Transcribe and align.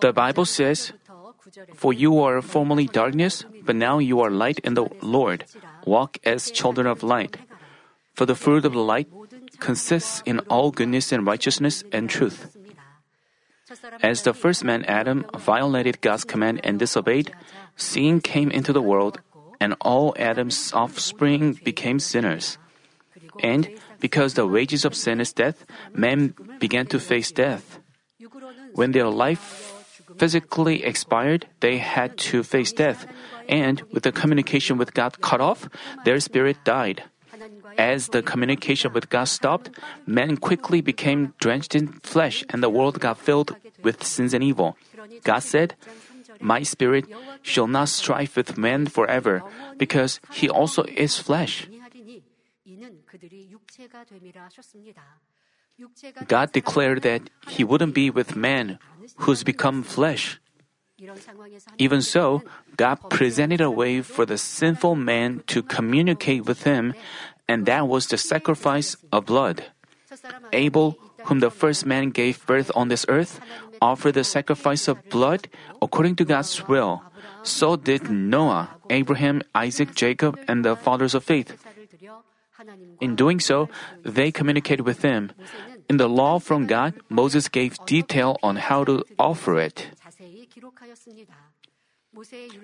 The 0.00 0.12
Bible 0.14 0.44
says, 0.44 0.92
For 1.74 1.92
you 1.92 2.18
are 2.20 2.40
formerly 2.40 2.86
darkness, 2.86 3.44
but 3.64 3.76
now 3.76 3.98
you 3.98 4.20
are 4.20 4.30
light 4.30 4.60
in 4.60 4.74
the 4.74 4.86
Lord. 5.02 5.44
Walk 5.84 6.18
as 6.24 6.50
children 6.50 6.86
of 6.86 7.02
light. 7.02 7.36
For 8.14 8.24
the 8.24 8.34
fruit 8.34 8.64
of 8.64 8.72
the 8.72 8.80
light 8.80 9.08
consists 9.60 10.22
in 10.24 10.40
all 10.48 10.70
goodness 10.70 11.12
and 11.12 11.26
righteousness 11.26 11.84
and 11.92 12.08
truth. 12.08 12.56
As 14.02 14.22
the 14.22 14.32
first 14.32 14.64
man 14.64 14.84
Adam 14.84 15.26
violated 15.36 16.00
God's 16.00 16.24
command 16.24 16.60
and 16.64 16.78
disobeyed, 16.78 17.34
sin 17.76 18.20
came 18.20 18.50
into 18.50 18.72
the 18.72 18.80
world, 18.80 19.20
and 19.60 19.74
all 19.80 20.14
Adam's 20.16 20.72
offspring 20.72 21.58
became 21.64 21.98
sinners. 21.98 22.58
And 23.42 23.68
because 24.06 24.38
the 24.38 24.46
wages 24.46 24.86
of 24.86 24.94
sin 24.94 25.18
is 25.18 25.34
death, 25.34 25.66
men 25.90 26.30
began 26.62 26.86
to 26.86 27.02
face 27.02 27.34
death. 27.34 27.82
When 28.78 28.94
their 28.94 29.10
life 29.10 29.42
physically 30.14 30.86
expired, 30.86 31.50
they 31.58 31.82
had 31.82 32.14
to 32.30 32.46
face 32.46 32.70
death, 32.70 33.02
and 33.50 33.82
with 33.90 34.06
the 34.06 34.14
communication 34.14 34.78
with 34.78 34.94
God 34.94 35.18
cut 35.20 35.42
off, 35.42 35.66
their 36.06 36.22
spirit 36.22 36.62
died. 36.62 37.02
As 37.76 38.14
the 38.14 38.22
communication 38.22 38.94
with 38.94 39.10
God 39.10 39.26
stopped, 39.26 39.74
men 40.06 40.38
quickly 40.38 40.78
became 40.80 41.34
drenched 41.42 41.74
in 41.74 41.98
flesh, 42.06 42.46
and 42.50 42.62
the 42.62 42.70
world 42.70 43.02
got 43.02 43.18
filled 43.18 43.58
with 43.82 44.06
sins 44.06 44.32
and 44.32 44.44
evil. 44.46 44.78
God 45.26 45.42
said, 45.42 45.74
My 46.38 46.62
spirit 46.62 47.10
shall 47.42 47.66
not 47.66 47.90
strive 47.90 48.38
with 48.38 48.54
men 48.54 48.86
forever, 48.86 49.42
because 49.76 50.22
he 50.30 50.46
also 50.46 50.86
is 50.94 51.18
flesh. 51.18 51.66
God 56.26 56.52
declared 56.52 57.02
that 57.02 57.28
He 57.48 57.64
wouldn't 57.64 57.94
be 57.94 58.10
with 58.10 58.36
man 58.36 58.78
who's 59.18 59.44
become 59.44 59.82
flesh. 59.82 60.40
Even 61.78 62.00
so, 62.00 62.42
God 62.76 62.96
presented 63.10 63.60
a 63.60 63.70
way 63.70 64.00
for 64.00 64.24
the 64.24 64.38
sinful 64.38 64.96
man 64.96 65.42
to 65.48 65.62
communicate 65.62 66.46
with 66.46 66.62
Him, 66.64 66.94
and 67.46 67.66
that 67.66 67.86
was 67.86 68.06
the 68.06 68.16
sacrifice 68.16 68.96
of 69.12 69.26
blood. 69.26 69.64
Abel, 70.52 70.96
whom 71.24 71.40
the 71.40 71.50
first 71.50 71.84
man 71.84 72.10
gave 72.10 72.46
birth 72.46 72.70
on 72.74 72.88
this 72.88 73.04
earth, 73.08 73.40
offered 73.80 74.14
the 74.14 74.24
sacrifice 74.24 74.88
of 74.88 75.04
blood 75.10 75.48
according 75.82 76.16
to 76.16 76.24
God's 76.24 76.66
will. 76.66 77.02
So 77.42 77.76
did 77.76 78.10
Noah, 78.10 78.70
Abraham, 78.88 79.42
Isaac, 79.54 79.94
Jacob, 79.94 80.38
and 80.48 80.64
the 80.64 80.76
fathers 80.76 81.14
of 81.14 81.24
faith. 81.24 81.52
In 83.00 83.16
doing 83.16 83.40
so, 83.40 83.68
they 84.02 84.30
communicated 84.30 84.84
with 84.84 85.02
Him. 85.02 85.32
In 85.88 85.96
the 85.96 86.08
law 86.08 86.38
from 86.38 86.66
God, 86.66 86.94
Moses 87.08 87.48
gave 87.48 87.78
detail 87.86 88.38
on 88.42 88.56
how 88.56 88.84
to 88.84 89.04
offer 89.18 89.58
it. 89.60 89.92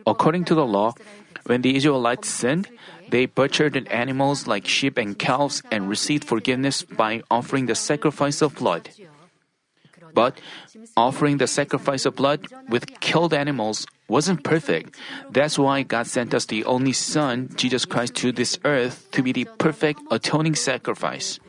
According 0.06 0.44
to 0.46 0.54
the 0.54 0.64
law, 0.64 0.94
when 1.44 1.60
the 1.60 1.76
Israelites 1.76 2.28
sinned, 2.28 2.68
they 3.10 3.26
butchered 3.26 3.76
animals 3.88 4.46
like 4.46 4.66
sheep 4.66 4.96
and 4.96 5.18
calves 5.18 5.62
and 5.70 5.88
received 5.88 6.24
forgiveness 6.24 6.82
by 6.82 7.22
offering 7.30 7.66
the 7.66 7.74
sacrifice 7.76 8.40
of 8.40 8.56
blood. 8.56 8.88
But 10.14 10.40
offering 10.96 11.38
the 11.38 11.46
sacrifice 11.46 12.04
of 12.04 12.16
blood 12.16 12.46
with 12.68 13.00
killed 13.00 13.34
animals 13.34 13.86
wasn't 14.08 14.44
perfect. 14.44 14.96
That's 15.30 15.58
why 15.58 15.82
God 15.82 16.06
sent 16.06 16.34
us 16.34 16.46
the 16.46 16.64
only 16.64 16.92
Son, 16.92 17.50
Jesus 17.56 17.84
Christ, 17.84 18.14
to 18.16 18.32
this 18.32 18.58
earth 18.64 19.08
to 19.12 19.22
be 19.22 19.32
the 19.32 19.48
perfect 19.58 20.00
atoning 20.10 20.54
sacrifice. 20.54 21.40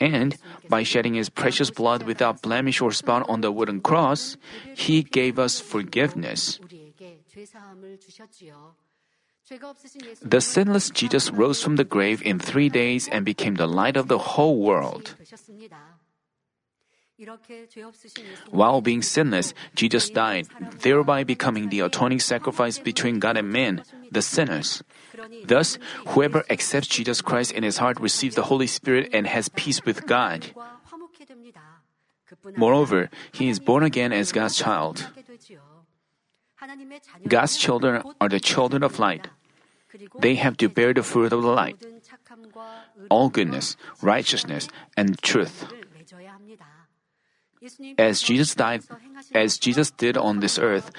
And 0.00 0.36
by 0.68 0.82
shedding 0.82 1.14
his 1.14 1.30
precious 1.30 1.70
blood 1.70 2.02
without 2.02 2.42
blemish 2.42 2.80
or 2.80 2.90
spot 2.90 3.28
on 3.28 3.42
the 3.42 3.52
wooden 3.52 3.80
cross, 3.80 4.36
he 4.74 5.02
gave 5.02 5.38
us 5.38 5.60
forgiveness. 5.60 6.58
The 10.22 10.40
sinless 10.40 10.90
Jesus 10.90 11.30
rose 11.30 11.62
from 11.62 11.76
the 11.76 11.84
grave 11.84 12.22
in 12.22 12.38
three 12.38 12.68
days 12.68 13.08
and 13.08 13.24
became 13.24 13.56
the 13.56 13.68
light 13.68 13.96
of 13.96 14.08
the 14.08 14.18
whole 14.18 14.58
world. 14.58 15.14
While 18.50 18.80
being 18.80 19.02
sinless, 19.02 19.54
Jesus 19.74 20.10
died, 20.10 20.48
thereby 20.82 21.22
becoming 21.22 21.68
the 21.68 21.80
atoning 21.80 22.18
sacrifice 22.18 22.78
between 22.78 23.20
God 23.20 23.36
and 23.36 23.50
men, 23.50 23.82
the 24.10 24.22
sinners. 24.22 24.82
Thus, 25.46 25.78
whoever 26.08 26.44
accepts 26.50 26.88
Jesus 26.88 27.22
Christ 27.22 27.52
in 27.52 27.62
his 27.62 27.78
heart 27.78 28.00
receives 28.00 28.34
the 28.34 28.50
Holy 28.50 28.66
Spirit 28.66 29.10
and 29.12 29.26
has 29.26 29.48
peace 29.48 29.84
with 29.84 30.06
God. 30.06 30.50
Moreover, 32.56 33.10
he 33.32 33.48
is 33.48 33.60
born 33.60 33.84
again 33.84 34.12
as 34.12 34.32
God's 34.32 34.56
child. 34.56 35.06
God's 37.28 37.56
children 37.56 38.02
are 38.20 38.28
the 38.28 38.40
children 38.40 38.82
of 38.82 38.98
light. 38.98 39.28
They 40.18 40.34
have 40.34 40.56
to 40.56 40.68
bear 40.68 40.92
the 40.92 41.04
fruit 41.04 41.32
of 41.32 41.42
the 41.42 41.48
light, 41.48 41.78
all 43.08 43.28
goodness, 43.28 43.76
righteousness, 44.02 44.66
and 44.96 45.20
truth. 45.22 45.70
As 47.98 48.20
Jesus 48.20 48.54
died, 48.54 48.82
as 49.34 49.58
Jesus 49.58 49.90
did 49.90 50.16
on 50.16 50.40
this 50.40 50.58
earth, 50.58 50.90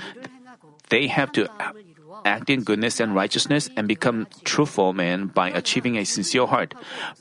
they 0.90 1.08
have 1.08 1.31
to 1.34 1.50
act 2.24 2.50
in 2.50 2.64
goodness 2.64 3.00
and 3.00 3.14
righteousness 3.14 3.70
and 3.76 3.88
become 3.88 4.28
truthful 4.44 4.94
men 4.94 5.28
by 5.28 5.50
achieving 5.50 5.98
a 5.98 6.06
sincere 6.06 6.48
heart. 6.48 6.74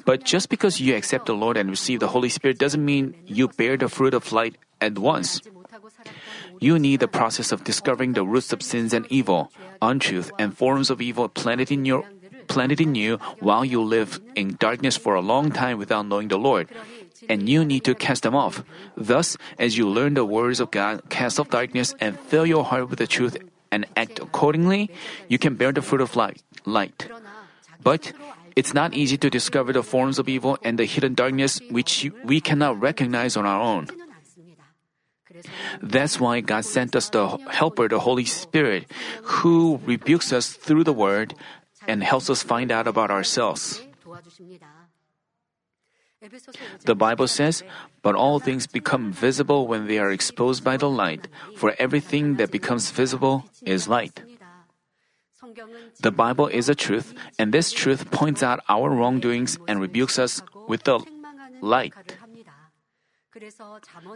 But 0.04 0.24
just 0.24 0.48
because 0.48 0.80
you 0.80 0.96
accept 0.96 1.26
the 1.26 1.34
Lord 1.34 1.56
and 1.56 1.68
receive 1.68 2.00
the 2.00 2.08
Holy 2.08 2.28
Spirit 2.28 2.58
doesn't 2.58 2.84
mean 2.84 3.14
you 3.26 3.48
bear 3.48 3.76
the 3.76 3.88
fruit 3.88 4.14
of 4.14 4.32
light 4.32 4.56
at 4.80 4.98
once. 4.98 5.40
You 6.60 6.78
need 6.78 7.00
the 7.00 7.08
process 7.08 7.52
of 7.52 7.64
discovering 7.64 8.12
the 8.12 8.24
roots 8.24 8.52
of 8.52 8.62
sins 8.62 8.92
and 8.92 9.06
evil, 9.10 9.52
untruth, 9.82 10.32
and 10.38 10.56
forms 10.56 10.90
of 10.90 11.00
evil 11.00 11.28
planted 11.28 11.70
in 11.70 11.84
your 11.84 12.04
planted 12.46 12.78
in 12.80 12.94
you 12.94 13.16
while 13.40 13.64
you 13.64 13.80
live 13.80 14.20
in 14.34 14.56
darkness 14.60 14.96
for 14.98 15.14
a 15.14 15.24
long 15.24 15.50
time 15.50 15.78
without 15.78 16.06
knowing 16.06 16.28
the 16.28 16.36
Lord 16.36 16.68
and 17.28 17.48
you 17.48 17.64
need 17.64 17.84
to 17.84 17.94
cast 17.94 18.22
them 18.22 18.34
off. 18.34 18.64
Thus, 18.96 19.36
as 19.58 19.76
you 19.76 19.88
learn 19.88 20.14
the 20.14 20.24
words 20.24 20.60
of 20.60 20.70
God, 20.70 21.02
cast 21.08 21.40
off 21.40 21.50
darkness 21.50 21.94
and 22.00 22.18
fill 22.18 22.46
your 22.46 22.64
heart 22.64 22.90
with 22.90 22.98
the 22.98 23.06
truth 23.06 23.36
and 23.70 23.86
act 23.96 24.18
accordingly, 24.18 24.90
you 25.28 25.38
can 25.38 25.54
bear 25.54 25.72
the 25.72 25.82
fruit 25.82 26.00
of 26.00 26.16
light. 26.16 26.42
light. 26.64 27.08
But 27.82 28.12
it's 28.56 28.72
not 28.72 28.94
easy 28.94 29.18
to 29.18 29.28
discover 29.28 29.72
the 29.72 29.82
forms 29.82 30.18
of 30.18 30.28
evil 30.28 30.58
and 30.62 30.78
the 30.78 30.86
hidden 30.86 31.14
darkness 31.14 31.60
which 31.70 32.10
we 32.24 32.40
cannot 32.40 32.80
recognize 32.80 33.36
on 33.36 33.46
our 33.46 33.60
own. 33.60 33.88
That's 35.82 36.20
why 36.20 36.40
God 36.40 36.64
sent 36.64 36.94
us 36.94 37.10
the 37.10 37.26
Helper, 37.50 37.88
the 37.88 37.98
Holy 37.98 38.24
Spirit, 38.24 38.86
who 39.42 39.80
rebukes 39.84 40.32
us 40.32 40.52
through 40.54 40.84
the 40.84 40.92
Word 40.94 41.34
and 41.88 42.02
helps 42.02 42.30
us 42.30 42.42
find 42.42 42.70
out 42.70 42.86
about 42.86 43.10
ourselves. 43.10 43.82
The 46.84 46.94
Bible 46.94 47.28
says, 47.28 47.62
But 48.02 48.14
all 48.14 48.38
things 48.40 48.66
become 48.66 49.12
visible 49.12 49.66
when 49.66 49.86
they 49.86 49.98
are 49.98 50.10
exposed 50.10 50.64
by 50.64 50.76
the 50.76 50.88
light, 50.88 51.28
for 51.56 51.74
everything 51.78 52.36
that 52.36 52.50
becomes 52.50 52.90
visible 52.90 53.44
is 53.62 53.88
light. 53.88 54.22
The 56.00 56.10
Bible 56.10 56.46
is 56.48 56.68
a 56.68 56.74
truth, 56.74 57.14
and 57.38 57.52
this 57.52 57.72
truth 57.72 58.10
points 58.10 58.42
out 58.42 58.60
our 58.68 58.90
wrongdoings 58.90 59.58
and 59.68 59.80
rebukes 59.80 60.18
us 60.18 60.42
with 60.68 60.84
the 60.84 61.00
light. 61.60 61.92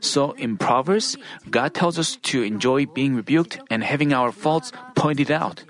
So 0.00 0.32
in 0.32 0.56
Proverbs, 0.56 1.16
God 1.50 1.75
tells 1.75 1.98
us 1.98 2.16
to 2.30 2.42
enjoy 2.42 2.86
being 2.86 3.16
rebuked 3.16 3.58
and 3.69 3.82
having 3.82 4.12
our 4.12 4.32
faults 4.32 4.72
pointed 4.94 5.30
out. 5.30 5.64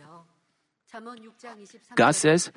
God 1.95 2.15
says, 2.15 2.51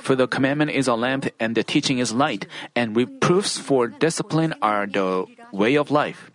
For 0.00 0.14
the 0.14 0.26
commandment 0.26 0.70
is 0.70 0.88
a 0.88 0.94
lamp 0.94 1.28
and 1.38 1.54
the 1.54 1.62
teaching 1.62 1.98
is 1.98 2.12
light, 2.12 2.46
and 2.74 2.96
reproofs 2.96 3.58
for 3.58 3.88
discipline 3.88 4.54
are 4.62 4.86
the 4.86 5.26
way 5.52 5.76
of 5.76 5.90
life. 5.90 6.30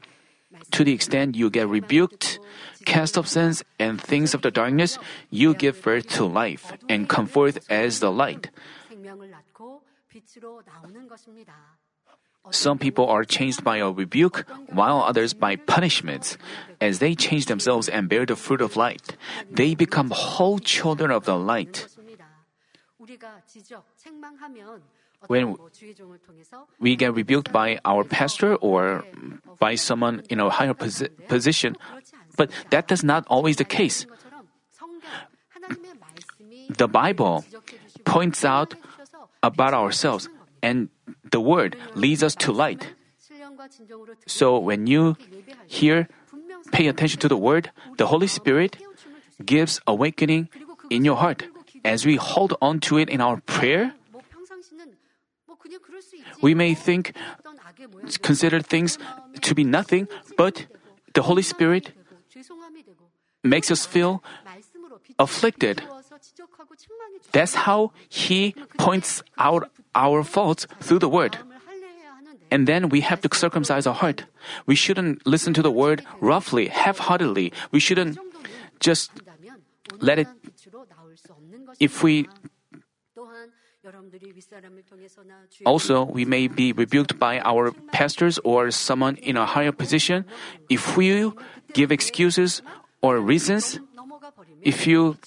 To 0.71 0.83
the 0.83 0.93
extent 0.93 1.35
you 1.35 1.49
get 1.49 1.67
rebuked, 1.67 2.39
cast 2.85 3.17
off 3.17 3.27
sins 3.27 3.63
and 3.79 4.01
things 4.01 4.33
of 4.33 4.41
the 4.41 4.51
darkness, 4.51 4.97
you 5.29 5.53
give 5.53 5.81
birth 5.81 6.07
to 6.19 6.25
life 6.25 6.73
and 6.89 7.07
come 7.07 7.25
forth 7.27 7.59
as 7.69 7.99
the 7.99 8.11
light. 8.11 8.49
Some 12.49 12.79
people 12.79 13.05
are 13.07 13.23
changed 13.23 13.63
by 13.63 13.77
a 13.77 13.91
rebuke, 13.91 14.45
while 14.73 15.05
others 15.05 15.33
by 15.33 15.55
punishments. 15.55 16.37
As 16.81 16.97
they 16.97 17.13
change 17.13 17.45
themselves 17.45 17.87
and 17.87 18.09
bear 18.09 18.25
the 18.25 18.35
fruit 18.35 18.61
of 18.61 18.75
light, 18.75 19.15
they 19.49 19.75
become 19.75 20.09
whole 20.09 20.57
children 20.57 21.11
of 21.11 21.25
the 21.25 21.37
light. 21.37 21.87
When 25.27 25.55
we 26.79 26.95
get 26.95 27.13
rebuked 27.13 27.53
by 27.53 27.79
our 27.85 28.03
pastor 28.03 28.55
or 28.55 29.05
by 29.59 29.75
someone 29.75 30.23
in 30.29 30.39
a 30.39 30.49
higher 30.49 30.73
posi- 30.73 31.09
position, 31.27 31.77
but 32.35 32.49
that 32.71 32.91
is 32.91 33.03
not 33.03 33.25
always 33.29 33.57
the 33.57 33.65
case. 33.65 34.07
The 36.69 36.87
Bible 36.87 37.45
points 38.03 38.43
out 38.43 38.73
about 39.43 39.73
ourselves 39.73 40.27
and 40.61 40.89
the 41.29 41.41
word 41.41 41.75
leads 41.95 42.23
us 42.23 42.35
to 42.35 42.51
light. 42.51 42.93
So 44.27 44.57
when 44.57 44.87
you 44.87 45.17
hear, 45.67 46.07
pay 46.71 46.87
attention 46.87 47.19
to 47.19 47.27
the 47.27 47.37
word, 47.37 47.71
the 47.97 48.07
Holy 48.07 48.27
Spirit 48.27 48.77
gives 49.43 49.79
awakening 49.85 50.49
in 50.89 51.05
your 51.05 51.17
heart. 51.17 51.45
As 51.83 52.05
we 52.05 52.15
hold 52.15 52.55
on 52.61 52.79
to 52.81 52.97
it 52.97 53.09
in 53.09 53.21
our 53.21 53.41
prayer, 53.41 53.93
we 56.41 56.53
may 56.53 56.73
think, 56.73 57.13
consider 58.21 58.59
things 58.61 58.97
to 59.41 59.55
be 59.55 59.63
nothing, 59.63 60.07
but 60.37 60.65
the 61.13 61.23
Holy 61.23 61.41
Spirit 61.41 61.91
makes 63.43 63.71
us 63.71 63.85
feel 63.85 64.23
afflicted. 65.17 65.81
That's 67.31 67.65
how 67.65 67.91
He 68.09 68.53
points 68.77 69.23
out 69.37 69.71
our 69.95 70.23
faults 70.23 70.67
through 70.79 70.99
the 70.99 71.09
Word. 71.09 71.37
And 72.51 72.67
then 72.67 72.89
we 72.89 73.01
have 73.01 73.21
to 73.21 73.29
circumcise 73.33 73.87
our 73.87 73.93
heart. 73.93 74.25
We 74.65 74.75
shouldn't 74.75 75.25
listen 75.25 75.53
to 75.53 75.61
the 75.61 75.71
Word 75.71 76.03
roughly, 76.19 76.67
half 76.67 76.99
heartedly. 76.99 77.53
We 77.71 77.79
shouldn't 77.79 78.19
just 78.79 79.11
let 79.99 80.19
it. 80.19 80.27
If 81.79 82.03
we 82.03 82.27
also, 85.65 86.03
we 86.05 86.25
may 86.25 86.47
be 86.47 86.71
rebuked 86.71 87.17
by 87.17 87.39
our 87.39 87.71
pastors 87.91 88.37
or 88.43 88.69
someone 88.69 89.15
in 89.15 89.37
a 89.37 89.45
higher 89.45 89.71
position. 89.71 90.25
If 90.69 90.97
we 90.97 91.31
give 91.73 91.91
excuses 91.91 92.61
or 93.01 93.19
reasons, 93.19 93.79
if 94.61 94.85
you 94.85 95.17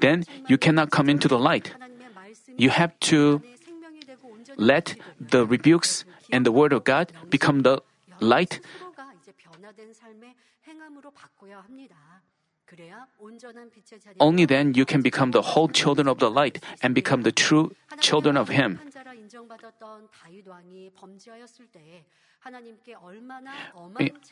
then 0.00 0.24
you 0.48 0.56
cannot 0.56 0.90
come 0.90 1.08
into 1.08 1.28
the 1.28 1.38
light. 1.38 1.74
You 2.60 2.68
have 2.68 2.92
to 3.08 3.40
let 4.56 4.96
the 5.18 5.46
rebukes 5.46 6.04
and 6.30 6.44
the 6.44 6.52
word 6.52 6.74
of 6.74 6.84
God 6.84 7.08
become 7.30 7.62
the 7.62 7.80
light. 8.20 8.60
Only 14.20 14.44
then 14.44 14.74
you 14.74 14.84
can 14.84 15.02
become 15.02 15.30
the 15.32 15.42
whole 15.42 15.68
children 15.68 16.08
of 16.08 16.18
the 16.18 16.30
light 16.30 16.62
and 16.82 16.94
become 16.94 17.22
the 17.22 17.32
true 17.32 17.72
children 18.00 18.36
of 18.36 18.48
Him. 18.48 18.78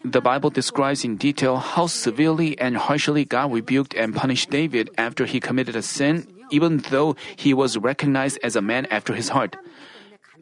The 0.05 0.21
Bible 0.21 0.51
describes 0.51 1.05
in 1.05 1.17
detail 1.17 1.57
how 1.57 1.87
severely 1.87 2.59
and 2.59 2.77
harshly 2.77 3.25
God 3.25 3.53
rebuked 3.53 3.95
and 3.95 4.15
punished 4.15 4.51
David 4.51 4.91
after 4.97 5.27
he 5.27 5.41
committed 5.41 5.77
a 5.77 5.83
sin, 5.83 6.27
even 6.51 6.79
though 6.89 7.17
he 7.37 7.53
was 7.53 7.77
recognized 7.77 8.39
as 8.43 8.57
a 8.57 8.63
man 8.63 8.87
after 8.87 9.13
his 9.13 9.29
heart. 9.29 9.57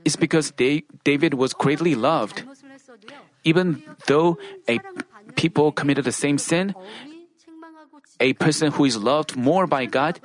It's 0.04 0.14
because 0.16 0.52
David 0.52 1.34
was 1.34 1.52
greatly 1.54 1.96
loved. 1.96 2.44
Even 3.42 3.82
though 4.06 4.38
a 4.68 4.78
people 5.34 5.72
committed 5.72 6.04
the 6.04 6.12
same 6.12 6.38
sin, 6.38 6.74
a 8.20 8.32
person 8.34 8.72
who 8.72 8.84
is 8.84 8.96
loved 8.96 9.36
more 9.36 9.66
by 9.66 9.86
God 9.86 10.20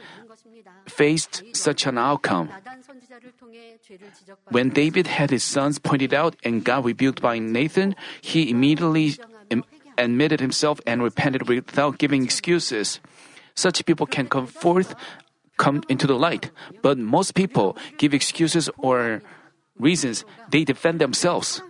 faced 0.87 1.43
such 1.55 1.85
an 1.85 1.97
outcome. 1.97 2.49
When 4.49 4.69
David 4.69 5.07
had 5.07 5.29
his 5.29 5.43
sons 5.43 5.79
pointed 5.79 6.13
out 6.13 6.35
and 6.43 6.63
got 6.63 6.83
rebuked 6.83 7.21
by 7.21 7.39
Nathan, 7.39 7.95
he 8.21 8.49
immediately 8.49 9.15
admitted 9.97 10.39
himself 10.39 10.79
and 10.87 11.03
repented 11.03 11.47
without 11.47 11.97
giving 11.97 12.23
excuses. 12.23 12.99
Such 13.55 13.85
people 13.85 14.05
can 14.07 14.27
come 14.27 14.47
forth, 14.47 14.95
come 15.57 15.83
into 15.89 16.07
the 16.07 16.15
light, 16.15 16.51
but 16.81 16.97
most 16.97 17.35
people 17.35 17.77
give 17.97 18.13
excuses 18.13 18.69
or 18.77 19.21
reasons. 19.77 20.23
They 20.49 20.63
defend 20.63 20.99
themselves. 20.99 21.61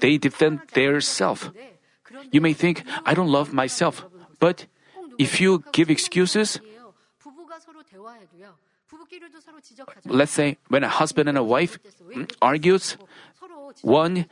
They 0.00 0.18
defend 0.18 0.60
their 0.74 1.00
self. 1.00 1.50
You 2.30 2.40
may 2.40 2.52
think, 2.52 2.84
I 3.04 3.14
don't 3.14 3.32
love 3.32 3.52
myself, 3.52 4.04
but 4.38 4.66
if 5.18 5.40
you 5.40 5.64
give 5.72 5.90
excuses, 5.90 6.60
let's 10.06 10.32
say 10.32 10.56
when 10.68 10.84
a 10.84 10.88
husband 10.88 11.28
and 11.28 11.38
a 11.38 11.42
wife 11.42 11.78
hmm, 12.12 12.24
argues, 12.42 12.96
one 13.82 14.26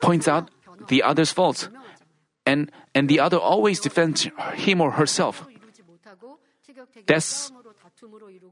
points 0.00 0.28
out 0.28 0.50
the 0.88 1.02
other's 1.02 1.32
faults, 1.32 1.68
and 2.46 2.70
and 2.94 3.08
the 3.08 3.20
other 3.20 3.38
always 3.38 3.80
defends 3.80 4.28
him 4.54 4.80
or 4.80 4.92
herself. 4.92 5.46
That's 7.06 7.52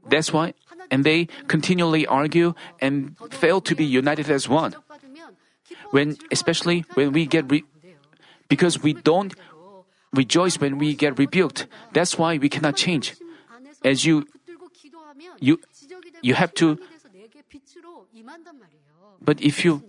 that's 0.07 0.33
why, 0.33 0.53
and 0.89 1.03
they 1.03 1.27
continually 1.47 2.07
argue 2.07 2.53
and 2.79 3.15
fail 3.31 3.61
to 3.61 3.75
be 3.75 3.85
united 3.85 4.29
as 4.29 4.47
one. 4.47 4.75
When, 5.91 6.17
especially 6.31 6.85
when 6.93 7.11
we 7.11 7.25
get, 7.25 7.51
re- 7.51 7.63
because 8.47 8.81
we 8.81 8.93
don't 8.93 9.33
rejoice 10.13 10.59
when 10.59 10.77
we 10.77 10.93
get 10.95 11.17
rebuked. 11.17 11.67
That's 11.93 12.17
why 12.17 12.37
we 12.37 12.49
cannot 12.49 12.75
change. 12.75 13.15
As 13.83 14.05
you 14.05 14.27
you 15.39 15.59
you 16.21 16.33
have 16.35 16.53
to 16.55 16.77
but 19.21 19.41
if 19.41 19.65
you 19.65 19.81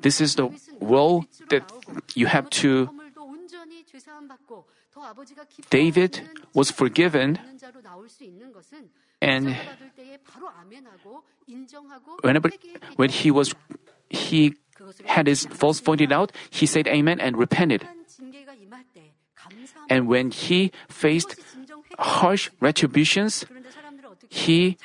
this 0.00 0.20
is 0.20 0.36
the 0.36 0.48
role 0.80 1.24
that 1.50 1.72
you 2.14 2.26
have 2.26 2.48
to 2.50 2.88
David 5.70 6.22
was 6.54 6.70
forgiven 6.70 7.38
and 9.20 9.56
whenever 12.22 12.50
when 12.96 13.10
he 13.10 13.30
was 13.30 13.54
he 14.10 14.54
had 15.04 15.26
his 15.26 15.46
faults 15.46 15.80
pointed 15.80 16.12
out, 16.12 16.32
he 16.50 16.66
said 16.66 16.86
amen 16.86 17.20
and 17.20 17.36
repented. 17.36 17.86
And 19.88 20.08
when 20.08 20.30
he 20.30 20.72
faced 20.88 21.36
harsh 21.98 22.50
retributions, 22.60 23.46
he 24.28 24.76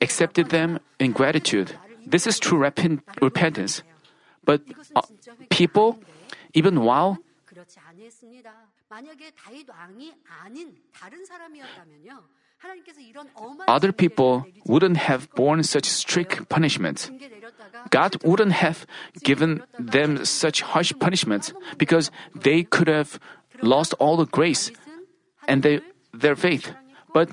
accepted 0.00 0.50
them 0.50 0.78
in 0.98 1.12
gratitude. 1.12 1.76
This 2.06 2.26
is 2.26 2.38
true 2.38 2.58
repent- 2.58 3.02
repentance. 3.20 3.82
But 4.44 4.62
uh, 4.96 5.02
people, 5.48 6.00
even 6.54 6.82
while 6.82 7.18
other 13.66 13.92
people 13.92 14.46
wouldn't 14.66 14.96
have 14.96 15.28
borne 15.34 15.62
such 15.62 15.84
strict 15.84 16.48
punishment. 16.48 17.10
God 17.90 18.16
wouldn't 18.24 18.52
have 18.52 18.86
given 19.22 19.62
them 19.78 20.24
such 20.24 20.62
harsh 20.62 20.92
punishment 21.00 21.52
because 21.78 22.10
they 22.34 22.62
could 22.62 22.88
have 22.88 23.18
lost 23.62 23.94
all 23.98 24.16
the 24.16 24.26
grace 24.26 24.70
and 25.48 25.62
they, 25.62 25.80
their 26.12 26.36
faith. 26.36 26.72
But 27.12 27.30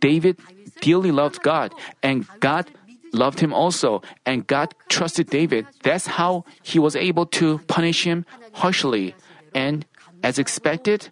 David 0.00 0.38
dearly 0.80 1.10
loved 1.10 1.42
God, 1.42 1.72
and 2.02 2.26
God 2.40 2.70
loved 3.12 3.40
him 3.40 3.52
also, 3.52 4.02
and 4.24 4.46
God 4.46 4.74
trusted 4.88 5.28
David. 5.30 5.66
That's 5.82 6.06
how 6.06 6.44
he 6.62 6.78
was 6.78 6.96
able 6.96 7.26
to 7.40 7.58
punish 7.66 8.04
him 8.04 8.24
harshly. 8.52 9.14
And 9.54 9.86
as 10.22 10.38
expected, 10.38 11.10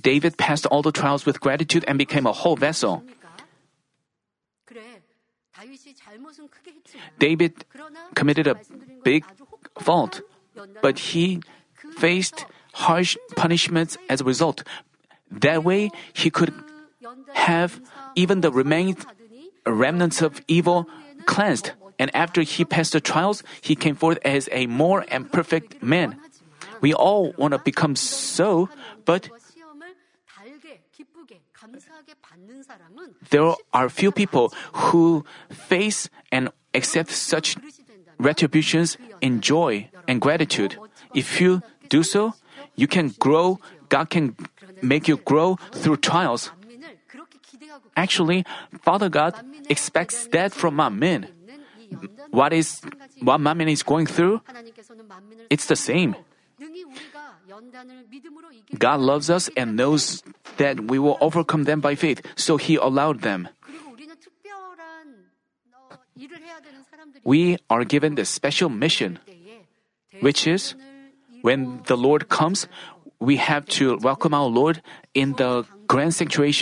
David 0.00 0.38
passed 0.38 0.66
all 0.66 0.82
the 0.82 0.92
trials 0.92 1.26
with 1.26 1.40
gratitude 1.40 1.84
and 1.88 1.98
became 1.98 2.26
a 2.26 2.32
whole 2.32 2.56
vessel. 2.56 3.02
David 7.18 7.64
committed 8.14 8.46
a 8.46 8.56
big 9.04 9.24
fault, 9.78 10.22
but 10.80 10.98
he 10.98 11.40
faced 11.96 12.46
harsh 12.72 13.16
punishments 13.36 13.98
as 14.08 14.20
a 14.20 14.24
result. 14.24 14.62
That 15.30 15.64
way, 15.64 15.90
he 16.12 16.30
could 16.30 16.54
have 17.34 17.80
even 18.14 18.40
the 18.40 18.50
remains, 18.52 19.04
remnants 19.66 20.22
of 20.22 20.40
evil 20.48 20.86
cleansed. 21.26 21.72
And 21.98 22.14
after 22.16 22.42
he 22.42 22.64
passed 22.64 22.92
the 22.92 23.00
trials, 23.00 23.42
he 23.60 23.76
came 23.76 23.94
forth 23.94 24.18
as 24.24 24.48
a 24.52 24.66
more 24.66 25.04
and 25.08 25.30
perfect 25.30 25.82
man. 25.82 26.18
We 26.82 26.92
all 26.92 27.32
want 27.38 27.52
to 27.54 27.58
become 27.58 27.94
so, 27.96 28.68
but 29.06 29.30
there 33.30 33.54
are 33.72 33.88
few 33.88 34.10
people 34.10 34.52
who 34.90 35.24
face 35.48 36.10
and 36.30 36.50
accept 36.74 37.10
such 37.10 37.56
retributions 38.18 38.98
in 39.20 39.40
joy 39.40 39.88
and 40.08 40.20
gratitude. 40.20 40.76
If 41.14 41.40
you 41.40 41.62
do 41.88 42.02
so, 42.02 42.34
you 42.74 42.88
can 42.88 43.14
grow, 43.18 43.60
God 43.88 44.10
can 44.10 44.34
make 44.82 45.06
you 45.06 45.16
grow 45.18 45.56
through 45.72 45.98
trials. 45.98 46.50
Actually, 47.96 48.44
Father 48.82 49.08
God 49.08 49.34
expects 49.68 50.26
that 50.28 50.52
from 50.52 50.76
Manmin. 50.76 51.28
What 52.30 52.52
is 52.52 52.80
what 53.20 53.40
Manmin 53.40 53.70
is 53.70 53.82
going 53.82 54.06
through? 54.06 54.40
It's 55.50 55.66
the 55.66 55.76
same. 55.76 56.16
God 58.78 59.00
loves 59.00 59.30
us 59.30 59.50
and 59.56 59.76
knows 59.76 60.22
that 60.58 60.80
we 60.90 60.98
will 60.98 61.18
overcome 61.20 61.64
them 61.64 61.80
by 61.80 61.94
faith, 61.94 62.22
so 62.36 62.56
He 62.56 62.76
allowed 62.76 63.22
them. 63.22 63.48
we 67.24 67.58
are 67.70 67.84
given 67.84 68.14
the 68.14 68.24
special 68.24 68.68
mission, 68.68 69.18
which 70.20 70.46
is 70.46 70.74
when 71.42 71.82
the 71.86 71.96
Lord 71.96 72.28
comes, 72.28 72.68
we 73.18 73.36
have 73.36 73.66
to 73.78 73.98
welcome 73.98 74.34
our 74.34 74.46
Lord 74.46 74.82
in 75.14 75.34
the 75.34 75.64
grand 75.86 76.14
sanctuary. 76.14 76.54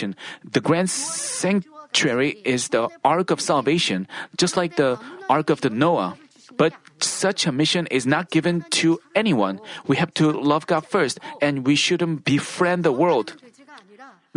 The 0.43 0.61
grand 0.61 0.89
sanctuary 0.89 2.37
is 2.45 2.69
the 2.69 2.89
ark 3.03 3.31
of 3.31 3.41
salvation, 3.41 4.07
just 4.37 4.57
like 4.57 4.75
the 4.75 4.99
ark 5.29 5.49
of 5.49 5.61
the 5.61 5.69
Noah. 5.69 6.17
But 6.61 6.77
such 7.01 7.49
a 7.49 7.51
mission 7.51 7.89
is 7.89 8.05
not 8.05 8.29
given 8.29 8.61
to 8.85 9.01
anyone. 9.17 9.57
We 9.89 9.97
have 9.97 10.13
to 10.21 10.29
love 10.29 10.69
God 10.69 10.85
first, 10.85 11.17
and 11.41 11.65
we 11.65 11.73
shouldn't 11.73 12.21
befriend 12.21 12.85
the 12.85 12.93
world. 12.93 13.33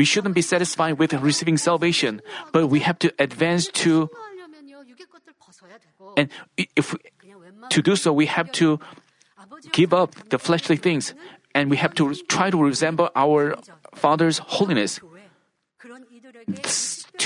We 0.00 0.08
shouldn't 0.08 0.32
be 0.32 0.40
satisfied 0.40 0.96
with 0.96 1.12
receiving 1.12 1.60
salvation, 1.60 2.24
but 2.48 2.72
we 2.72 2.80
have 2.80 2.96
to 3.04 3.12
advance 3.20 3.68
to. 3.84 4.08
And 6.16 6.32
if 6.56 6.96
to 7.68 7.82
do 7.84 7.92
so, 7.92 8.08
we 8.16 8.24
have 8.24 8.48
to 8.56 8.80
give 9.76 9.92
up 9.92 10.16
the 10.32 10.40
fleshly 10.40 10.80
things, 10.80 11.12
and 11.52 11.68
we 11.68 11.76
have 11.76 11.92
to 12.00 12.16
try 12.32 12.48
to 12.48 12.56
resemble 12.56 13.12
our 13.14 13.60
Father's 13.92 14.40
holiness. 14.56 14.96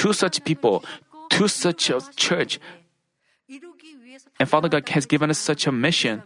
To 0.02 0.12
such 0.12 0.42
people, 0.42 0.82
to 1.30 1.46
such 1.46 1.86
a 1.86 2.02
church, 2.16 2.58
and 4.38 4.48
Father 4.48 4.68
God 4.68 4.88
has 4.90 5.06
given 5.06 5.30
us 5.30 5.38
such 5.38 5.66
a 5.66 5.72
mission. 5.72 6.22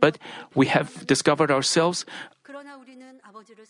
But 0.00 0.18
we 0.54 0.66
have 0.66 1.06
discovered 1.06 1.50
ourselves 1.50 2.04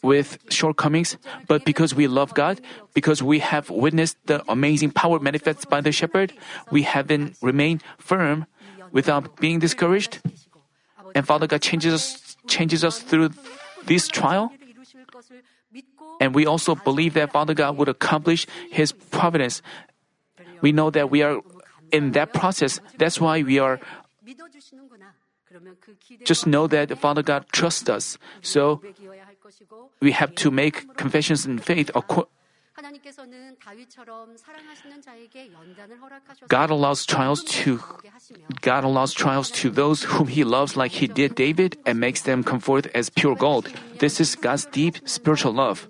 with 0.03 0.39
shortcomings, 0.51 1.17
but 1.47 1.65
because 1.65 1.95
we 1.95 2.07
love 2.07 2.35
God, 2.35 2.61
because 2.95 3.23
we 3.23 3.41
have 3.41 3.71
witnessed 3.71 4.17
the 4.27 4.43
amazing 4.51 4.91
power 4.91 5.19
manifested 5.19 5.69
by 5.69 5.81
the 5.81 5.93
shepherd, 5.93 6.33
we 6.71 6.83
haven't 6.83 7.37
remained 7.43 7.83
firm 7.99 8.47
without 8.93 9.37
being 9.41 9.59
discouraged. 9.59 10.21
And 11.15 11.27
Father 11.27 11.47
God 11.47 11.63
changes 11.63 11.95
us, 11.95 12.37
changes 12.47 12.85
us 12.85 13.01
through 13.01 13.31
this 13.85 14.09
trial. 14.09 14.53
And 16.21 16.35
we 16.35 16.47
also 16.47 16.75
believe 16.75 17.15
that 17.15 17.33
Father 17.33 17.55
God 17.55 17.77
would 17.77 17.89
accomplish 17.89 18.47
His 18.71 18.93
providence. 18.93 19.63
We 20.61 20.73
know 20.73 20.91
that 20.91 21.11
we 21.11 21.23
are 21.23 21.41
in 21.93 22.13
that 22.13 22.33
process. 22.33 22.81
That's 22.99 23.21
why 23.21 23.43
we 23.43 23.59
are 23.59 23.81
just 26.25 26.47
know 26.47 26.67
that 26.67 26.99
Father 26.99 27.23
God 27.23 27.47
trusts 27.53 27.89
us. 27.89 28.19
So 28.43 28.83
we 30.01 30.13
have 30.13 30.35
to 30.37 30.51
make 30.51 30.97
confessions 30.97 31.47
in 31.47 31.59
faith. 31.59 31.91
God 36.49 36.71
allows 36.71 37.07
trials 37.07 37.43
to 37.45 37.81
God 38.61 38.85
allows 38.85 39.15
trials 39.15 39.51
to 39.53 39.71
those 39.71 40.03
whom 40.03 40.29
He 40.29 40.45
loves, 40.45 40.77
like 40.77 40.93
He 40.93 41.07
did 41.07 41.35
David, 41.35 41.79
and 41.87 41.99
makes 41.99 42.23
them 42.23 42.45
come 42.45 42.61
forth 42.61 42.87
as 42.95 43.09
pure 43.09 43.35
gold. 43.35 43.73
This 43.99 44.21
is 44.21 44.37
God's 44.37 44.67
deep 44.67 45.09
spiritual 45.09 45.53
love. 45.53 45.89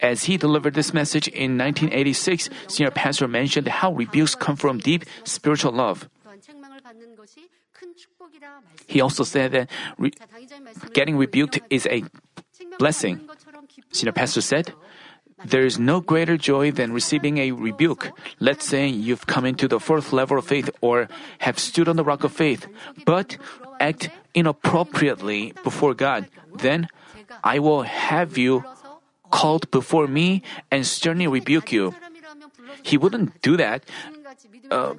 As 0.00 0.24
he 0.24 0.36
delivered 0.36 0.74
this 0.74 0.94
message 0.94 1.26
in 1.28 1.58
1986, 1.58 2.50
Senior 2.68 2.90
Pastor 2.90 3.26
mentioned 3.26 3.68
how 3.68 3.92
rebukes 3.92 4.34
come 4.34 4.56
from 4.56 4.78
deep 4.78 5.04
spiritual 5.24 5.72
love. 5.72 6.08
He 8.86 9.00
also 9.00 9.24
said 9.24 9.52
that 9.52 9.70
re- 9.98 10.12
getting 10.92 11.16
rebuked 11.16 11.60
is 11.70 11.86
a 11.86 12.04
blessing. 12.78 13.28
Senior 13.92 14.12
Pastor 14.12 14.40
said, 14.40 14.72
there 15.44 15.64
is 15.64 15.78
no 15.78 16.00
greater 16.00 16.36
joy 16.36 16.72
than 16.72 16.92
receiving 16.92 17.38
a 17.38 17.52
rebuke. 17.52 18.10
Let's 18.40 18.66
say 18.66 18.88
you've 18.88 19.26
come 19.26 19.44
into 19.44 19.68
the 19.68 19.78
fourth 19.78 20.12
level 20.12 20.38
of 20.38 20.46
faith 20.46 20.68
or 20.80 21.08
have 21.38 21.58
stood 21.58 21.88
on 21.88 21.94
the 21.94 22.02
rock 22.02 22.24
of 22.24 22.32
faith, 22.32 22.66
but 23.06 23.36
act 23.78 24.10
inappropriately 24.34 25.54
before 25.62 25.94
God. 25.94 26.26
Then 26.58 26.88
I 27.44 27.60
will 27.60 27.82
have 27.82 28.36
you 28.36 28.64
called 29.30 29.70
before 29.70 30.06
me 30.06 30.42
and 30.70 30.86
sternly 30.86 31.26
rebuke 31.26 31.72
you. 31.72 31.94
He 32.82 32.96
wouldn't 32.96 33.40
do 33.42 33.56
that 33.56 33.84
uh, 34.70 34.94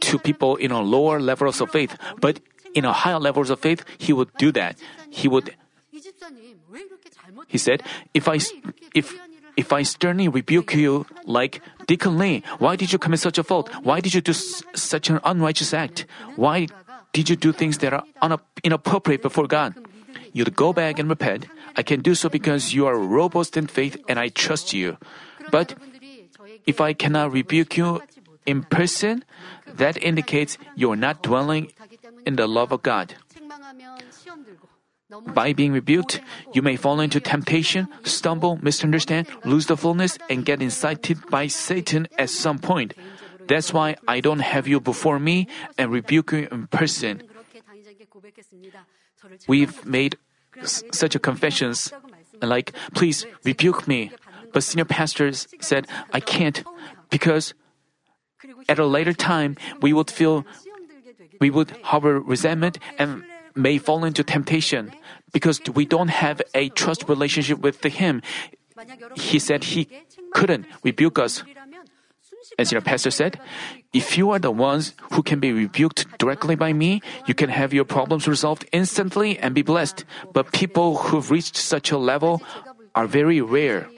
to 0.00 0.18
people 0.18 0.56
in 0.56 0.70
a 0.70 0.80
lower 0.80 1.20
levels 1.20 1.60
of 1.60 1.70
faith, 1.70 1.96
but 2.20 2.40
in 2.74 2.84
a 2.84 2.92
higher 2.92 3.18
levels 3.18 3.50
of 3.50 3.60
faith, 3.60 3.84
he 3.98 4.12
would 4.12 4.28
do 4.38 4.52
that. 4.52 4.76
He 5.10 5.28
would. 5.28 5.54
He 7.48 7.58
said, 7.58 7.82
"If 8.14 8.28
I, 8.28 8.38
if 8.94 9.14
if 9.56 9.72
I 9.72 9.82
sternly 9.82 10.28
rebuke 10.28 10.74
you 10.74 11.06
like 11.24 11.60
Deacon 11.86 12.18
Lee, 12.18 12.42
why 12.58 12.76
did 12.76 12.92
you 12.92 12.98
commit 12.98 13.20
such 13.20 13.38
a 13.38 13.42
fault? 13.42 13.70
Why 13.82 14.00
did 14.00 14.14
you 14.14 14.20
do 14.20 14.30
s- 14.30 14.62
such 14.74 15.10
an 15.10 15.18
unrighteous 15.24 15.74
act? 15.74 16.06
Why 16.36 16.68
did 17.12 17.28
you 17.30 17.36
do 17.36 17.52
things 17.52 17.78
that 17.78 17.92
are 17.92 18.04
un- 18.22 18.38
inappropriate 18.62 19.22
before 19.22 19.46
God? 19.48 19.74
You'd 20.32 20.54
go 20.56 20.72
back 20.72 20.98
and 20.98 21.08
repent. 21.08 21.46
I 21.76 21.82
can 21.82 22.00
do 22.00 22.14
so 22.14 22.28
because 22.28 22.74
you 22.74 22.86
are 22.86 22.98
robust 22.98 23.56
in 23.56 23.66
faith 23.66 23.96
and 24.08 24.18
I 24.18 24.28
trust 24.28 24.72
you. 24.72 24.96
But 25.50 25.74
if 26.66 26.80
I 26.80 26.92
cannot 26.92 27.32
rebuke 27.32 27.76
you 27.76 28.02
in 28.46 28.62
person, 28.62 29.24
that 29.66 29.96
indicates 30.02 30.58
you 30.74 30.90
are 30.92 30.96
not 30.96 31.22
dwelling 31.22 31.72
in 32.26 32.36
the 32.36 32.46
love 32.46 32.72
of 32.72 32.82
God. 32.82 33.14
By 35.32 35.54
being 35.54 35.72
rebuked, 35.72 36.20
you 36.52 36.60
may 36.60 36.76
fall 36.76 37.00
into 37.00 37.18
temptation, 37.18 37.88
stumble, 38.04 38.58
misunderstand, 38.60 39.26
lose 39.44 39.66
the 39.66 39.76
fullness, 39.76 40.18
and 40.28 40.44
get 40.44 40.60
incited 40.60 41.24
by 41.30 41.46
Satan 41.46 42.08
at 42.18 42.28
some 42.28 42.58
point. 42.58 42.92
That's 43.48 43.72
why 43.72 43.96
I 44.06 44.20
don't 44.20 44.40
have 44.40 44.68
you 44.68 44.80
before 44.80 45.18
me 45.18 45.48
and 45.78 45.90
rebuke 45.90 46.32
you 46.32 46.48
in 46.52 46.66
person. 46.66 47.22
We've 49.46 49.84
made 49.84 50.16
s- 50.60 50.82
such 50.92 51.14
a 51.14 51.18
confessions, 51.18 51.92
like, 52.42 52.72
please 52.94 53.26
rebuke 53.44 53.86
me. 53.88 54.10
But 54.52 54.64
senior 54.64 54.84
pastors 54.86 55.46
said, 55.60 55.86
I 56.12 56.20
can't, 56.20 56.64
because 57.10 57.54
at 58.68 58.78
a 58.78 58.86
later 58.86 59.12
time, 59.12 59.56
we 59.82 59.92
would 59.92 60.10
feel, 60.10 60.46
we 61.40 61.50
would 61.50 61.76
harbor 61.82 62.20
resentment 62.20 62.78
and 62.98 63.24
may 63.54 63.78
fall 63.78 64.04
into 64.04 64.22
temptation 64.24 64.92
because 65.32 65.60
we 65.74 65.84
don't 65.84 66.08
have 66.08 66.40
a 66.54 66.70
trust 66.70 67.08
relationship 67.08 67.58
with 67.58 67.82
Him. 67.82 68.22
He 69.16 69.38
said 69.38 69.64
He 69.74 69.88
couldn't 70.32 70.66
rebuke 70.82 71.18
us. 71.18 71.42
As 72.58 72.72
your 72.72 72.80
pastor 72.80 73.10
said, 73.10 73.38
if 73.92 74.16
you 74.16 74.30
are 74.30 74.38
the 74.38 74.50
ones 74.50 74.94
who 75.12 75.22
can 75.22 75.40
be 75.40 75.52
rebuked 75.52 76.06
directly 76.18 76.56
by 76.56 76.72
me, 76.72 77.02
you 77.26 77.34
can 77.34 77.50
have 77.50 77.74
your 77.74 77.84
problems 77.84 78.26
resolved 78.26 78.64
instantly 78.72 79.38
and 79.38 79.54
be 79.54 79.62
blessed. 79.62 80.04
But 80.32 80.52
people 80.52 80.96
who've 80.96 81.30
reached 81.30 81.56
such 81.56 81.90
a 81.90 81.98
level 81.98 82.42
are 82.94 83.06
very 83.06 83.40
rare. 83.40 83.88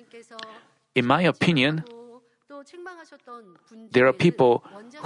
In 0.94 1.06
my 1.06 1.22
opinion, 1.22 1.84
there 3.92 4.06
are 4.06 4.12
people 4.12 4.64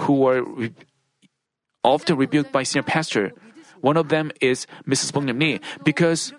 who 0.09 0.27
are 0.27 0.43
re- 0.43 0.73
often 1.83 2.17
rebuked 2.17 2.51
by 2.53 2.63
senior 2.63 2.83
pastor. 2.83 3.33
One 3.81 3.97
of 3.97 4.09
them 4.09 4.33
is 4.41 4.67
Mrs. 4.89 5.13
Lee 5.13 5.61
because 5.85 6.33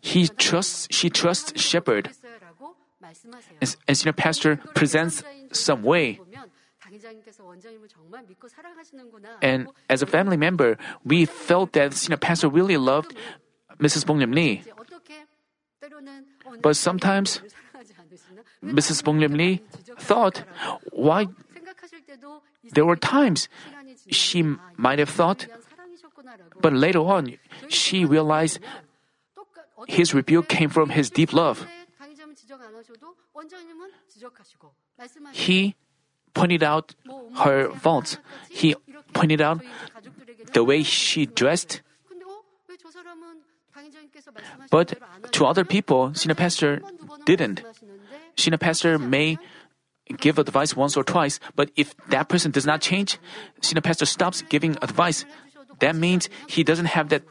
he 0.00 0.26
trusts 0.26 0.88
she 0.90 1.10
trusts 1.10 1.60
shepherd. 1.60 2.10
And 3.86 3.96
senior 3.96 4.12
pastor 4.12 4.56
presents 4.74 5.22
some 5.52 5.82
way. 5.82 6.20
And 9.40 9.68
as 9.88 10.02
a 10.02 10.06
family 10.06 10.36
member, 10.36 10.76
we 11.04 11.24
felt 11.24 11.72
that 11.72 11.94
senior 11.94 12.16
pastor 12.16 12.48
really 12.48 12.76
loved 12.76 13.14
Mrs. 13.78 14.04
Bongnam 14.04 14.34
Lee. 14.34 14.62
But 16.60 16.76
sometimes 16.76 17.40
Mrs. 18.62 19.02
Bongnam 19.02 19.36
Lee 19.36 19.60
thought, 19.98 20.44
why 20.92 21.28
there 22.72 22.84
were 22.84 22.96
times 22.96 23.48
she 24.08 24.44
might 24.76 24.98
have 24.98 25.08
thought, 25.08 25.46
but 26.60 26.72
later 26.72 27.00
on 27.00 27.38
she 27.68 28.04
realized 28.04 28.60
his 29.88 30.14
rebuke 30.14 30.48
came 30.48 30.68
from 30.68 30.90
his 30.90 31.10
deep 31.10 31.32
love. 31.32 31.66
He 35.32 35.74
pointed 36.34 36.62
out 36.62 36.94
her 37.38 37.70
faults. 37.70 38.18
He 38.48 38.74
pointed 39.12 39.40
out 39.40 39.60
the 40.52 40.64
way 40.64 40.82
she 40.82 41.26
dressed. 41.26 41.82
But 44.70 44.98
to 45.32 45.46
other 45.46 45.64
people, 45.64 46.14
senior 46.14 46.34
pastor 46.34 46.80
didn't. 47.24 47.62
Senior 48.36 48.58
pastor 48.58 48.98
may 48.98 49.38
give 50.18 50.38
advice 50.38 50.76
once 50.76 50.96
or 50.96 51.04
twice, 51.04 51.40
but 51.54 51.70
if 51.76 51.96
that 52.08 52.28
person 52.28 52.50
does 52.50 52.66
not 52.66 52.80
change, 52.80 53.18
senior 53.60 53.80
pastor 53.80 54.06
stops 54.06 54.42
giving 54.42 54.76
advice. 54.82 55.24
That 55.80 55.96
means 55.96 56.28
he 56.48 56.64
doesn't 56.64 56.86
have 56.86 57.08
that 57.10 57.22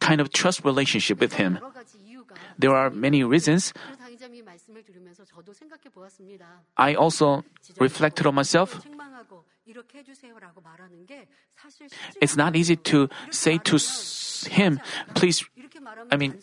kind 0.00 0.20
of 0.20 0.32
trust 0.32 0.64
relationship 0.64 1.20
with 1.20 1.34
him. 1.34 1.58
There 2.58 2.74
are 2.74 2.90
many 2.90 3.24
reasons, 3.24 3.72
I 6.76 6.94
also 6.94 7.44
reflected 7.78 8.26
on 8.26 8.34
myself. 8.34 8.80
It's 12.20 12.36
not 12.36 12.54
easy 12.54 12.76
to 12.76 13.08
say 13.30 13.58
to 13.58 13.78
him, 14.48 14.80
please, 15.14 15.44
I 16.10 16.16
mean, 16.16 16.34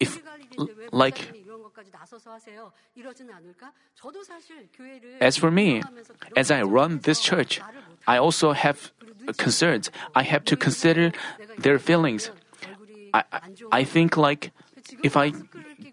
if, 0.00 0.22
like, 0.92 1.32
as 5.20 5.36
for 5.36 5.50
me, 5.50 5.82
as 6.36 6.50
I 6.50 6.62
run 6.62 7.00
this 7.00 7.20
church, 7.20 7.60
I 8.06 8.16
also 8.18 8.52
have 8.52 8.92
concerns. 9.36 9.90
I 10.14 10.22
have 10.22 10.44
to 10.44 10.56
consider 10.56 11.12
their 11.58 11.78
feelings. 11.78 12.30
I, 13.14 13.24
I, 13.70 13.84
think 13.84 14.16
like 14.16 14.52
if 15.02 15.16
I 15.16 15.32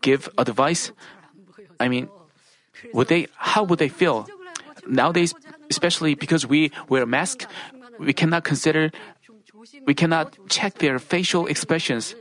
give 0.02 0.30
advice, 0.38 0.92
I 1.80 1.88
mean, 1.88 2.10
would 2.94 3.08
they? 3.08 3.28
How 3.36 3.64
would 3.64 3.80
they 3.80 3.90
feel? 3.90 4.28
Nowadays, 4.88 5.34
especially 5.70 6.16
because 6.16 6.48
we 6.48 6.72
wear 6.88 7.06
masks, 7.06 7.46
we 8.00 8.14
cannot 8.14 8.44
consider, 8.44 8.92
we 9.86 9.94
cannot 9.94 10.38
check 10.50 10.80
their 10.80 11.00
facial 11.00 11.46
expressions. 11.48 12.16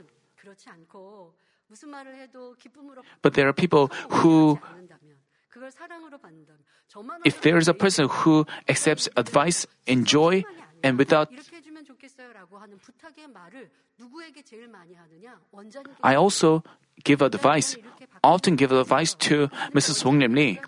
But 3.22 3.34
there 3.34 3.48
are 3.48 3.52
people 3.52 3.90
who, 4.10 4.58
if 7.24 7.40
there 7.42 7.56
is 7.56 7.68
a 7.68 7.74
person 7.74 8.08
who 8.08 8.46
accepts 8.68 9.08
advice 9.16 9.66
in 9.86 10.04
joy 10.04 10.44
and 10.82 10.98
without 10.98 11.30
I 16.02 16.14
also 16.14 16.62
give 17.04 17.22
advice, 17.22 17.76
often 18.22 18.56
give 18.56 18.72
advice 18.72 19.14
to 19.14 19.48
Mrs. 19.72 20.04
Wong 20.04 20.18
Lim 20.18 20.34
Lee. 20.34 20.60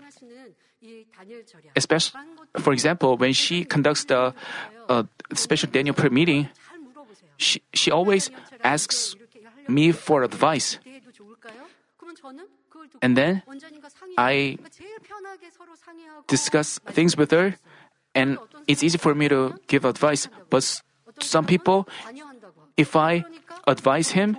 Especially, 1.77 2.21
for 2.59 2.73
example, 2.73 3.17
when 3.17 3.33
she 3.33 3.65
conducts 3.65 4.05
the 4.05 4.35
uh, 4.89 5.05
special 5.35 5.71
Daniel 5.71 5.95
prayer 5.95 6.11
meeting, 6.11 6.49
she, 7.37 7.63
she 7.73 7.91
always 7.91 8.31
asks 8.65 9.17
me 9.69 9.93
for 9.93 10.23
advice. 10.23 10.79
And 13.03 13.17
then 13.17 13.43
I 14.17 14.59
discuss 16.27 16.79
things 16.87 17.17
with 17.17 17.31
her, 17.31 17.57
and 18.15 18.39
it's 18.67 18.83
easy 18.83 18.99
for 18.99 19.15
me 19.15 19.29
to 19.29 19.55
give 19.67 19.85
advice, 19.85 20.29
but 20.49 20.83
some 21.23 21.47
people, 21.47 21.89
if 22.77 22.97
I 22.97 23.25
advise 23.67 24.11
him, 24.11 24.37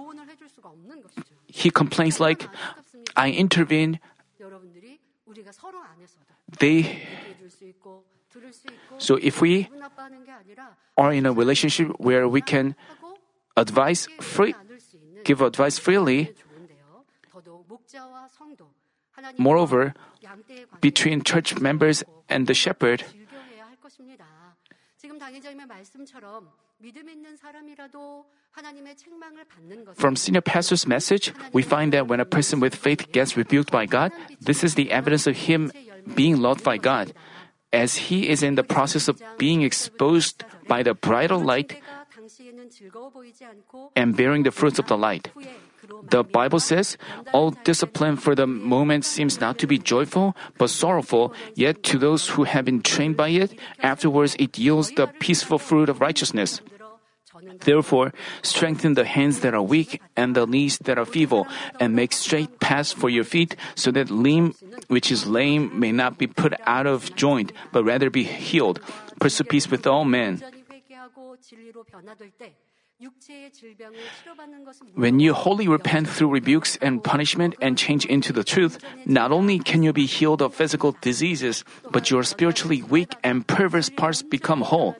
he 1.48 1.70
complains 1.70 2.20
like, 2.20 2.48
I 3.16 3.32
intervene. 3.32 4.00
They. 6.60 7.04
So 8.98 9.20
if 9.22 9.42
we 9.42 9.68
are 10.98 11.14
in 11.14 11.26
a 11.26 11.34
relationship 11.34 11.92
where 12.00 12.28
we 12.28 12.42
can 12.42 12.76
advise 13.58 14.08
free, 14.20 14.56
give 15.24 15.42
advice 15.42 15.78
freely, 15.78 16.34
moreover, 19.38 19.94
between 20.80 21.24
church 21.24 21.60
members 21.60 22.04
and 22.30 22.48
the 22.48 22.54
shepherd, 22.54 23.04
from 29.94 30.16
senior 30.16 30.42
pastor's 30.42 30.88
message, 30.88 31.34
we 31.54 31.62
find 31.62 31.94
that 31.94 32.08
when 32.08 32.20
a 32.20 32.26
person 32.26 32.60
with 32.60 32.76
faith 32.76 33.12
gets 33.12 33.38
rebuked 33.38 33.72
by 33.72 33.86
God, 33.86 34.12
this 34.40 34.64
is 34.64 34.76
the 34.76 34.92
evidence 34.92 35.28
of 35.28 35.36
him 35.36 35.72
being 36.16 36.42
loved 36.42 36.64
by 36.64 36.78
God. 36.78 37.14
As 37.72 38.12
he 38.12 38.28
is 38.28 38.44
in 38.44 38.56
the 38.56 38.64
process 38.64 39.08
of 39.08 39.22
being 39.38 39.62
exposed 39.62 40.44
by 40.68 40.84
the 40.84 40.94
bridal 40.94 41.40
light 41.40 41.80
and 43.96 44.18
bearing 44.18 44.44
the 44.44 44.52
fruits 44.52 44.80
of 44.80 44.88
the 44.88 44.98
light. 44.98 45.32
The 46.10 46.24
Bible 46.24 46.60
says, 46.60 46.98
All 47.34 47.52
discipline 47.64 48.18
for 48.18 48.36
the 48.36 48.48
moment 48.48 49.06
seems 49.06 49.40
not 49.40 49.58
to 49.60 49.68
be 49.68 49.78
joyful, 49.78 50.36
but 50.58 50.70
sorrowful, 50.70 51.34
yet 51.56 51.84
to 51.84 51.98
those 51.98 52.30
who 52.30 52.44
have 52.44 52.66
been 52.66 52.82
trained 52.82 53.18
by 53.18 53.30
it, 53.30 53.58
afterwards 53.82 54.36
it 54.38 54.58
yields 54.58 54.92
the 54.92 55.08
peaceful 55.08 55.58
fruit 55.58 55.90
of 55.90 56.02
righteousness. 56.02 56.62
Therefore, 57.60 58.14
strengthen 58.42 58.94
the 58.94 59.06
hands 59.06 59.42
that 59.42 59.54
are 59.54 59.62
weak 59.62 60.02
and 60.16 60.36
the 60.36 60.46
knees 60.46 60.78
that 60.80 60.98
are 60.98 61.06
feeble, 61.06 61.48
and 61.80 61.96
make 61.96 62.14
straight 62.14 62.60
paths 62.60 62.94
for 62.94 63.10
your 63.10 63.24
feet, 63.24 63.56
so 63.76 63.92
that 63.92 64.10
limb 64.10 64.56
which 64.88 65.12
is 65.12 65.28
lame 65.28 65.72
may 65.78 65.92
not 65.92 66.18
be 66.18 66.28
put 66.28 66.54
out 66.66 66.88
of 66.88 67.16
joint, 67.16 67.52
but 67.72 67.84
rather 67.84 68.10
be 68.10 68.24
healed. 68.24 68.80
Pursue 69.20 69.44
peace 69.44 69.70
with 69.70 69.86
all 69.86 70.06
men. 70.06 70.42
When 74.94 75.20
you 75.20 75.34
wholly 75.34 75.68
repent 75.68 76.08
through 76.08 76.30
rebukes 76.30 76.78
and 76.82 77.04
punishment 77.04 77.56
and 77.60 77.78
change 77.78 78.06
into 78.06 78.32
the 78.32 78.44
truth, 78.44 78.78
not 79.06 79.32
only 79.32 79.58
can 79.58 79.82
you 79.82 79.92
be 79.92 80.06
healed 80.06 80.42
of 80.42 80.54
physical 80.54 80.96
diseases, 81.02 81.66
but 81.90 82.12
your 82.12 82.22
spiritually 82.22 82.84
weak 82.84 83.16
and 83.24 83.48
perverse 83.48 83.90
parts 83.90 84.22
become 84.22 84.62
whole. 84.62 84.96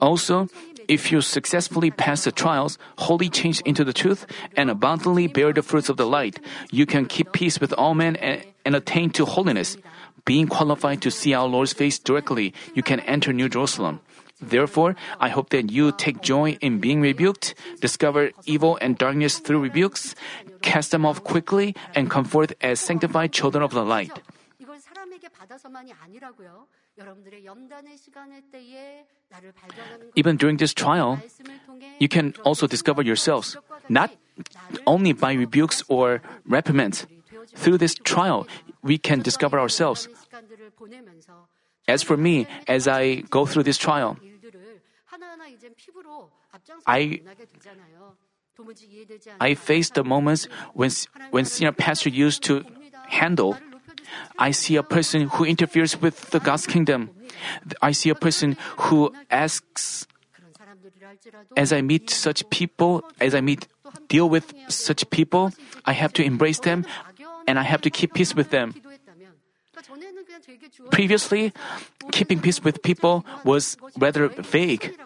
Also, 0.00 0.48
if 0.88 1.12
you 1.12 1.20
successfully 1.20 1.90
pass 1.90 2.24
the 2.24 2.32
trials, 2.32 2.78
wholly 2.98 3.28
change 3.28 3.60
into 3.62 3.84
the 3.84 3.92
truth, 3.92 4.26
and 4.56 4.70
abundantly 4.70 5.26
bear 5.26 5.52
the 5.52 5.62
fruits 5.62 5.88
of 5.88 5.96
the 5.96 6.06
light, 6.06 6.40
you 6.70 6.86
can 6.86 7.06
keep 7.06 7.32
peace 7.32 7.60
with 7.60 7.72
all 7.74 7.94
men 7.94 8.16
and, 8.16 8.44
and 8.64 8.74
attain 8.76 9.10
to 9.10 9.24
holiness. 9.24 9.76
Being 10.24 10.46
qualified 10.48 11.02
to 11.02 11.10
see 11.10 11.34
our 11.34 11.46
Lord's 11.46 11.72
face 11.72 11.98
directly, 11.98 12.54
you 12.74 12.82
can 12.82 13.00
enter 13.00 13.32
New 13.32 13.48
Jerusalem. 13.48 14.00
Therefore, 14.40 14.96
I 15.20 15.28
hope 15.28 15.50
that 15.50 15.70
you 15.70 15.92
take 15.92 16.20
joy 16.20 16.58
in 16.60 16.80
being 16.80 17.00
rebuked, 17.00 17.54
discover 17.80 18.30
evil 18.44 18.78
and 18.80 18.98
darkness 18.98 19.38
through 19.38 19.60
rebukes, 19.60 20.14
cast 20.60 20.90
them 20.90 21.06
off 21.06 21.22
quickly, 21.24 21.74
and 21.94 22.10
come 22.10 22.24
forth 22.24 22.52
as 22.60 22.80
sanctified 22.80 23.32
children 23.32 23.62
of 23.62 23.70
the 23.70 23.84
light. 23.84 24.12
Even 30.14 30.36
during 30.36 30.56
this 30.56 30.74
trial, 30.74 31.18
you 31.98 32.08
can 32.08 32.34
also 32.44 32.66
discover 32.66 33.02
yourselves, 33.02 33.56
not 33.88 34.10
only 34.86 35.12
by 35.12 35.32
rebukes 35.32 35.82
or 35.88 36.22
reprimands. 36.46 37.06
Through 37.54 37.78
this 37.78 37.94
trial, 37.94 38.46
we 38.82 38.98
can 38.98 39.22
discover 39.22 39.58
ourselves. 39.58 40.08
As 41.88 42.02
for 42.02 42.16
me, 42.16 42.46
as 42.68 42.88
I 42.88 43.22
go 43.30 43.44
through 43.46 43.64
this 43.64 43.78
trial, 43.78 44.16
I 46.86 47.20
I 49.40 49.54
face 49.54 49.90
the 49.90 50.04
moments 50.04 50.46
when 50.74 50.90
when 51.30 51.44
senior 51.44 51.72
pastor 51.72 52.08
used 52.08 52.42
to 52.44 52.64
handle 53.08 53.58
I 54.38 54.50
see 54.50 54.76
a 54.76 54.82
person 54.82 55.28
who 55.28 55.44
interferes 55.44 56.00
with 56.00 56.30
the 56.30 56.40
God's 56.40 56.66
kingdom. 56.66 57.10
I 57.82 57.92
see 57.92 58.10
a 58.10 58.14
person 58.14 58.56
who 58.88 59.12
asks, 59.30 60.06
as 61.56 61.72
I 61.72 61.82
meet 61.82 62.10
such 62.10 62.48
people, 62.50 63.04
as 63.20 63.34
I 63.34 63.40
meet, 63.40 63.68
deal 64.08 64.28
with 64.28 64.52
such 64.68 65.08
people, 65.10 65.52
I 65.84 65.92
have 65.92 66.12
to 66.14 66.24
embrace 66.24 66.60
them 66.60 66.84
and 67.46 67.58
I 67.58 67.62
have 67.62 67.82
to 67.82 67.90
keep 67.90 68.14
peace 68.14 68.34
with 68.34 68.50
them. 68.50 68.74
Previously, 70.90 71.52
keeping 72.12 72.40
peace 72.40 72.62
with 72.62 72.82
people 72.82 73.24
was 73.44 73.76
rather 73.98 74.28
vague. 74.28 74.96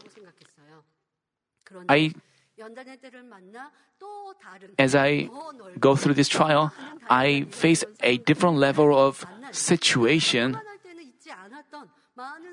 I 1.88 2.14
as 4.78 4.94
I 4.94 5.28
go 5.78 5.96
through 5.96 6.14
this 6.14 6.28
trial, 6.28 6.72
I 7.09 7.46
face 7.50 7.85
a 8.02 8.18
different 8.18 8.57
level 8.57 8.96
of 8.96 9.24
situation. 9.52 10.59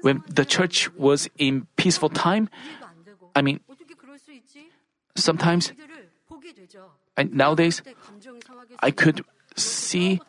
When 0.02 0.24
the 0.30 0.46
church 0.46 0.94
was 0.94 1.30
in 1.38 1.68
peaceful 1.76 2.10
time, 2.10 2.50
I 3.36 3.42
mean, 3.42 3.60
sometimes, 5.16 5.74
and 7.18 7.34
nowadays, 7.34 7.82
I 8.80 8.92
could 8.92 9.26
see. 9.56 10.22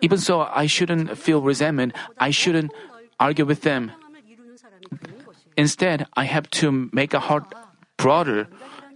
Even 0.00 0.18
so, 0.18 0.40
I 0.42 0.66
shouldn't 0.66 1.16
feel 1.18 1.40
resentment. 1.40 1.94
I 2.18 2.30
shouldn't 2.30 2.72
argue 3.18 3.44
with 3.44 3.62
them. 3.62 3.92
Instead, 5.56 6.06
I 6.14 6.24
have 6.24 6.50
to 6.60 6.90
make 6.92 7.14
a 7.14 7.20
hard 7.20 7.44
broader 7.96 8.48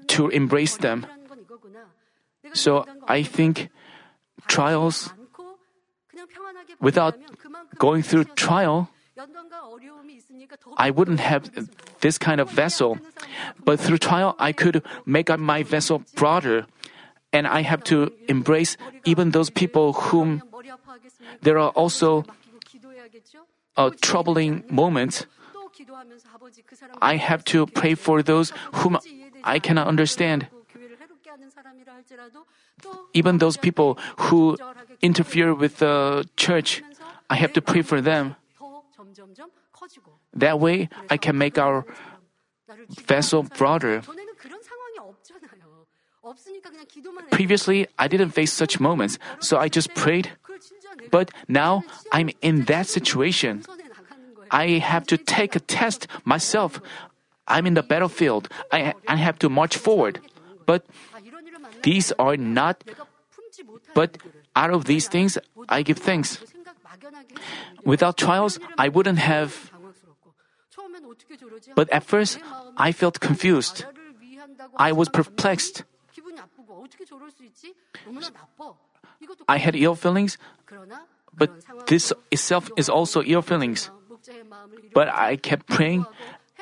to 0.09 0.29
embrace 0.29 0.77
them. 0.77 1.07
So 2.53 2.85
I 3.07 3.23
think 3.23 3.69
trials, 4.49 5.13
without 6.81 7.15
going 7.79 8.03
through 8.03 8.25
trial, 8.35 8.89
I 10.77 10.91
wouldn't 10.91 11.21
have 11.21 11.51
this 12.01 12.19
kind 12.19 12.41
of 12.41 12.51
vessel. 12.51 12.99
But 13.65 13.79
through 13.81 13.99
trial, 13.99 14.35
I 14.39 14.53
could 14.53 14.83
make 15.07 15.31
up 15.31 15.39
my 15.39 15.63
vessel 15.63 16.03
broader. 16.17 16.67
And 17.33 17.47
I 17.47 17.63
have 17.63 17.85
to 17.85 18.11
embrace 18.27 18.77
even 19.05 19.31
those 19.31 19.51
people 19.51 19.93
whom 20.11 20.43
there 21.43 21.59
are 21.59 21.71
also 21.71 22.25
uh, 23.77 23.91
troubling 24.01 24.65
moments. 24.69 25.27
I 27.01 27.17
have 27.17 27.45
to 27.47 27.67
pray 27.67 27.95
for 27.95 28.23
those 28.23 28.53
whom 28.73 28.99
I 29.45 29.59
cannot 29.59 29.87
understand. 29.87 30.49
Even 33.15 33.39
those 33.39 33.57
people 33.57 33.99
who 34.29 34.57
interfere 35.03 35.55
with 35.55 35.79
the 35.79 36.27
church, 36.37 36.83
I 37.29 37.37
have 37.37 37.53
to 37.55 37.63
pray 37.63 37.83
for 37.83 38.01
them. 38.01 38.37
That 40.35 40.61
way, 40.61 40.89
I 41.09 41.17
can 41.17 41.39
make 41.39 41.59
our 41.59 41.85
vessel 43.07 43.43
broader. 43.43 44.03
Previously, 47.31 47.87
I 47.99 48.09
didn't 48.09 48.31
face 48.31 48.53
such 48.53 48.79
moments, 48.79 49.19
so 49.41 49.59
I 49.59 49.69
just 49.69 49.95
prayed. 49.95 50.31
But 51.11 51.31
now 51.49 51.83
I'm 52.13 52.31
in 52.43 52.65
that 52.67 52.87
situation. 52.87 53.65
I 54.51 54.79
have 54.79 55.07
to 55.07 55.17
take 55.17 55.55
a 55.57 55.61
test 55.61 56.07
myself. 56.25 56.81
I'm 57.47 57.67
in 57.67 57.75
the 57.75 57.83
battlefield. 57.83 58.49
I, 58.71 58.95
I 59.09 59.17
have 59.17 59.39
to 59.41 59.49
march 59.49 59.77
forward. 59.77 60.21
But 60.67 60.87
these 61.83 62.13
are 62.19 62.37
not, 62.37 62.85
but 63.95 64.19
out 64.55 64.71
of 64.71 64.85
these 64.85 65.09
things, 65.09 65.39
I 65.69 65.83
give 65.83 65.99
thanks. 65.99 66.39
Without 67.85 68.17
trials, 68.17 68.59
I 68.79 68.89
wouldn't 68.89 69.19
have. 69.19 69.71
But 71.75 71.91
at 71.91 72.05
first, 72.05 72.39
I 72.77 72.93
felt 72.93 73.21
confused. 73.21 73.85
I 74.77 74.93
was 74.93 75.09
perplexed. 75.09 75.85
I 79.49 79.59
had 79.59 79.77
ill 79.77 79.95
feelings, 79.95 80.39
but 81.35 81.51
this 81.87 82.13
itself 82.31 82.71
is 82.77 82.89
also 82.89 83.23
ill 83.23 83.43
feelings. 83.43 83.91
But 84.95 85.09
I 85.09 85.37
kept 85.37 85.69
praying 85.69 86.07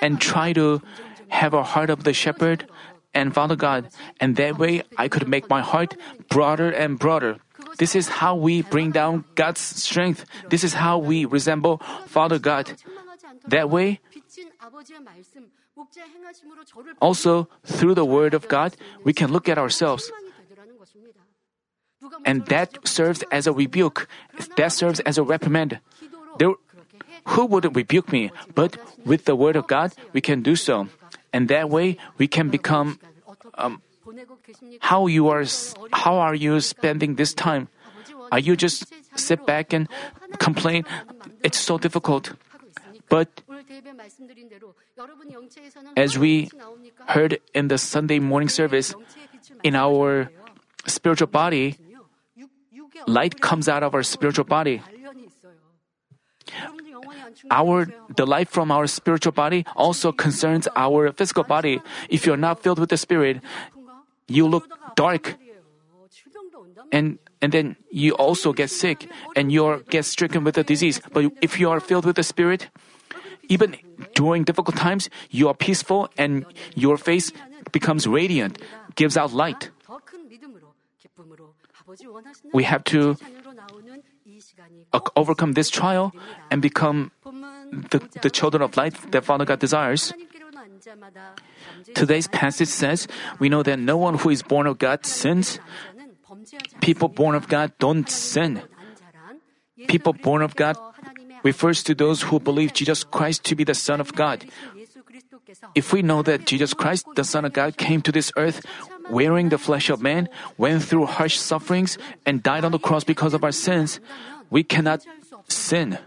and 0.02 0.20
try 0.20 0.52
to 0.52 0.82
have 1.28 1.54
a 1.54 1.62
heart 1.62 1.90
of 1.90 2.04
the 2.04 2.12
shepherd 2.12 2.66
and 3.14 3.34
Father 3.34 3.56
God, 3.56 3.88
and 4.20 4.36
that 4.36 4.58
way 4.58 4.82
I 4.96 5.08
could 5.08 5.28
make 5.28 5.48
my 5.48 5.60
heart 5.60 5.96
broader 6.28 6.70
and 6.70 6.98
broader. 6.98 7.38
This 7.78 7.96
is 7.96 8.08
how 8.22 8.36
we 8.36 8.62
bring 8.62 8.92
down 8.92 9.24
God's 9.34 9.60
strength. 9.60 10.24
This 10.50 10.62
is 10.62 10.74
how 10.74 10.98
we 10.98 11.24
resemble 11.24 11.78
Father 12.06 12.38
God. 12.38 12.74
That 13.48 13.70
way, 13.70 14.00
also 17.00 17.48
through 17.64 17.94
the 17.94 18.04
Word 18.04 18.34
of 18.34 18.48
God, 18.48 18.76
we 19.04 19.12
can 19.12 19.32
look 19.32 19.48
at 19.48 19.58
ourselves. 19.58 20.10
And 22.24 22.46
that 22.46 22.78
serves 22.86 23.24
as 23.32 23.46
a 23.46 23.52
rebuke, 23.52 24.08
that 24.56 24.72
serves 24.72 25.00
as 25.00 25.18
a 25.18 25.22
reprimand. 25.22 25.80
There, 26.38 26.54
who 27.34 27.46
would 27.46 27.76
rebuke 27.76 28.12
me? 28.12 28.30
But 28.54 28.76
with 29.04 29.24
the 29.24 29.36
word 29.36 29.56
of 29.56 29.66
God, 29.66 29.92
we 30.12 30.20
can 30.20 30.42
do 30.42 30.56
so. 30.56 30.88
And 31.32 31.48
that 31.48 31.68
way, 31.68 31.96
we 32.16 32.26
can 32.26 32.48
become. 32.48 32.98
Um, 33.54 33.82
how 34.80 35.06
you 35.06 35.28
are 35.28 35.44
how 35.92 36.16
are 36.16 36.34
you 36.34 36.60
spending 36.60 37.16
this 37.16 37.34
time 37.34 37.68
are 38.32 38.38
you 38.38 38.56
just 38.56 38.88
sit 39.16 39.44
back 39.44 39.72
and 39.72 39.88
complain 40.38 40.84
it's 41.42 41.58
so 41.58 41.76
difficult 41.76 42.32
but 43.08 43.28
as 45.96 46.18
we 46.18 46.48
heard 47.06 47.38
in 47.52 47.68
the 47.68 47.76
sunday 47.76 48.18
morning 48.18 48.48
service 48.48 48.94
in 49.62 49.74
our 49.76 50.30
spiritual 50.86 51.28
body 51.28 51.76
light 53.06 53.40
comes 53.40 53.68
out 53.68 53.82
of 53.82 53.94
our 53.94 54.02
spiritual 54.02 54.44
body 54.44 54.80
our 57.50 57.86
the 58.16 58.26
life 58.26 58.48
from 58.48 58.70
our 58.70 58.86
spiritual 58.86 59.32
body 59.32 59.64
also 59.76 60.12
concerns 60.12 60.68
our 60.76 61.12
physical 61.12 61.44
body. 61.44 61.80
If 62.08 62.26
you're 62.26 62.40
not 62.40 62.62
filled 62.62 62.78
with 62.78 62.90
the 62.90 62.96
Spirit, 62.96 63.40
you 64.26 64.46
look 64.46 64.68
dark, 64.96 65.36
and 66.92 67.18
and 67.40 67.52
then 67.52 67.76
you 67.90 68.14
also 68.14 68.52
get 68.52 68.70
sick, 68.70 69.08
and 69.36 69.52
you 69.52 69.84
get 69.90 70.04
stricken 70.04 70.44
with 70.44 70.58
a 70.58 70.64
disease. 70.64 71.00
But 71.12 71.32
if 71.40 71.58
you 71.60 71.70
are 71.70 71.80
filled 71.80 72.04
with 72.04 72.16
the 72.16 72.26
Spirit, 72.26 72.68
even 73.48 73.76
during 74.14 74.44
difficult 74.44 74.76
times, 74.76 75.08
you 75.30 75.48
are 75.48 75.54
peaceful, 75.54 76.10
and 76.18 76.44
your 76.74 76.96
face 76.96 77.32
becomes 77.72 78.06
radiant, 78.06 78.58
gives 78.94 79.16
out 79.16 79.32
light. 79.32 79.70
We 82.52 82.64
have 82.64 82.84
to 82.92 83.16
overcome 85.16 85.52
this 85.52 85.70
trial 85.70 86.12
and 86.50 86.62
become 86.62 87.10
the, 87.90 88.00
the 88.22 88.30
children 88.30 88.62
of 88.62 88.76
light 88.76 88.94
that 89.12 89.24
Father 89.24 89.44
God 89.44 89.58
desires. 89.58 90.12
Today's 91.94 92.28
passage 92.28 92.68
says, 92.68 93.08
We 93.38 93.48
know 93.48 93.62
that 93.62 93.78
no 93.78 93.96
one 93.96 94.18
who 94.18 94.30
is 94.30 94.42
born 94.42 94.66
of 94.66 94.78
God 94.78 95.04
sins. 95.04 95.60
People 96.80 97.08
born 97.08 97.34
of 97.34 97.48
God 97.48 97.72
don't 97.78 98.08
sin. 98.08 98.62
People 99.86 100.12
born 100.12 100.42
of 100.42 100.56
God 100.56 100.76
refers 101.44 101.82
to 101.84 101.94
those 101.94 102.22
who 102.22 102.40
believe 102.40 102.72
Jesus 102.72 103.04
Christ 103.04 103.44
to 103.44 103.54
be 103.54 103.64
the 103.64 103.74
Son 103.74 104.00
of 104.00 104.14
God. 104.14 104.44
If 105.74 105.92
we 105.92 106.02
know 106.02 106.22
that 106.22 106.46
Jesus 106.46 106.74
Christ, 106.74 107.06
the 107.14 107.24
Son 107.24 107.44
of 107.44 107.52
God, 107.52 107.76
came 107.76 108.02
to 108.02 108.12
this 108.12 108.32
earth, 108.36 108.64
wearing 109.10 109.48
the 109.48 109.58
flesh 109.58 109.90
of 109.90 110.02
man, 110.02 110.28
went 110.56 110.82
through 110.82 111.06
harsh 111.06 111.38
sufferings, 111.38 111.98
and 112.26 112.42
died 112.42 112.64
on 112.64 112.72
the 112.72 112.78
cross 112.78 113.04
because 113.04 113.34
of 113.34 113.44
our 113.44 113.52
sins, 113.52 114.00
we 114.50 114.62
cannot 114.62 115.04
sin. 115.48 115.98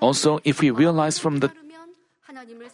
Also, 0.00 0.40
if 0.44 0.60
we 0.60 0.70
realize 0.70 1.18
from 1.18 1.40
the 1.40 1.52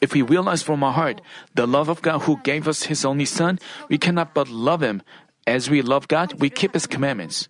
if 0.00 0.12
we 0.12 0.22
realize 0.22 0.62
from 0.62 0.82
our 0.82 0.92
heart 0.92 1.20
the 1.54 1.66
love 1.66 1.88
of 1.88 2.02
God 2.02 2.22
who 2.22 2.40
gave 2.42 2.66
us 2.66 2.90
his 2.90 3.04
only 3.04 3.24
son, 3.24 3.58
we 3.88 3.98
cannot 3.98 4.34
but 4.34 4.48
love 4.48 4.82
him. 4.82 5.02
As 5.46 5.70
we 5.70 5.82
love 5.82 6.08
God, 6.08 6.40
we 6.40 6.50
keep 6.50 6.74
his 6.74 6.86
commandments. 6.86 7.48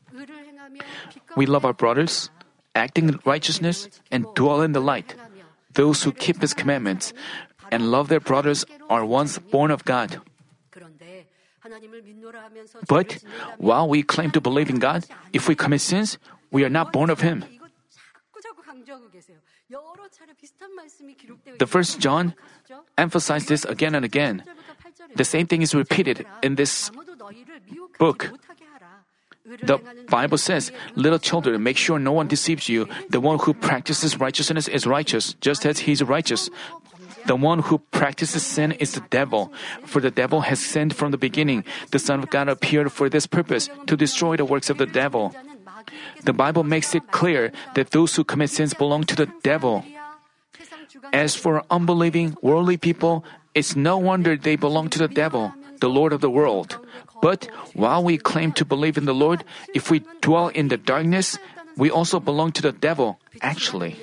We 1.36 1.46
love 1.46 1.64
our 1.64 1.72
brothers, 1.72 2.28
acting 2.74 3.08
in 3.08 3.20
righteousness, 3.24 3.88
and 4.10 4.26
dwell 4.34 4.60
in 4.60 4.72
the 4.72 4.80
light. 4.80 5.14
Those 5.72 6.02
who 6.02 6.12
keep 6.12 6.40
his 6.40 6.52
commandments 6.54 7.12
and 7.74 7.90
love 7.90 8.06
their 8.06 8.22
brothers 8.22 8.64
are 8.88 9.02
ones 9.04 9.42
born 9.50 9.74
of 9.74 9.84
God. 9.84 10.22
But 12.86 13.18
while 13.58 13.88
we 13.88 14.02
claim 14.06 14.30
to 14.30 14.40
believe 14.40 14.70
in 14.70 14.78
God, 14.78 15.04
if 15.32 15.48
we 15.48 15.58
commit 15.58 15.80
sins, 15.80 16.18
we 16.54 16.62
are 16.62 16.70
not 16.70 16.92
born 16.92 17.10
of 17.10 17.20
Him. 17.20 17.42
The 21.58 21.66
first 21.66 21.98
John 21.98 22.34
emphasized 22.96 23.48
this 23.48 23.64
again 23.64 23.94
and 23.94 24.04
again. 24.04 24.44
The 25.16 25.24
same 25.24 25.46
thing 25.46 25.62
is 25.62 25.74
repeated 25.74 26.26
in 26.42 26.54
this 26.54 26.90
book. 27.98 28.30
The 29.44 29.78
Bible 30.08 30.38
says, 30.38 30.72
Little 30.96 31.18
children, 31.18 31.62
make 31.62 31.76
sure 31.76 31.98
no 31.98 32.12
one 32.12 32.28
deceives 32.28 32.68
you. 32.68 32.88
The 33.10 33.20
one 33.20 33.38
who 33.38 33.52
practices 33.52 34.18
righteousness 34.18 34.68
is 34.68 34.86
righteous, 34.86 35.34
just 35.40 35.66
as 35.66 35.80
he 35.84 35.92
is 35.92 36.02
righteous. 36.02 36.48
The 37.26 37.36
one 37.36 37.60
who 37.60 37.78
practices 37.90 38.44
sin 38.44 38.72
is 38.72 38.92
the 38.92 39.04
devil, 39.08 39.52
for 39.84 40.00
the 40.00 40.10
devil 40.10 40.42
has 40.42 40.60
sinned 40.60 40.94
from 40.94 41.10
the 41.10 41.18
beginning. 41.18 41.64
The 41.90 41.98
Son 41.98 42.20
of 42.20 42.30
God 42.30 42.48
appeared 42.48 42.92
for 42.92 43.08
this 43.08 43.26
purpose, 43.26 43.70
to 43.86 43.96
destroy 43.96 44.36
the 44.36 44.44
works 44.44 44.68
of 44.68 44.78
the 44.78 44.86
devil. 44.86 45.34
The 46.24 46.32
Bible 46.32 46.64
makes 46.64 46.94
it 46.94 47.10
clear 47.10 47.52
that 47.74 47.90
those 47.90 48.16
who 48.16 48.24
commit 48.24 48.50
sins 48.50 48.74
belong 48.74 49.04
to 49.04 49.16
the 49.16 49.28
devil. 49.42 49.84
As 51.12 51.34
for 51.34 51.64
unbelieving, 51.70 52.36
worldly 52.42 52.76
people, 52.76 53.24
it's 53.54 53.76
no 53.76 53.98
wonder 53.98 54.36
they 54.36 54.56
belong 54.56 54.88
to 54.90 54.98
the 54.98 55.08
devil, 55.08 55.52
the 55.80 55.88
Lord 55.88 56.12
of 56.12 56.20
the 56.20 56.30
world. 56.30 56.78
But 57.20 57.48
while 57.74 58.02
we 58.02 58.18
claim 58.18 58.52
to 58.52 58.64
believe 58.64 58.96
in 58.98 59.04
the 59.04 59.14
Lord, 59.14 59.44
if 59.74 59.90
we 59.90 60.04
dwell 60.20 60.48
in 60.48 60.68
the 60.68 60.76
darkness, 60.76 61.38
we 61.76 61.90
also 61.90 62.20
belong 62.20 62.52
to 62.52 62.62
the 62.62 62.72
devil, 62.72 63.18
actually. 63.42 63.96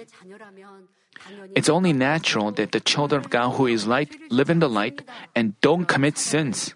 It's 1.56 1.70
only 1.70 1.94
natural 1.94 2.52
that 2.52 2.72
the 2.72 2.80
children 2.80 3.22
of 3.22 3.30
God 3.30 3.52
who 3.56 3.68
is 3.68 3.88
light 3.88 4.16
live 4.30 4.50
in 4.50 4.60
the 4.60 4.70
light 4.70 5.02
and 5.36 5.60
don't 5.62 5.86
commit 5.86 6.18
sins. 6.18 6.74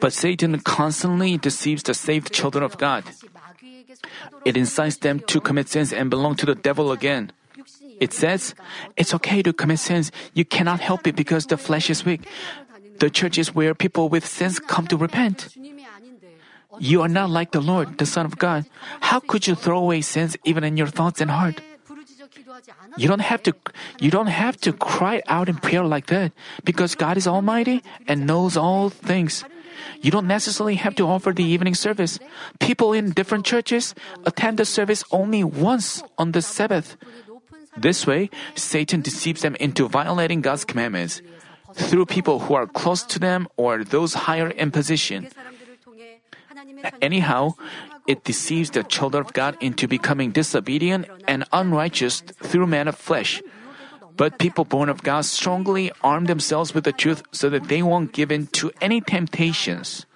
But 0.00 0.12
Satan 0.12 0.58
constantly 0.60 1.38
deceives 1.38 1.82
the 1.82 1.94
saved 1.94 2.32
children 2.32 2.64
of 2.64 2.78
God. 2.78 3.04
It 4.44 4.56
incites 4.56 4.96
them 4.96 5.20
to 5.26 5.40
commit 5.40 5.68
sins 5.68 5.92
and 5.92 6.10
belong 6.10 6.36
to 6.36 6.46
the 6.46 6.54
devil 6.54 6.92
again. 6.92 7.32
It 8.00 8.12
says, 8.12 8.54
It's 8.96 9.14
okay 9.14 9.42
to 9.42 9.52
commit 9.52 9.78
sins. 9.78 10.10
You 10.34 10.44
cannot 10.44 10.80
help 10.80 11.06
it 11.06 11.16
because 11.16 11.46
the 11.46 11.56
flesh 11.56 11.90
is 11.90 12.04
weak. 12.04 12.26
The 12.98 13.10
church 13.10 13.38
is 13.38 13.54
where 13.54 13.74
people 13.74 14.08
with 14.08 14.26
sins 14.26 14.58
come 14.58 14.86
to 14.88 14.96
repent. 14.96 15.48
You 16.80 17.02
are 17.02 17.08
not 17.08 17.30
like 17.30 17.52
the 17.52 17.60
Lord, 17.60 17.98
the 17.98 18.06
Son 18.06 18.26
of 18.26 18.38
God. 18.38 18.66
How 19.00 19.20
could 19.20 19.46
you 19.46 19.54
throw 19.54 19.78
away 19.78 20.00
sins 20.00 20.36
even 20.44 20.64
in 20.64 20.76
your 20.76 20.88
thoughts 20.88 21.20
and 21.20 21.30
heart? 21.30 21.60
You 22.96 23.08
don't 23.08 23.20
have 23.22 23.42
to 23.44 23.52
you 24.00 24.10
don't 24.10 24.32
have 24.32 24.56
to 24.62 24.72
cry 24.72 25.22
out 25.26 25.48
in 25.48 25.56
prayer 25.56 25.84
like 25.84 26.06
that 26.06 26.32
because 26.64 26.94
God 26.94 27.16
is 27.16 27.26
almighty 27.26 27.82
and 28.06 28.26
knows 28.26 28.56
all 28.56 28.90
things. 28.90 29.44
You 30.00 30.10
don't 30.10 30.26
necessarily 30.26 30.76
have 30.76 30.94
to 30.96 31.06
offer 31.06 31.32
the 31.32 31.44
evening 31.44 31.74
service. 31.74 32.18
People 32.60 32.92
in 32.92 33.10
different 33.10 33.44
churches 33.44 33.94
attend 34.24 34.58
the 34.58 34.64
service 34.64 35.04
only 35.10 35.44
once 35.44 36.02
on 36.18 36.32
the 36.32 36.42
Sabbath. 36.42 36.96
This 37.76 38.06
way, 38.06 38.30
Satan 38.54 39.02
deceives 39.02 39.42
them 39.42 39.56
into 39.56 39.88
violating 39.88 40.40
God's 40.40 40.64
commandments 40.64 41.22
through 41.74 42.06
people 42.06 42.46
who 42.46 42.54
are 42.54 42.66
close 42.66 43.02
to 43.02 43.18
them 43.18 43.48
or 43.56 43.82
those 43.82 44.14
higher 44.14 44.48
in 44.48 44.70
position. 44.70 45.26
Anyhow, 47.02 47.54
it 48.06 48.24
deceives 48.24 48.70
the 48.70 48.82
children 48.84 49.24
of 49.24 49.32
God 49.32 49.56
into 49.60 49.88
becoming 49.88 50.30
disobedient 50.30 51.06
and 51.26 51.44
unrighteous 51.52 52.20
through 52.20 52.66
men 52.66 52.88
of 52.88 52.96
flesh. 52.96 53.42
But 54.16 54.38
people 54.38 54.64
born 54.64 54.88
of 54.88 55.02
God 55.02 55.24
strongly 55.24 55.90
arm 56.02 56.26
themselves 56.26 56.74
with 56.74 56.84
the 56.84 56.92
truth 56.92 57.22
so 57.32 57.50
that 57.50 57.68
they 57.68 57.82
won't 57.82 58.12
give 58.12 58.30
in 58.30 58.46
to 58.58 58.70
any 58.80 59.00
temptations. 59.00 60.06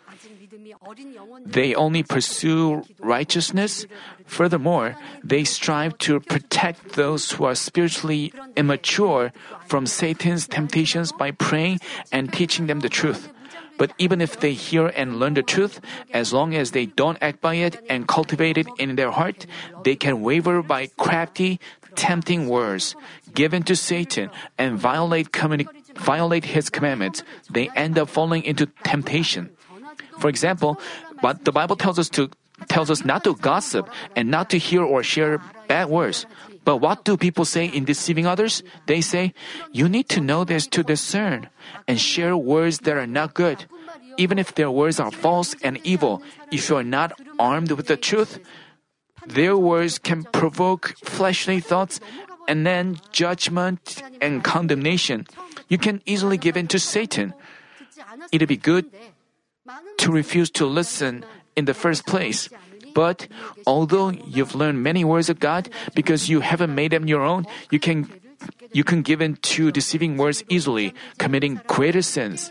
They 1.44 1.74
only 1.74 2.02
pursue 2.02 2.84
righteousness. 3.00 3.86
Furthermore, 4.26 4.96
they 5.24 5.44
strive 5.44 5.98
to 5.98 6.20
protect 6.20 6.92
those 6.92 7.32
who 7.32 7.44
are 7.44 7.54
spiritually 7.54 8.32
immature 8.56 9.32
from 9.66 9.86
Satan's 9.86 10.46
temptations 10.46 11.12
by 11.12 11.32
praying 11.32 11.80
and 12.12 12.32
teaching 12.32 12.66
them 12.66 12.80
the 12.80 12.88
truth. 12.88 13.28
But 13.78 13.94
even 13.96 14.20
if 14.20 14.40
they 14.40 14.52
hear 14.52 14.90
and 14.92 15.18
learn 15.18 15.34
the 15.34 15.42
truth, 15.46 15.80
as 16.12 16.32
long 16.34 16.54
as 16.54 16.72
they 16.72 16.86
don't 16.86 17.16
act 17.22 17.40
by 17.40 17.62
it 17.62 17.80
and 17.88 18.10
cultivate 18.10 18.58
it 18.58 18.66
in 18.78 18.96
their 18.96 19.10
heart, 19.14 19.46
they 19.84 19.94
can 19.94 20.20
waver 20.20 20.62
by 20.62 20.90
crafty, 20.98 21.60
tempting 21.94 22.48
words 22.48 22.94
given 23.34 23.62
to 23.64 23.74
Satan 23.74 24.30
and 24.58 24.78
violate, 24.78 25.32
communi- 25.32 25.70
violate 25.94 26.44
his 26.44 26.68
commandments. 26.70 27.22
They 27.50 27.70
end 27.74 27.98
up 27.98 28.08
falling 28.10 28.42
into 28.42 28.66
temptation. 28.84 29.50
For 30.18 30.28
example, 30.28 30.78
but 31.22 31.44
the 31.44 31.52
Bible 31.52 31.76
tells 31.76 31.98
us 31.98 32.08
to 32.18 32.30
tells 32.66 32.90
us 32.90 33.04
not 33.04 33.22
to 33.22 33.38
gossip 33.38 33.88
and 34.16 34.30
not 34.34 34.50
to 34.50 34.58
hear 34.58 34.82
or 34.82 35.02
share 35.06 35.38
bad 35.68 35.86
words. 35.88 36.26
But 36.68 36.84
what 36.84 37.08
do 37.08 37.16
people 37.16 37.46
say 37.46 37.64
in 37.64 37.88
deceiving 37.88 38.26
others? 38.26 38.62
They 38.84 39.00
say, 39.00 39.32
You 39.72 39.88
need 39.88 40.10
to 40.10 40.20
know 40.20 40.44
this 40.44 40.66
to 40.76 40.84
discern 40.84 41.48
and 41.88 41.98
share 41.98 42.36
words 42.36 42.84
that 42.84 42.94
are 42.94 43.06
not 43.08 43.32
good. 43.32 43.64
Even 44.18 44.38
if 44.38 44.52
their 44.52 44.70
words 44.70 45.00
are 45.00 45.10
false 45.10 45.56
and 45.64 45.80
evil, 45.82 46.20
if 46.52 46.68
you 46.68 46.76
are 46.76 46.84
not 46.84 47.16
armed 47.38 47.72
with 47.72 47.86
the 47.86 47.96
truth, 47.96 48.44
their 49.26 49.56
words 49.56 49.96
can 49.96 50.24
provoke 50.24 50.92
fleshly 51.00 51.58
thoughts 51.58 52.00
and 52.46 52.66
then 52.66 53.00
judgment 53.12 54.02
and 54.20 54.44
condemnation. 54.44 55.24
You 55.72 55.78
can 55.78 56.02
easily 56.04 56.36
give 56.36 56.58
in 56.58 56.68
to 56.68 56.78
Satan. 56.78 57.32
It'd 58.30 58.46
be 58.46 58.60
good 58.60 58.92
to 60.04 60.12
refuse 60.12 60.50
to 60.60 60.66
listen 60.66 61.24
in 61.56 61.64
the 61.64 61.72
first 61.72 62.04
place. 62.04 62.52
But 62.98 63.30
although 63.62 64.10
you've 64.10 64.58
learned 64.58 64.82
many 64.82 65.06
words 65.06 65.30
of 65.30 65.38
God 65.38 65.70
because 65.94 66.26
you 66.26 66.42
haven't 66.42 66.74
made 66.74 66.90
them 66.90 67.06
your 67.06 67.22
own, 67.22 67.46
you 67.70 67.78
can 67.78 68.10
you 68.74 68.82
can 68.82 69.06
give 69.06 69.22
in 69.22 69.38
to 69.54 69.70
deceiving 69.70 70.18
words 70.18 70.42
easily, 70.50 70.90
committing 71.14 71.62
greater 71.70 72.02
sins. 72.02 72.50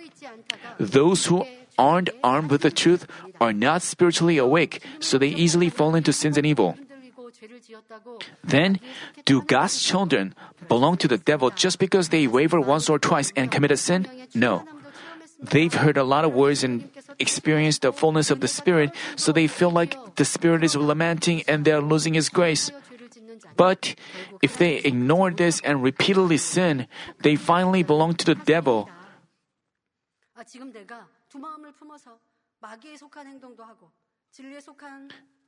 Those 0.79 1.27
who 1.27 1.43
aren't 1.75 2.15
armed 2.23 2.47
with 2.47 2.63
the 2.63 2.71
truth 2.71 3.11
are 3.43 3.51
not 3.51 3.83
spiritually 3.83 4.39
awake, 4.39 4.87
so 5.03 5.19
they 5.19 5.35
easily 5.35 5.67
fall 5.67 5.99
into 5.99 6.15
sins 6.15 6.39
and 6.39 6.47
evil. 6.47 6.79
Then, 8.39 8.79
do 9.27 9.43
God's 9.43 9.83
children 9.83 10.31
belong 10.71 10.95
to 11.03 11.11
the 11.11 11.19
devil 11.19 11.51
just 11.51 11.75
because 11.75 12.07
they 12.07 12.23
waver 12.23 12.63
once 12.63 12.87
or 12.87 13.03
twice 13.03 13.35
and 13.35 13.51
commit 13.51 13.75
a 13.75 13.77
sin? 13.77 14.07
No. 14.31 14.63
They've 15.39 15.73
heard 15.73 15.97
a 15.97 16.03
lot 16.03 16.25
of 16.25 16.33
words 16.33 16.63
and 16.63 16.89
experienced 17.19 17.81
the 17.81 17.93
fullness 17.93 18.31
of 18.31 18.39
the 18.39 18.47
Spirit, 18.47 18.91
so 19.15 19.31
they 19.31 19.47
feel 19.47 19.69
like 19.69 19.95
the 20.15 20.25
Spirit 20.25 20.63
is 20.63 20.75
lamenting 20.75 21.43
and 21.47 21.63
they're 21.65 21.81
losing 21.81 22.13
His 22.13 22.29
grace. 22.29 22.71
But 23.55 23.95
if 24.41 24.57
they 24.57 24.77
ignore 24.77 25.31
this 25.31 25.61
and 25.61 25.83
repeatedly 25.83 26.37
sin, 26.37 26.87
they 27.21 27.35
finally 27.35 27.83
belong 27.83 28.15
to 28.15 28.25
the 28.25 28.35
devil. 28.35 28.89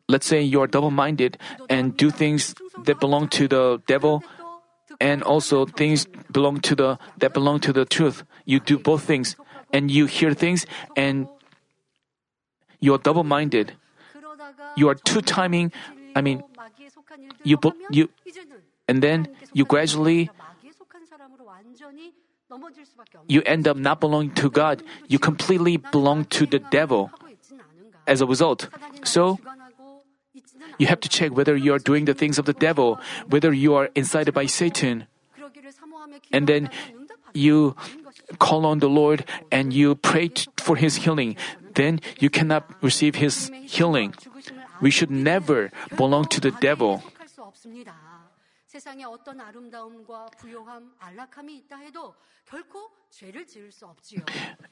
Let's 0.07 0.25
say 0.25 0.41
you're 0.41 0.67
double 0.67 0.91
minded 0.91 1.37
and 1.69 1.95
do 1.97 2.09
things 2.09 2.55
that 2.85 2.99
belong 2.99 3.27
to 3.29 3.47
the 3.47 3.81
devil 3.85 4.23
and 4.99 5.21
also 5.21 5.65
things 5.65 6.05
belong 6.31 6.61
to 6.61 6.75
the 6.75 6.97
that 7.17 7.33
belong 7.33 7.59
to 7.61 7.73
the 7.73 7.85
truth. 7.85 8.23
You 8.45 8.59
do 8.59 8.79
both 8.79 9.03
things 9.03 9.35
and 9.71 9.91
you 9.91 10.05
hear 10.05 10.33
things 10.33 10.65
and 10.95 11.27
you 12.79 12.93
are 12.93 12.97
double 12.97 13.23
minded. 13.23 13.73
You 14.75 14.89
are 14.89 14.95
two 14.95 15.21
timing 15.21 15.71
I 16.15 16.21
mean 16.21 16.43
you 17.43 17.57
you 17.91 18.09
and 18.87 19.03
then 19.03 19.29
you 19.53 19.65
gradually 19.65 20.29
you 23.27 23.41
end 23.45 23.67
up 23.67 23.77
not 23.77 23.99
belonging 23.99 24.33
to 24.41 24.49
God. 24.49 24.81
You 25.07 25.19
completely 25.19 25.77
belong 25.77 26.25
to 26.33 26.45
the 26.45 26.59
devil 26.59 27.11
as 28.07 28.21
a 28.21 28.25
result. 28.25 28.69
So, 29.03 29.37
you 30.77 30.87
have 30.87 30.99
to 31.01 31.09
check 31.09 31.31
whether 31.35 31.55
you 31.55 31.73
are 31.73 31.79
doing 31.79 32.05
the 32.05 32.13
things 32.13 32.39
of 32.39 32.45
the 32.45 32.53
devil, 32.53 32.99
whether 33.27 33.53
you 33.53 33.75
are 33.75 33.89
incited 33.93 34.33
by 34.33 34.47
Satan. 34.47 35.05
And 36.31 36.47
then 36.47 36.69
you 37.33 37.75
call 38.37 38.65
on 38.65 38.79
the 38.79 38.89
Lord 38.89 39.25
and 39.51 39.73
you 39.73 39.95
pray 39.95 40.31
for 40.57 40.75
His 40.75 41.07
healing, 41.07 41.35
then 41.75 41.99
you 42.19 42.29
cannot 42.29 42.69
receive 42.83 43.15
His 43.15 43.51
healing. 43.65 44.13
We 44.81 44.91
should 44.91 45.11
never 45.11 45.71
belong 45.95 46.25
to 46.29 46.39
the 46.39 46.51
devil. 46.51 47.03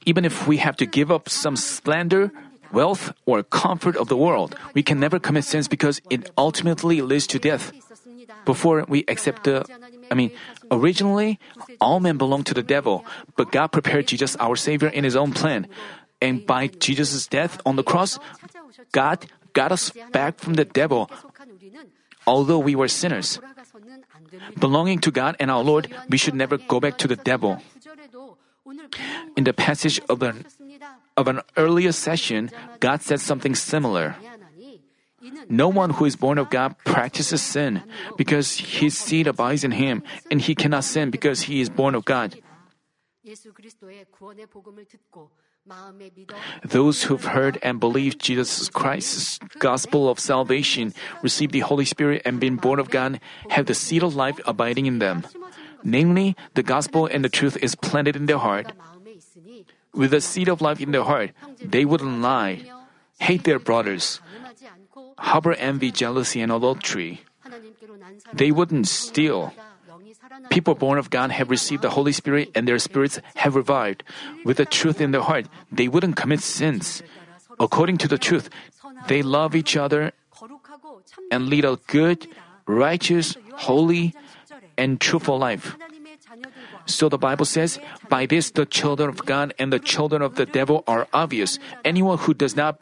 Even 0.06 0.24
if 0.24 0.46
we 0.46 0.56
have 0.58 0.76
to 0.76 0.86
give 0.86 1.10
up 1.10 1.28
some 1.28 1.56
splendor, 1.56 2.30
wealth, 2.72 3.12
or 3.26 3.42
comfort 3.42 3.96
of 3.96 4.08
the 4.08 4.16
world, 4.16 4.56
we 4.74 4.82
can 4.82 5.00
never 5.00 5.18
commit 5.18 5.44
sins 5.44 5.68
because 5.68 6.00
it 6.10 6.30
ultimately 6.38 7.02
leads 7.02 7.26
to 7.26 7.38
death. 7.38 7.72
Before 8.44 8.84
we 8.88 9.04
accept 9.08 9.44
the 9.44 9.64
I 10.10 10.14
mean, 10.14 10.32
originally, 10.70 11.38
all 11.80 12.00
men 12.00 12.16
belong 12.16 12.44
to 12.44 12.54
the 12.54 12.62
devil, 12.62 13.04
but 13.36 13.52
God 13.52 13.68
prepared 13.68 14.08
Jesus, 14.08 14.36
our 14.36 14.56
Savior, 14.56 14.88
in 14.88 15.04
His 15.04 15.16
own 15.16 15.32
plan. 15.32 15.66
And 16.20 16.46
by 16.46 16.66
Jesus' 16.66 17.26
death 17.26 17.60
on 17.64 17.76
the 17.76 17.84
cross, 17.84 18.18
God 18.92 19.26
got 19.52 19.72
us 19.72 19.92
back 20.12 20.38
from 20.38 20.54
the 20.54 20.64
devil, 20.64 21.10
although 22.26 22.58
we 22.58 22.74
were 22.74 22.88
sinners. 22.88 23.38
Belonging 24.58 24.98
to 25.00 25.10
God 25.10 25.36
and 25.38 25.50
our 25.50 25.62
Lord, 25.62 25.88
we 26.08 26.18
should 26.18 26.34
never 26.34 26.58
go 26.58 26.80
back 26.80 26.98
to 26.98 27.08
the 27.08 27.16
devil. 27.16 27.62
In 29.36 29.44
the 29.44 29.54
passage 29.54 30.00
of 30.08 30.22
an, 30.22 30.44
of 31.16 31.28
an 31.28 31.40
earlier 31.56 31.92
session, 31.92 32.50
God 32.80 33.00
said 33.00 33.20
something 33.20 33.54
similar. 33.54 34.16
No 35.48 35.68
one 35.68 35.90
who 35.90 36.04
is 36.04 36.16
born 36.16 36.38
of 36.38 36.50
God 36.50 36.76
practices 36.84 37.42
sin 37.42 37.82
because 38.16 38.58
his 38.58 38.96
seed 38.96 39.26
abides 39.26 39.64
in 39.64 39.72
him, 39.72 40.02
and 40.30 40.40
he 40.40 40.54
cannot 40.54 40.84
sin 40.84 41.10
because 41.10 41.42
he 41.42 41.60
is 41.60 41.68
born 41.68 41.94
of 41.94 42.04
God. 42.04 42.36
Those 46.64 47.02
who've 47.04 47.24
heard 47.24 47.58
and 47.62 47.80
believed 47.80 48.20
Jesus 48.20 48.68
Christ's 48.70 49.38
gospel 49.58 50.08
of 50.08 50.18
salvation, 50.18 50.94
received 51.22 51.52
the 51.52 51.60
Holy 51.60 51.84
Spirit, 51.84 52.22
and 52.24 52.40
been 52.40 52.56
born 52.56 52.78
of 52.78 52.88
God 52.88 53.20
have 53.50 53.66
the 53.66 53.74
seed 53.74 54.02
of 54.02 54.16
life 54.16 54.40
abiding 54.46 54.86
in 54.86 54.98
them. 54.98 55.24
Namely, 55.84 56.36
the 56.54 56.62
gospel 56.62 57.06
and 57.06 57.24
the 57.24 57.28
truth 57.28 57.56
is 57.60 57.74
planted 57.74 58.16
in 58.16 58.26
their 58.26 58.38
heart. 58.38 58.72
With 59.92 60.10
the 60.10 60.20
seed 60.20 60.48
of 60.48 60.60
life 60.60 60.80
in 60.80 60.92
their 60.92 61.04
heart, 61.04 61.32
they 61.60 61.84
wouldn't 61.84 62.22
lie, 62.22 62.64
hate 63.20 63.44
their 63.44 63.58
brothers, 63.58 64.20
harbor 65.18 65.54
envy, 65.54 65.90
jealousy, 65.90 66.40
and 66.40 66.52
adultery. 66.52 67.22
They 68.32 68.50
wouldn't 68.50 68.88
steal. 68.88 69.52
People 70.50 70.74
born 70.74 70.98
of 70.98 71.10
God 71.10 71.30
have 71.30 71.50
received 71.50 71.82
the 71.82 71.90
Holy 71.90 72.12
Spirit 72.12 72.50
and 72.54 72.66
their 72.66 72.78
spirits 72.78 73.20
have 73.36 73.56
revived. 73.56 74.02
With 74.44 74.56
the 74.56 74.64
truth 74.64 75.00
in 75.00 75.10
their 75.10 75.22
heart, 75.22 75.46
they 75.70 75.88
wouldn't 75.88 76.16
commit 76.16 76.40
sins. 76.40 77.02
According 77.58 77.98
to 77.98 78.08
the 78.08 78.18
truth, 78.18 78.50
they 79.08 79.22
love 79.22 79.54
each 79.54 79.76
other 79.76 80.12
and 81.30 81.48
lead 81.48 81.64
a 81.64 81.78
good, 81.86 82.28
righteous, 82.66 83.36
holy, 83.66 84.14
and 84.76 85.00
truthful 85.00 85.38
life. 85.38 85.76
So 86.86 87.08
the 87.08 87.18
Bible 87.18 87.44
says, 87.44 87.78
by 88.08 88.26
this 88.26 88.50
the 88.50 88.64
children 88.64 89.08
of 89.08 89.24
God 89.26 89.54
and 89.58 89.72
the 89.72 89.78
children 89.78 90.22
of 90.22 90.36
the 90.36 90.46
devil 90.46 90.84
are 90.86 91.08
obvious. 91.12 91.58
Anyone 91.84 92.18
who 92.18 92.32
does 92.32 92.56
not 92.56 92.80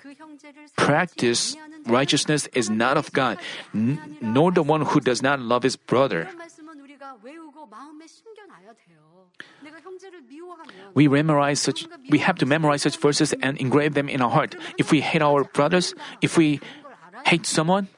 practice 0.77 1.57
righteousness 1.87 2.49
is 2.55 2.71
not 2.71 2.97
of 2.97 3.13
God, 3.13 3.39
n- 3.75 3.99
nor 4.21 4.53
the 4.53 4.63
one 4.63 4.83
who 4.83 5.01
does 5.01 5.23
not 5.23 5.41
love 5.41 5.63
his 5.63 5.77
brother. 5.77 6.29
We 10.95 11.09
memorize 11.09 11.61
such 11.61 11.87
we 12.11 12.19
have 12.19 12.37
to 12.39 12.47
memorize 12.47 12.83
such 12.83 12.97
verses 12.97 13.35
and 13.43 13.59
engrave 13.59 13.95
them 13.95 14.09
in 14.09 14.23
our 14.23 14.31
heart. 14.31 14.55
If 14.79 14.93
we 14.93 15.01
hate 15.01 15.23
our 15.23 15.45
brothers, 15.45 15.95
if 16.23 16.37
we 16.37 16.61
hate 17.27 17.47
someone, 17.47 17.89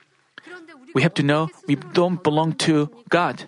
we 0.95 1.03
have 1.03 1.15
to 1.15 1.23
know 1.23 1.51
we 1.67 1.77
don't 1.77 2.23
belong 2.23 2.53
to 2.65 2.91
God. 3.09 3.45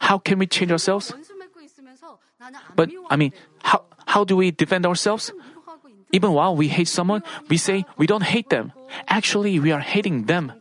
How 0.00 0.18
can 0.18 0.38
we 0.38 0.46
change 0.46 0.72
ourselves? 0.72 1.12
But 2.74 2.90
I 3.10 3.16
mean, 3.16 3.32
how 3.62 3.84
how 4.06 4.24
do 4.24 4.36
we 4.36 4.50
defend 4.50 4.86
ourselves? 4.86 5.32
Even 6.12 6.32
while 6.32 6.56
we 6.56 6.68
hate 6.68 6.88
someone, 6.88 7.22
we 7.48 7.56
say 7.56 7.84
we 7.96 8.06
don't 8.06 8.24
hate 8.24 8.50
them. 8.50 8.72
Actually, 9.08 9.58
we 9.60 9.72
are 9.72 9.80
hating 9.80 10.24
them. 10.26 10.52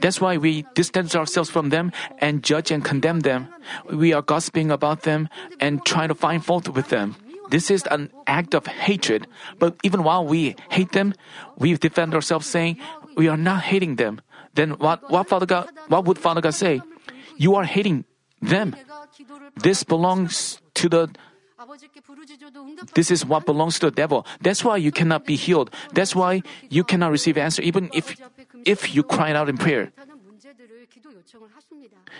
That's 0.00 0.20
why 0.20 0.36
we 0.36 0.64
distance 0.74 1.16
ourselves 1.16 1.50
from 1.50 1.70
them 1.70 1.90
and 2.18 2.42
judge 2.42 2.70
and 2.70 2.84
condemn 2.84 3.20
them. 3.20 3.48
We 3.90 4.12
are 4.12 4.22
gossiping 4.22 4.70
about 4.70 5.02
them 5.02 5.28
and 5.58 5.84
trying 5.84 6.08
to 6.08 6.14
find 6.14 6.44
fault 6.44 6.68
with 6.68 6.88
them. 6.88 7.16
This 7.50 7.70
is 7.70 7.82
an 7.90 8.10
act 8.26 8.54
of 8.54 8.66
hatred. 8.66 9.26
But 9.58 9.76
even 9.82 10.02
while 10.02 10.24
we 10.24 10.56
hate 10.70 10.92
them, 10.92 11.14
we 11.58 11.74
defend 11.74 12.14
ourselves 12.14 12.46
saying, 12.46 12.78
we 13.16 13.28
are 13.28 13.36
not 13.36 13.62
hating 13.62 13.96
them. 13.96 14.20
Then 14.54 14.78
what, 14.78 15.10
what, 15.10 15.28
Father 15.28 15.46
God, 15.46 15.68
what 15.88 16.04
would 16.04 16.18
Father 16.18 16.40
God 16.40 16.54
say? 16.54 16.80
You 17.36 17.54
are 17.56 17.64
hating 17.64 18.04
them. 18.40 18.76
This 19.56 19.82
belongs 19.82 20.60
to 20.74 20.88
the 20.88 21.10
this 22.94 23.10
is 23.10 23.24
what 23.24 23.46
belongs 23.46 23.78
to 23.80 23.90
the 23.90 23.94
devil. 23.94 24.26
That's 24.40 24.64
why 24.64 24.76
you 24.76 24.92
cannot 24.92 25.24
be 25.24 25.36
healed. 25.36 25.70
That's 25.92 26.14
why 26.14 26.42
you 26.68 26.84
cannot 26.84 27.10
receive 27.10 27.38
answer 27.38 27.62
even 27.62 27.90
if 27.92 28.16
if 28.64 28.94
you 28.94 29.02
cry 29.02 29.32
out 29.32 29.48
in 29.48 29.56
prayer. 29.56 29.92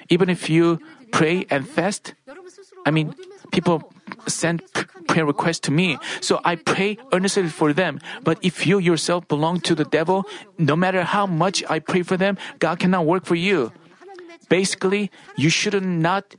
Even 0.09 0.29
if 0.29 0.51
you 0.51 0.79
pray 1.13 1.47
and 1.51 1.69
fast, 1.69 2.15
I 2.87 2.91
mean, 2.91 3.15
people 3.53 3.93
send 4.27 4.63
prayer 5.07 5.25
requests 5.25 5.61
to 5.61 5.71
me, 5.71 5.99
so 6.21 6.41
I 6.45 6.57
pray 6.57 6.99
earnestly 7.13 7.49
for 7.49 7.73
them. 7.73 8.01
But 8.23 8.39
if 8.43 8.67
you 8.67 8.79
yourself 8.79 9.29
belong 9.29 9.61
to 9.69 9.75
the 9.75 9.85
devil, 9.85 10.25
no 10.59 10.77
matter 10.77 11.05
how 11.05 11.27
much 11.27 11.63
I 11.69 11.79
pray 11.79 12.03
for 12.03 12.17
them, 12.17 12.37
God 12.59 12.79
cannot 12.79 13.07
work 13.07 13.25
for 13.25 13.37
you. 13.37 13.73
Basically, 14.49 15.11
you 15.37 15.49
should 15.49 15.75
not 15.83 16.37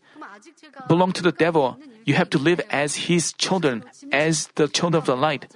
belong 0.87 1.11
to 1.13 1.23
the 1.23 1.31
devil. 1.31 1.77
You 2.05 2.13
have 2.13 2.29
to 2.31 2.37
live 2.37 2.61
as 2.69 3.09
His 3.09 3.33
children, 3.33 3.83
as 4.11 4.47
the 4.55 4.67
children 4.67 5.01
of 5.01 5.05
the 5.05 5.17
light. 5.17 5.51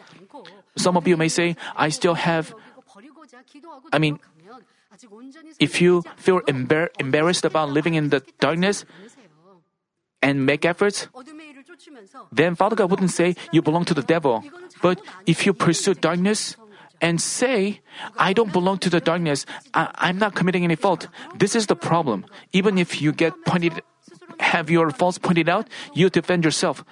Some 0.77 0.97
of 0.97 1.07
you 1.07 1.15
may 1.15 1.29
say, 1.29 1.55
I 1.75 1.89
still 1.89 2.15
have. 2.15 2.53
I 3.93 3.99
mean, 3.99 4.19
if 5.59 5.81
you 5.81 6.03
feel 6.17 6.41
embar- 6.41 6.89
embarrassed 6.99 7.45
about 7.45 7.69
living 7.69 7.93
in 7.93 8.09
the 8.09 8.21
darkness 8.39 8.85
and 10.21 10.45
make 10.45 10.65
efforts, 10.65 11.07
then 12.31 12.55
Father 12.55 12.75
God 12.75 12.89
wouldn't 12.91 13.11
say 13.11 13.35
you 13.51 13.61
belong 13.61 13.85
to 13.85 13.93
the 13.93 14.03
devil. 14.03 14.43
But 14.81 14.99
if 15.25 15.45
you 15.45 15.53
pursue 15.53 15.93
darkness 15.93 16.57
and 17.01 17.21
say, 17.21 17.79
I 18.17 18.33
don't 18.33 18.51
belong 18.51 18.79
to 18.79 18.89
the 18.89 18.99
darkness, 18.99 19.45
I- 19.73 20.09
am 20.09 20.17
not 20.17 20.35
committing 20.35 20.63
any 20.63 20.75
fault, 20.75 21.07
this 21.37 21.55
is 21.55 21.67
the 21.67 21.75
problem. 21.75 22.25
Even 22.51 22.77
if 22.77 23.01
you 23.01 23.11
get 23.13 23.33
pointed 23.45 23.81
have 24.39 24.69
your 24.69 24.89
faults 24.91 25.17
pointed 25.17 25.49
out, 25.49 25.67
you 25.93 26.09
defend 26.09 26.43
yourself. 26.43 26.83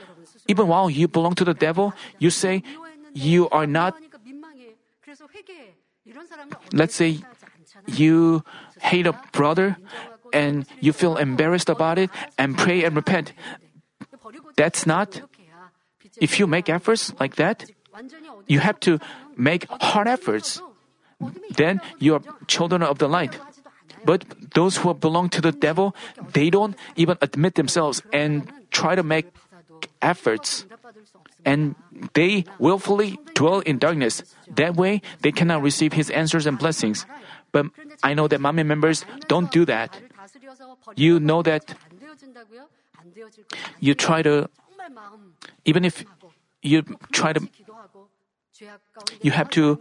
Even 0.47 0.67
while 0.67 0.89
you 0.89 1.07
belong 1.07 1.35
to 1.35 1.45
the 1.45 1.53
devil, 1.53 1.93
you 2.19 2.29
say 2.29 2.63
you 3.13 3.49
are 3.49 3.67
not. 3.67 3.95
Let's 6.71 6.95
say 6.95 7.19
you 7.87 8.43
hate 8.79 9.07
a 9.07 9.13
brother 9.31 9.77
and 10.33 10.65
you 10.79 10.93
feel 10.93 11.17
embarrassed 11.17 11.69
about 11.69 11.97
it 11.97 12.09
and 12.37 12.57
pray 12.57 12.83
and 12.83 12.95
repent. 12.95 13.33
That's 14.55 14.85
not. 14.85 15.21
If 16.19 16.39
you 16.39 16.47
make 16.47 16.69
efforts 16.69 17.13
like 17.19 17.35
that, 17.35 17.65
you 18.47 18.59
have 18.59 18.79
to 18.81 18.99
make 19.35 19.67
hard 19.69 20.07
efforts. 20.07 20.61
Then 21.55 21.81
you 21.99 22.15
are 22.15 22.21
children 22.47 22.83
of 22.83 22.99
the 22.99 23.07
light. 23.07 23.39
But 24.05 24.25
those 24.53 24.77
who 24.77 24.93
belong 24.93 25.29
to 25.29 25.41
the 25.41 25.51
devil, 25.51 25.95
they 26.33 26.49
don't 26.49 26.75
even 26.95 27.17
admit 27.21 27.55
themselves 27.55 28.01
and 28.13 28.51
try 28.71 28.95
to 28.95 29.03
make 29.03 29.27
efforts. 30.01 30.65
And 31.45 31.75
they 32.13 32.45
willfully 32.59 33.19
dwell 33.33 33.59
in 33.61 33.77
darkness. 33.77 34.23
That 34.49 34.75
way, 34.75 35.01
they 35.21 35.31
cannot 35.31 35.61
receive 35.61 35.93
his 35.93 36.09
answers 36.09 36.45
and 36.45 36.57
blessings. 36.57 37.05
But 37.51 37.67
I 38.03 38.13
know 38.13 38.27
that 38.27 38.39
Manmin 38.39 38.65
members 38.65 39.05
don't 39.27 39.51
do 39.51 39.65
that. 39.65 39.95
You 40.95 41.19
know 41.19 41.41
that 41.43 41.75
you 43.79 43.93
try 43.93 44.21
to, 44.21 44.49
even 45.65 45.85
if 45.85 46.03
you 46.61 46.83
try 47.11 47.33
to, 47.33 47.47
you 49.21 49.31
have 49.31 49.49
to 49.51 49.79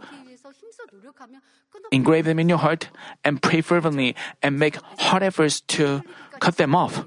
Engrave 1.91 2.25
them 2.25 2.39
in 2.39 2.49
your 2.49 2.57
heart 2.57 2.89
and 3.23 3.41
pray 3.41 3.61
fervently 3.61 4.15
and 4.41 4.59
make 4.59 4.77
hard 4.99 5.23
efforts 5.23 5.61
to 5.61 6.01
cut 6.39 6.57
them 6.57 6.75
off. 6.75 7.05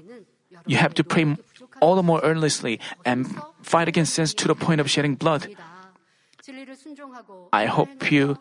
You 0.65 0.77
have 0.77 0.93
to 0.95 1.03
pray 1.03 1.37
all 1.81 1.95
the 1.95 2.03
more 2.03 2.21
earnestly 2.23 2.79
and 3.05 3.27
fight 3.61 3.87
against 3.87 4.13
sins 4.13 4.33
to 4.35 4.47
the 4.47 4.55
point 4.55 4.81
of 4.81 4.89
shedding 4.89 5.15
blood. 5.15 5.47
I 7.53 7.65
hope 7.65 8.11
you. 8.11 8.37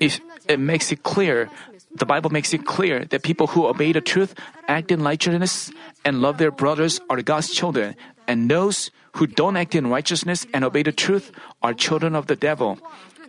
It, 0.00 0.20
it 0.46 0.60
makes 0.60 0.92
it 0.92 1.02
clear, 1.02 1.50
the 1.90 2.06
Bible 2.06 2.30
makes 2.30 2.54
it 2.54 2.64
clear 2.64 3.04
that 3.06 3.22
people 3.24 3.48
who 3.48 3.66
obey 3.66 3.90
the 3.90 4.00
truth, 4.00 4.34
act 4.68 4.92
in 4.92 5.02
righteousness, 5.02 5.72
and 6.04 6.22
love 6.22 6.38
their 6.38 6.52
brothers 6.52 7.00
are 7.10 7.20
God's 7.22 7.50
children, 7.50 7.96
and 8.28 8.48
those 8.50 8.90
who 9.16 9.26
don't 9.26 9.56
act 9.56 9.74
in 9.74 9.88
righteousness 9.88 10.46
and 10.52 10.64
obey 10.64 10.82
the 10.82 10.92
truth 10.92 11.32
are 11.62 11.74
children 11.74 12.14
of 12.14 12.26
the 12.26 12.36
devil. 12.36 12.78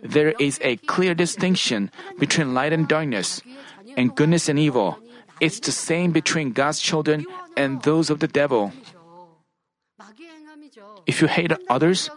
There 0.02 0.34
is 0.38 0.58
a 0.62 0.76
clear 0.88 1.14
distinction 1.14 1.90
between 2.18 2.54
light 2.54 2.72
and 2.72 2.88
darkness, 2.88 3.42
and 3.96 4.14
goodness 4.14 4.48
and 4.48 4.58
evil. 4.58 4.98
It's 5.40 5.60
the 5.60 5.72
same 5.72 6.12
between 6.12 6.52
God's 6.52 6.80
children 6.80 7.26
and 7.56 7.82
those 7.82 8.10
of 8.10 8.20
the 8.20 8.28
devil. 8.28 8.72
If 11.06 11.20
you 11.20 11.28
hate 11.28 11.52
others, 11.68 12.10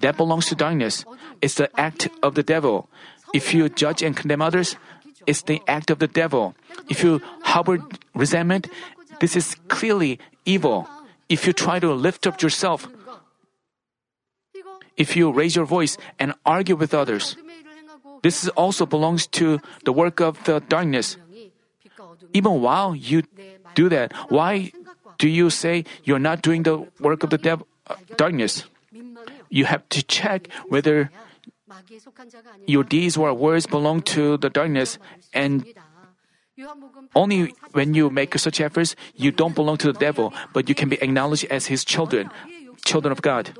that 0.00 0.16
belongs 0.16 0.46
to 0.46 0.54
darkness. 0.54 1.04
It's 1.42 1.54
the 1.54 1.68
act 1.78 2.08
of 2.22 2.34
the 2.34 2.42
devil. 2.42 2.88
If 3.34 3.52
you 3.52 3.68
judge 3.68 4.02
and 4.02 4.16
condemn 4.16 4.42
others, 4.42 4.76
it's 5.26 5.42
the 5.42 5.60
act 5.66 5.90
of 5.90 5.98
the 5.98 6.06
devil. 6.06 6.54
If 6.88 7.02
you 7.02 7.20
harbor 7.42 7.78
resentment, 8.14 8.68
this 9.20 9.36
is 9.36 9.56
clearly 9.68 10.18
evil. 10.44 10.88
If 11.28 11.46
you 11.46 11.52
try 11.52 11.78
to 11.78 11.92
lift 11.92 12.26
up 12.26 12.40
yourself, 12.40 12.88
if 14.98 15.16
you 15.16 15.30
raise 15.32 15.56
your 15.56 15.64
voice 15.64 15.96
and 16.18 16.34
argue 16.44 16.76
with 16.76 16.92
others. 16.92 17.36
This 18.22 18.48
also 18.58 18.84
belongs 18.84 19.26
to 19.38 19.60
the 19.84 19.92
work 19.92 20.20
of 20.20 20.42
the 20.44 20.60
darkness. 20.60 21.16
Even 22.34 22.60
while 22.60 22.94
you 22.94 23.22
do 23.74 23.88
that, 23.88 24.12
why 24.28 24.72
do 25.18 25.28
you 25.28 25.50
say 25.50 25.84
you're 26.04 26.18
not 26.18 26.42
doing 26.42 26.62
the 26.62 26.86
work 27.00 27.22
of 27.22 27.30
the 27.30 27.38
dev- 27.38 27.62
uh, 27.86 27.94
darkness? 28.16 28.64
You 29.48 29.64
have 29.64 29.88
to 29.90 30.02
check 30.02 30.48
whether 30.68 31.10
your 32.66 32.82
deeds 32.82 33.16
or 33.16 33.32
words 33.34 33.66
belong 33.66 34.02
to 34.14 34.36
the 34.36 34.50
darkness 34.50 34.98
and 35.32 35.64
only 37.14 37.54
when 37.72 37.94
you 37.94 38.10
make 38.10 38.36
such 38.38 38.60
efforts, 38.60 38.96
you 39.14 39.30
don't 39.30 39.54
belong 39.54 39.76
to 39.78 39.92
the 39.92 39.98
devil, 39.98 40.34
but 40.52 40.68
you 40.68 40.74
can 40.74 40.88
be 40.88 40.98
acknowledged 41.00 41.46
as 41.50 41.66
his 41.66 41.84
children, 41.84 42.30
children 42.84 43.12
of 43.12 43.22
God. 43.22 43.54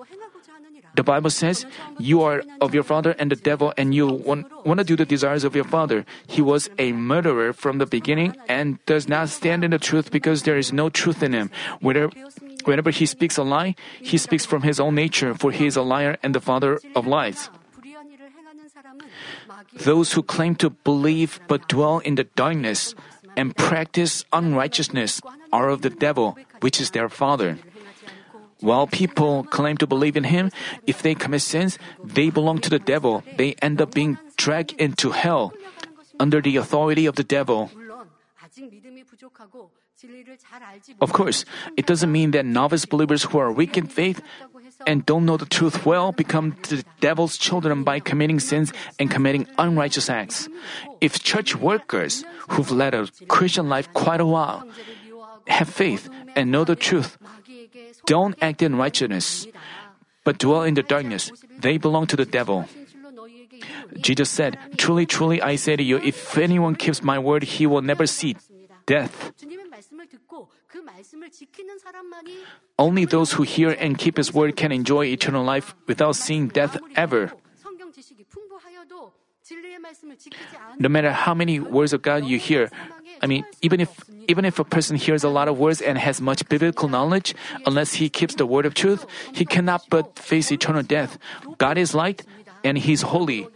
The 0.99 1.07
Bible 1.07 1.31
says, 1.31 1.63
You 2.03 2.27
are 2.27 2.43
of 2.61 2.75
your 2.75 2.83
father 2.83 3.15
and 3.23 3.31
the 3.31 3.39
devil, 3.39 3.73
and 3.79 3.95
you 3.95 4.11
want, 4.11 4.51
to 4.67 4.83
do 4.83 4.97
the 4.97 5.07
desires 5.07 5.47
of 5.47 5.55
your 5.55 5.63
father. 5.63 6.05
He 6.27 6.43
was 6.43 6.69
a 6.75 6.91
murderer 6.91 7.53
from 7.53 7.79
the 7.79 7.87
beginning 7.87 8.35
and 8.51 8.83
does 8.85 9.07
not 9.07 9.29
stand 9.31 9.63
in 9.63 9.71
the 9.71 9.79
truth 9.79 10.11
because 10.11 10.43
there 10.43 10.59
is 10.59 10.73
no 10.75 10.91
truth 10.91 11.23
in 11.23 11.31
him. 11.31 11.55
Whenever, 11.79 12.11
whenever 12.65 12.91
he 12.91 13.07
speaks 13.07 13.39
a 13.39 13.47
lie, 13.47 13.79
he 14.03 14.19
speaks 14.19 14.43
from 14.43 14.67
his 14.67 14.83
own 14.83 14.97
nature, 14.97 15.39
for 15.39 15.55
he 15.55 15.71
is 15.71 15.79
a 15.79 15.87
liar 15.87 16.19
and 16.19 16.35
the 16.35 16.43
father 16.43 16.83
of 16.99 17.07
lies. 17.07 17.49
Those 19.79 20.19
who 20.19 20.27
claim 20.27 20.59
to 20.59 20.71
believe 20.83 21.39
but 21.47 21.71
dwell 21.71 22.03
in 22.03 22.17
the 22.17 22.27
darkness 22.35 22.99
and 23.37 23.55
practice 23.55 24.25
unrighteousness 24.33 25.23
are 25.53 25.71
of 25.71 25.83
the 25.83 25.95
devil, 25.95 26.35
which 26.59 26.81
is 26.83 26.91
their 26.91 27.09
father. 27.09 27.55
While 28.61 28.87
people 28.87 29.45
claim 29.45 29.77
to 29.79 29.87
believe 29.87 30.17
in 30.17 30.25
him, 30.25 30.51
if 30.87 31.03
they 31.03 31.15
commit 31.15 31.43
sins, 31.43 31.79
they 32.03 32.31
belong 32.31 32.59
to 32.61 32.71
the 32.71 32.79
devil. 32.79 33.23
They 33.37 33.55
end 33.63 33.81
up 33.81 33.95
being 33.95 34.19
dragged 34.37 34.75
into 34.79 35.11
hell 35.11 35.53
under 36.19 36.41
the 36.41 36.57
authority 36.57 37.07
of 37.07 37.15
the 37.15 37.25
devil. 37.25 37.71
Of 41.01 41.13
course, 41.13 41.45
it 41.77 41.87
doesn't 41.87 42.13
mean 42.13 42.31
that 42.33 42.47
novice 42.47 42.85
believers 42.87 43.25
who 43.25 43.39
are 43.39 43.51
weak 43.51 43.77
in 43.77 43.87
faith 43.87 44.23
and 44.87 45.05
don't 45.05 45.27
know 45.27 45.37
the 45.37 45.47
truth 45.47 45.85
well 45.85 46.13
become 46.13 46.55
the 46.69 46.85
devil's 47.01 47.37
children 47.37 47.83
by 47.83 47.99
committing 47.99 48.39
sins 48.39 48.73
and 48.99 49.11
committing 49.11 49.47
unrighteous 49.59 50.09
acts. 50.09 50.49
If 51.01 51.23
church 51.23 51.57
workers 51.57 52.25
who've 52.51 52.71
led 52.71 52.95
a 52.95 53.09
Christian 53.27 53.69
life 53.69 53.93
quite 53.93 54.21
a 54.21 54.27
while 54.27 54.67
have 55.49 55.69
faith 55.69 56.09
and 56.37 56.53
know 56.53 56.63
the 56.63 56.77
truth, 56.77 57.19
don't 58.09 58.35
act 58.41 58.65
in 58.65 58.81
righteousness, 58.81 59.47
but 60.25 60.41
dwell 60.41 60.65
in 60.65 60.75
the 60.75 60.83
darkness, 60.83 61.31
they 61.61 61.77
belong 61.77 62.09
to 62.09 62.17
the 62.17 62.25
devil. 62.25 62.65
Jesus 64.01 64.31
said, 64.31 64.57
Truly, 64.77 65.05
truly, 65.05 65.43
I 65.43 65.57
say 65.57 65.77
to 65.77 65.85
you, 65.85 66.01
if 66.01 66.37
anyone 66.39 66.75
keeps 66.75 67.05
my 67.05 67.19
word, 67.21 67.45
he 67.45 67.69
will 67.69 67.83
never 67.85 68.07
see 68.09 68.37
death. 68.87 69.33
Only 72.79 73.05
those 73.05 73.33
who 73.33 73.43
hear 73.43 73.71
and 73.71 73.99
keep 73.99 74.17
His 74.17 74.33
word 74.33 74.57
can 74.57 74.73
enjoy 74.73 75.07
eternal 75.07 75.45
life 75.45 75.75
without 75.87 76.17
seeing 76.17 76.49
death 76.49 76.77
ever. 76.97 77.33
No 80.79 80.89
matter 80.89 81.13
how 81.13 81.35
many 81.35 81.61
words 81.61 81.93
of 81.93 82.03
God 82.03 82.25
you 82.25 82.39
hear, 82.39 82.71
I 83.23 83.27
mean, 83.27 83.45
even 83.63 83.81
if 83.81 83.91
even 84.29 84.45
if 84.45 84.59
a 84.59 84.65
person 84.65 84.97
hears 84.97 85.25
a 85.25 85.33
lot 85.33 85.49
of 85.49 85.59
words 85.59 85.81
and 85.81 85.97
has 85.97 86.21
much 86.21 86.47
biblical 86.49 86.89
knowledge, 86.89 87.35
unless 87.65 87.95
he 87.95 88.09
keeps 88.09 88.37
the 88.37 88.45
word 88.45 88.67
of 88.67 88.75
truth, 88.75 89.07
he 89.33 89.45
cannot 89.45 89.89
but 89.89 90.19
face 90.19 90.53
eternal 90.53 90.83
death. 90.83 91.17
God 91.57 91.79
is 91.79 91.95
light, 91.95 92.29
and 92.65 92.79
He's 92.79 93.03
holy. 93.03 93.47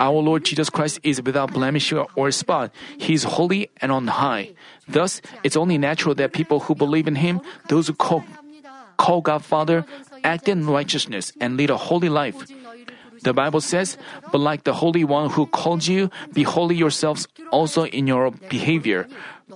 Our 0.00 0.20
Lord 0.22 0.44
Jesus 0.44 0.70
Christ 0.70 1.00
is 1.02 1.20
without 1.22 1.52
blemish 1.52 1.92
or 1.92 2.30
spot. 2.30 2.70
He 2.98 3.14
is 3.14 3.24
holy 3.24 3.70
and 3.80 3.90
on 3.90 4.06
high. 4.06 4.54
Thus, 4.86 5.20
it's 5.42 5.56
only 5.56 5.76
natural 5.78 6.14
that 6.16 6.32
people 6.32 6.60
who 6.60 6.74
believe 6.74 7.08
in 7.08 7.16
Him, 7.16 7.40
those 7.68 7.88
who 7.88 7.94
call, 7.94 8.24
call 8.96 9.20
God 9.20 9.44
Father, 9.44 9.84
act 10.22 10.48
in 10.48 10.66
righteousness 10.66 11.32
and 11.40 11.56
lead 11.56 11.70
a 11.70 11.76
holy 11.76 12.08
life. 12.08 12.36
The 13.22 13.32
Bible 13.32 13.60
says, 13.60 13.96
But 14.32 14.38
like 14.38 14.64
the 14.64 14.74
Holy 14.74 15.04
One 15.04 15.30
who 15.30 15.46
called 15.46 15.86
you, 15.86 16.10
be 16.32 16.42
holy 16.42 16.76
yourselves 16.76 17.26
also 17.50 17.84
in 17.84 18.06
your 18.06 18.30
behavior. 18.30 19.08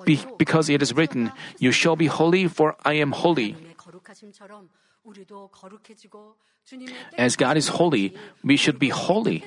Be, 0.04 0.18
because 0.38 0.68
it 0.68 0.82
is 0.82 0.94
written, 0.94 1.32
You 1.58 1.72
shall 1.72 1.96
be 1.96 2.06
holy, 2.06 2.48
for 2.48 2.76
I 2.84 2.94
am 2.94 3.12
holy. 3.12 3.56
As 7.18 7.36
God 7.36 7.56
is 7.56 7.68
holy, 7.68 8.14
we 8.44 8.56
should 8.56 8.78
be 8.78 8.88
holy. 8.88 9.44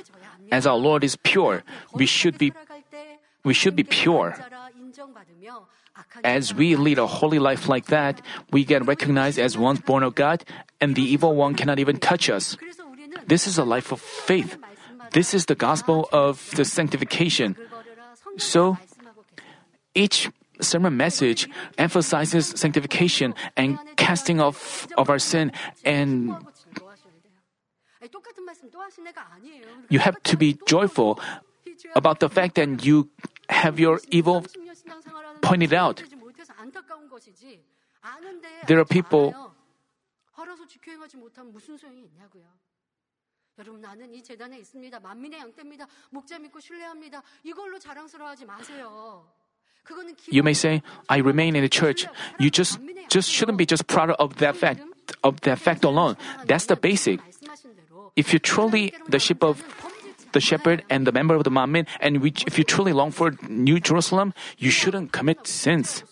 As 0.51 0.68
our 0.68 0.78
Lord 0.78 1.03
is 1.03 1.16
pure, 1.16 1.63
we 1.93 2.05
should 2.05 2.38
be 2.38 2.53
we 3.43 3.53
should 3.53 3.76
be 3.76 3.84
pure. 3.84 4.36
As 6.24 6.53
we 6.53 6.76
lead 6.76 6.97
a 6.97 7.07
holy 7.07 7.39
life 7.39 7.70
like 7.70 7.86
that, 7.88 8.22
we 8.51 8.66
get 8.66 8.86
recognized 8.86 9.39
as 9.39 9.57
ones 9.57 9.80
born 9.80 10.03
of 10.03 10.16
God, 10.16 10.43
and 10.82 10.95
the 10.95 11.03
evil 11.03 11.36
one 11.36 11.55
cannot 11.55 11.80
even 11.80 11.97
touch 11.97 12.30
us. 12.30 12.57
This 13.28 13.47
is 13.47 13.57
a 13.57 13.65
life 13.65 13.91
of 13.91 14.01
faith. 14.01 14.57
This 15.11 15.34
is 15.34 15.45
the 15.45 15.55
gospel 15.55 16.09
of 16.11 16.51
the 16.55 16.65
sanctification. 16.65 17.55
So, 18.38 18.78
each 19.93 20.30
sermon 20.61 20.97
message 20.97 21.49
emphasizes 21.78 22.53
sanctification 22.55 23.34
and 23.55 23.80
casting 23.97 24.39
off 24.39 24.88
of 24.97 25.09
our 25.09 25.19
sin 25.19 25.51
and 25.84 26.36
you 29.89 29.99
have 29.99 30.21
to 30.23 30.38
be 30.38 30.57
joyful 30.67 31.19
about 31.95 32.19
the 32.19 32.30
fact 32.30 32.55
that 32.55 32.86
you 32.86 33.09
have 33.49 33.80
your 33.80 33.99
evil 34.09 34.45
pointed 35.41 35.73
out. 35.73 36.03
There 38.67 38.80
are 38.80 38.86
people 38.86 39.34
여러분 43.58 43.80
나는 43.80 44.14
이 44.14 44.22
재단에 44.22 44.58
있습니다. 44.60 44.99
만민의 44.99 45.39
양떼입니다. 45.39 45.88
목자 46.10 46.39
믿고 46.39 46.60
신뢰합니다. 46.60 47.22
이걸로 47.43 47.80
자랑스러워하지 47.80 48.45
마세요. 48.45 49.26
You 50.32 50.41
may 50.41 50.53
say, 50.53 50.82
I 51.08 51.20
remain 51.20 51.56
in 51.56 51.62
the 51.62 51.70
church. 51.70 52.08
You 52.39 52.49
just 52.49 52.80
just 53.08 53.30
shouldn't 53.30 53.58
be 53.58 53.68
just 53.68 53.86
proud 53.86 54.10
of 54.18 54.38
that 54.38 54.58
fact 54.58 54.82
of 55.24 55.39
that 55.41 55.60
fact 55.60 55.86
alone. 55.86 56.18
That's 56.47 56.66
the 56.66 56.76
basic. 56.76 57.22
If 58.16 58.34
you 58.34 58.39
truly 58.39 58.93
the 59.08 59.20
sheep 59.20 59.43
of 59.43 59.62
the 60.34 60.41
shepherd 60.41 60.84
and 60.89 61.06
the 61.06 61.14
member 61.14 61.36
of 61.36 61.43
the 61.43 61.51
Manmin, 61.51 61.86
and 62.01 62.20
which, 62.20 62.43
if 62.47 62.58
you 62.58 62.64
truly 62.66 62.93
long 62.93 63.12
for 63.12 63.38
New 63.47 63.80
Jerusalem, 63.80 64.34
you 64.58 64.72
shouldn't 64.72 65.14
commit 65.14 65.45
sins. 65.45 66.03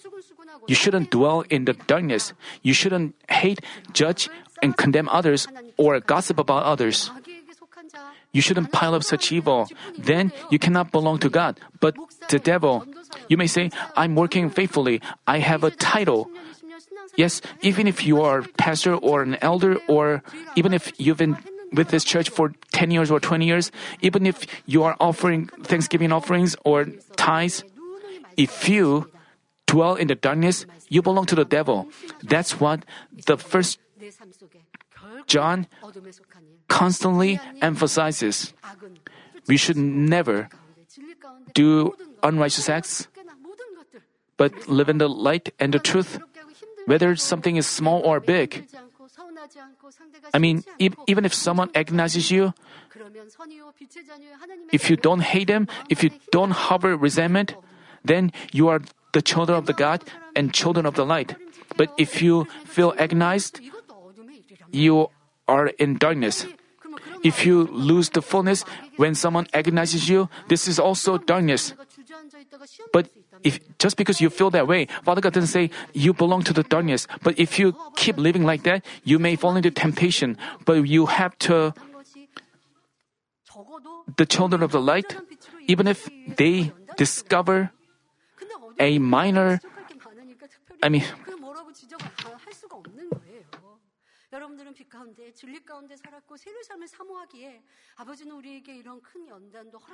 You 0.67 0.75
shouldn't 0.75 1.09
dwell 1.09 1.41
in 1.49 1.65
the 1.65 1.73
darkness. 1.73 2.31
You 2.61 2.73
shouldn't 2.73 3.15
hate, 3.27 3.59
judge, 3.91 4.29
and 4.61 4.77
condemn 4.77 5.09
others 5.09 5.47
or 5.77 5.99
gossip 5.99 6.39
about 6.39 6.63
others. 6.63 7.11
You 8.33 8.41
shouldn't 8.41 8.71
pile 8.71 8.95
up 8.95 9.03
such 9.03 9.31
evil. 9.31 9.69
Then 9.97 10.33
you 10.49 10.57
cannot 10.57 10.91
belong 10.91 11.19
to 11.19 11.29
God, 11.29 11.59
but 11.79 11.95
the 12.29 12.39
devil. 12.39 12.85
You 13.29 13.37
may 13.37 13.47
say, 13.47 13.69
I'm 13.95 14.15
working 14.15 14.49
faithfully. 14.49 15.01
I 15.27 15.39
have 15.39 15.63
a 15.63 15.71
title. 15.71 16.29
Yes, 17.15 17.41
even 17.61 17.87
if 17.87 18.05
you 18.05 18.21
are 18.21 18.39
a 18.39 18.47
pastor 18.57 18.95
or 18.95 19.21
an 19.21 19.37
elder, 19.41 19.77
or 19.87 20.23
even 20.55 20.73
if 20.73 20.91
you've 20.97 21.17
been 21.17 21.37
with 21.71 21.89
this 21.89 22.03
church 22.03 22.29
for 22.29 22.53
10 22.71 22.91
years 22.91 23.11
or 23.11 23.19
20 23.19 23.45
years, 23.45 23.71
even 24.01 24.25
if 24.25 24.45
you 24.65 24.83
are 24.83 24.97
offering 24.99 25.47
Thanksgiving 25.61 26.11
offerings 26.11 26.55
or 26.65 26.85
tithes, 27.15 27.63
if 28.35 28.67
you 28.67 29.09
dwell 29.67 29.93
in 29.93 30.07
the 30.07 30.15
darkness, 30.15 30.65
you 30.89 31.01
belong 31.01 31.25
to 31.25 31.35
the 31.35 31.45
devil. 31.45 31.87
That's 32.21 32.59
what 32.59 32.85
the 33.25 33.37
first 33.37 33.77
John 35.27 35.67
constantly 36.67 37.39
emphasizes. 37.61 38.53
We 39.47 39.57
should 39.57 39.77
never 39.77 40.49
do 41.53 41.95
unrighteous 42.21 42.69
acts, 42.69 43.07
but 44.37 44.67
live 44.67 44.89
in 44.89 44.97
the 44.97 45.09
light 45.09 45.53
and 45.59 45.73
the 45.73 45.79
truth, 45.79 46.19
whether 46.85 47.15
something 47.15 47.55
is 47.55 47.67
small 47.67 48.01
or 48.01 48.19
big. 48.19 48.65
I 50.33 50.39
mean, 50.39 50.63
even 50.79 51.25
if 51.25 51.33
someone 51.33 51.69
agonizes 51.75 52.31
you, 52.31 52.53
if 54.71 54.89
you 54.89 54.95
don't 54.95 55.21
hate 55.21 55.47
them, 55.47 55.67
if 55.89 56.03
you 56.03 56.11
don't 56.31 56.51
harbor 56.51 56.95
resentment, 56.95 57.55
then 58.03 58.31
you 58.51 58.67
are 58.67 58.81
the 59.13 59.21
children 59.21 59.57
of 59.57 59.65
the 59.65 59.73
God 59.73 60.03
and 60.35 60.53
children 60.53 60.85
of 60.85 60.95
the 60.95 61.05
light. 61.05 61.35
But 61.77 61.93
if 61.97 62.21
you 62.21 62.45
feel 62.65 62.93
agonized, 62.97 63.59
you 64.71 65.09
are 65.47 65.67
in 65.79 65.97
darkness. 65.97 66.45
If 67.23 67.45
you 67.45 67.63
lose 67.71 68.09
the 68.09 68.21
fullness 68.21 68.65
when 68.97 69.15
someone 69.15 69.47
agonizes 69.53 70.09
you, 70.09 70.29
this 70.49 70.67
is 70.67 70.79
also 70.79 71.17
darkness. 71.17 71.73
But 72.91 73.09
if 73.43 73.59
just 73.79 73.97
because 73.97 74.21
you 74.21 74.29
feel 74.29 74.49
that 74.51 74.67
way, 74.67 74.87
Father 75.03 75.21
God 75.21 75.33
doesn't 75.33 75.51
say 75.51 75.71
you 75.93 76.13
belong 76.13 76.43
to 76.43 76.53
the 76.53 76.63
darkness. 76.63 77.07
But 77.23 77.39
if 77.39 77.57
you 77.57 77.75
keep 77.95 78.17
living 78.17 78.43
like 78.43 78.63
that, 78.63 78.85
you 79.03 79.19
may 79.19 79.35
fall 79.35 79.55
into 79.55 79.71
temptation. 79.71 80.37
But 80.65 80.87
you 80.87 81.07
have 81.07 81.37
to 81.49 81.73
the 84.17 84.25
children 84.25 84.63
of 84.63 84.71
the 84.71 84.81
light, 84.81 85.15
even 85.67 85.87
if 85.87 86.09
they 86.37 86.71
discover 86.97 87.71
a 88.79 88.99
minor, 88.99 89.61
I 90.81 90.89
mean, 90.89 91.03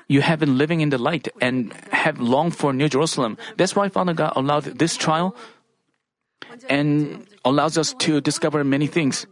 You 0.08 0.22
have 0.22 0.40
been 0.40 0.58
living 0.58 0.82
in 0.82 0.90
the 0.90 0.98
light 0.98 1.28
and 1.42 1.74
have 1.92 2.20
longed 2.20 2.56
for 2.56 2.74
New 2.74 2.90
Jerusalem. 2.90 3.38
That's 3.58 3.76
why 3.76 3.90
Father 3.90 4.14
God 4.14 4.34
allowed 4.36 4.64
this 4.78 4.98
trial 4.98 5.36
and 6.70 7.28
allows 7.46 7.78
us 7.78 7.94
to 8.00 8.22
discover 8.22 8.64
many 8.64 8.88
things. 8.88 9.26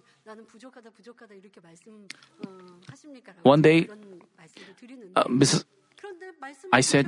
One 3.44 3.62
day, 3.62 3.88
uh, 5.16 5.24
Mrs. 5.26 5.66
I 6.72 6.82
said, 6.82 7.08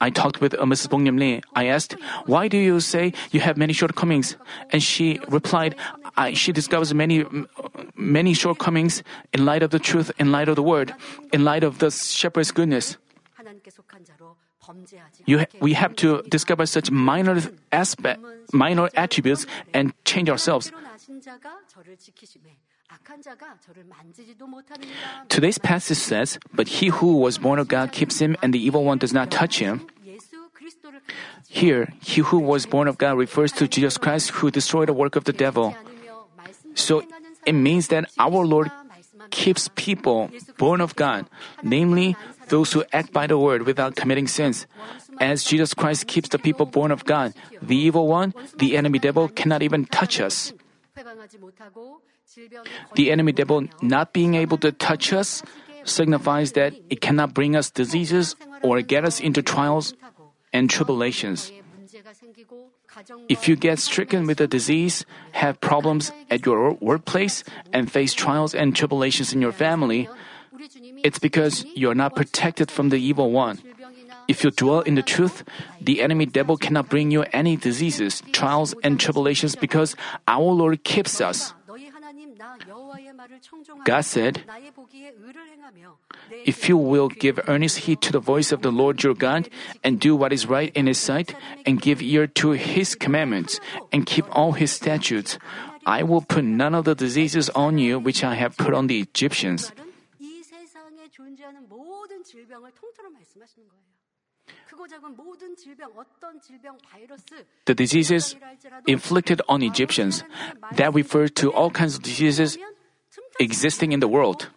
I 0.00 0.10
talked 0.10 0.40
with 0.40 0.54
uh, 0.54 0.64
Mrs. 0.64 0.90
Bong 0.90 1.04
Lee. 1.04 1.42
I 1.54 1.66
asked, 1.66 1.96
why 2.26 2.48
do 2.48 2.56
you 2.56 2.80
say 2.80 3.12
you 3.30 3.40
have 3.40 3.56
many 3.56 3.72
shortcomings? 3.72 4.36
And 4.70 4.82
she 4.82 5.20
replied, 5.28 5.76
she 6.34 6.52
discovers 6.52 6.92
many, 6.94 7.24
many 7.94 8.34
shortcomings 8.34 9.02
in 9.32 9.44
light 9.44 9.62
of 9.62 9.70
the 9.70 9.78
truth, 9.78 10.10
in 10.18 10.32
light 10.32 10.48
of 10.48 10.56
the 10.56 10.62
word, 10.62 10.94
in 11.32 11.44
light 11.44 11.64
of 11.64 11.78
the 11.78 11.90
shepherd's 11.90 12.50
goodness. 12.50 12.96
You, 15.26 15.44
we 15.60 15.74
have 15.74 15.94
to 15.96 16.22
discover 16.22 16.64
such 16.64 16.90
minor 16.90 17.40
aspect, 17.70 18.20
minor 18.52 18.88
attributes 18.96 19.46
and 19.74 19.92
change 20.04 20.30
ourselves. 20.30 20.72
Today's 25.28 25.58
passage 25.58 25.98
says, 25.98 26.38
But 26.52 26.68
he 26.80 26.88
who 26.88 27.18
was 27.18 27.38
born 27.38 27.58
of 27.58 27.68
God 27.68 27.92
keeps 27.92 28.20
him, 28.20 28.36
and 28.42 28.52
the 28.52 28.58
evil 28.58 28.84
one 28.84 28.98
does 28.98 29.12
not 29.12 29.30
touch 29.30 29.58
him. 29.58 29.86
Here, 31.48 31.92
he 32.02 32.20
who 32.22 32.38
was 32.38 32.66
born 32.66 32.88
of 32.88 32.98
God 32.98 33.18
refers 33.18 33.52
to 33.52 33.68
Jesus 33.68 33.98
Christ 33.98 34.30
who 34.30 34.50
destroyed 34.50 34.88
the 34.88 34.92
work 34.92 35.16
of 35.16 35.24
the 35.24 35.32
devil. 35.32 35.74
So, 36.74 37.02
it 37.46 37.52
means 37.52 37.88
that 37.88 38.10
our 38.18 38.44
Lord 38.44 38.70
keeps 39.30 39.68
people 39.74 40.30
born 40.58 40.80
of 40.80 40.96
God, 40.96 41.26
namely 41.62 42.16
those 42.48 42.72
who 42.72 42.84
act 42.92 43.12
by 43.12 43.26
the 43.26 43.38
word 43.38 43.62
without 43.62 43.94
committing 43.96 44.26
sins. 44.26 44.66
As 45.20 45.44
Jesus 45.44 45.74
Christ 45.74 46.06
keeps 46.06 46.28
the 46.28 46.38
people 46.38 46.66
born 46.66 46.90
of 46.90 47.04
God, 47.04 47.34
the 47.62 47.76
evil 47.76 48.08
one, 48.08 48.34
the 48.56 48.76
enemy 48.76 48.98
devil, 48.98 49.28
cannot 49.28 49.62
even 49.62 49.84
touch 49.86 50.20
us. 50.20 50.52
The 52.94 53.10
enemy 53.10 53.32
devil 53.32 53.66
not 53.82 54.12
being 54.12 54.34
able 54.34 54.58
to 54.58 54.72
touch 54.72 55.12
us 55.12 55.42
signifies 55.84 56.52
that 56.52 56.74
it 56.90 57.00
cannot 57.00 57.34
bring 57.34 57.54
us 57.54 57.70
diseases 57.70 58.36
or 58.62 58.80
get 58.80 59.04
us 59.04 59.20
into 59.20 59.42
trials 59.42 59.94
and 60.52 60.70
tribulations. 60.70 61.52
If 63.28 63.48
you 63.48 63.56
get 63.56 63.78
stricken 63.78 64.26
with 64.26 64.40
a 64.40 64.46
disease, 64.46 65.04
have 65.32 65.60
problems 65.60 66.12
at 66.30 66.46
your 66.46 66.72
workplace, 66.80 67.44
and 67.72 67.90
face 67.90 68.14
trials 68.14 68.54
and 68.54 68.74
tribulations 68.74 69.32
in 69.32 69.42
your 69.42 69.52
family, 69.52 70.08
it's 71.02 71.18
because 71.18 71.66
you're 71.74 71.94
not 71.94 72.14
protected 72.14 72.70
from 72.70 72.88
the 72.88 72.96
evil 72.96 73.30
one. 73.30 73.58
If 74.28 74.44
you 74.44 74.50
dwell 74.50 74.80
in 74.80 74.94
the 74.94 75.02
truth, 75.02 75.44
the 75.80 76.00
enemy 76.00 76.24
devil 76.24 76.56
cannot 76.56 76.88
bring 76.88 77.10
you 77.10 77.24
any 77.32 77.56
diseases, 77.56 78.22
trials, 78.32 78.74
and 78.82 78.98
tribulations 78.98 79.54
because 79.54 79.96
our 80.26 80.48
Lord 80.52 80.84
keeps 80.84 81.20
us. 81.20 81.52
God 83.84 84.04
said, 84.04 84.42
If 86.44 86.68
you 86.68 86.76
will 86.76 87.08
give 87.08 87.40
earnest 87.46 87.78
heed 87.86 88.00
to 88.02 88.12
the 88.12 88.20
voice 88.20 88.52
of 88.52 88.62
the 88.62 88.72
Lord 88.72 89.02
your 89.02 89.14
God, 89.14 89.48
and 89.82 90.00
do 90.00 90.16
what 90.16 90.32
is 90.32 90.46
right 90.46 90.72
in 90.74 90.86
His 90.86 90.98
sight, 90.98 91.34
and 91.66 91.80
give 91.80 92.02
ear 92.02 92.26
to 92.38 92.52
His 92.52 92.94
commandments, 92.94 93.60
and 93.92 94.06
keep 94.06 94.24
all 94.30 94.52
His 94.52 94.72
statutes, 94.72 95.38
I 95.86 96.02
will 96.02 96.22
put 96.22 96.44
none 96.44 96.74
of 96.74 96.84
the 96.84 96.94
diseases 96.94 97.50
on 97.50 97.78
you 97.78 97.98
which 97.98 98.24
I 98.24 98.34
have 98.34 98.56
put 98.56 98.74
on 98.74 98.86
the 98.86 99.00
Egyptians. 99.00 99.72
The 107.64 107.74
diseases 107.74 108.36
inflicted 108.86 109.40
on 109.48 109.62
Egyptians 109.62 110.24
that 110.72 110.94
refer 110.94 111.28
to 111.28 111.52
all 111.52 111.70
kinds 111.70 111.96
of 111.96 112.02
diseases 112.02 112.58
existing 113.38 113.92
in 113.92 114.00
the 114.00 114.08
world. 114.08 114.48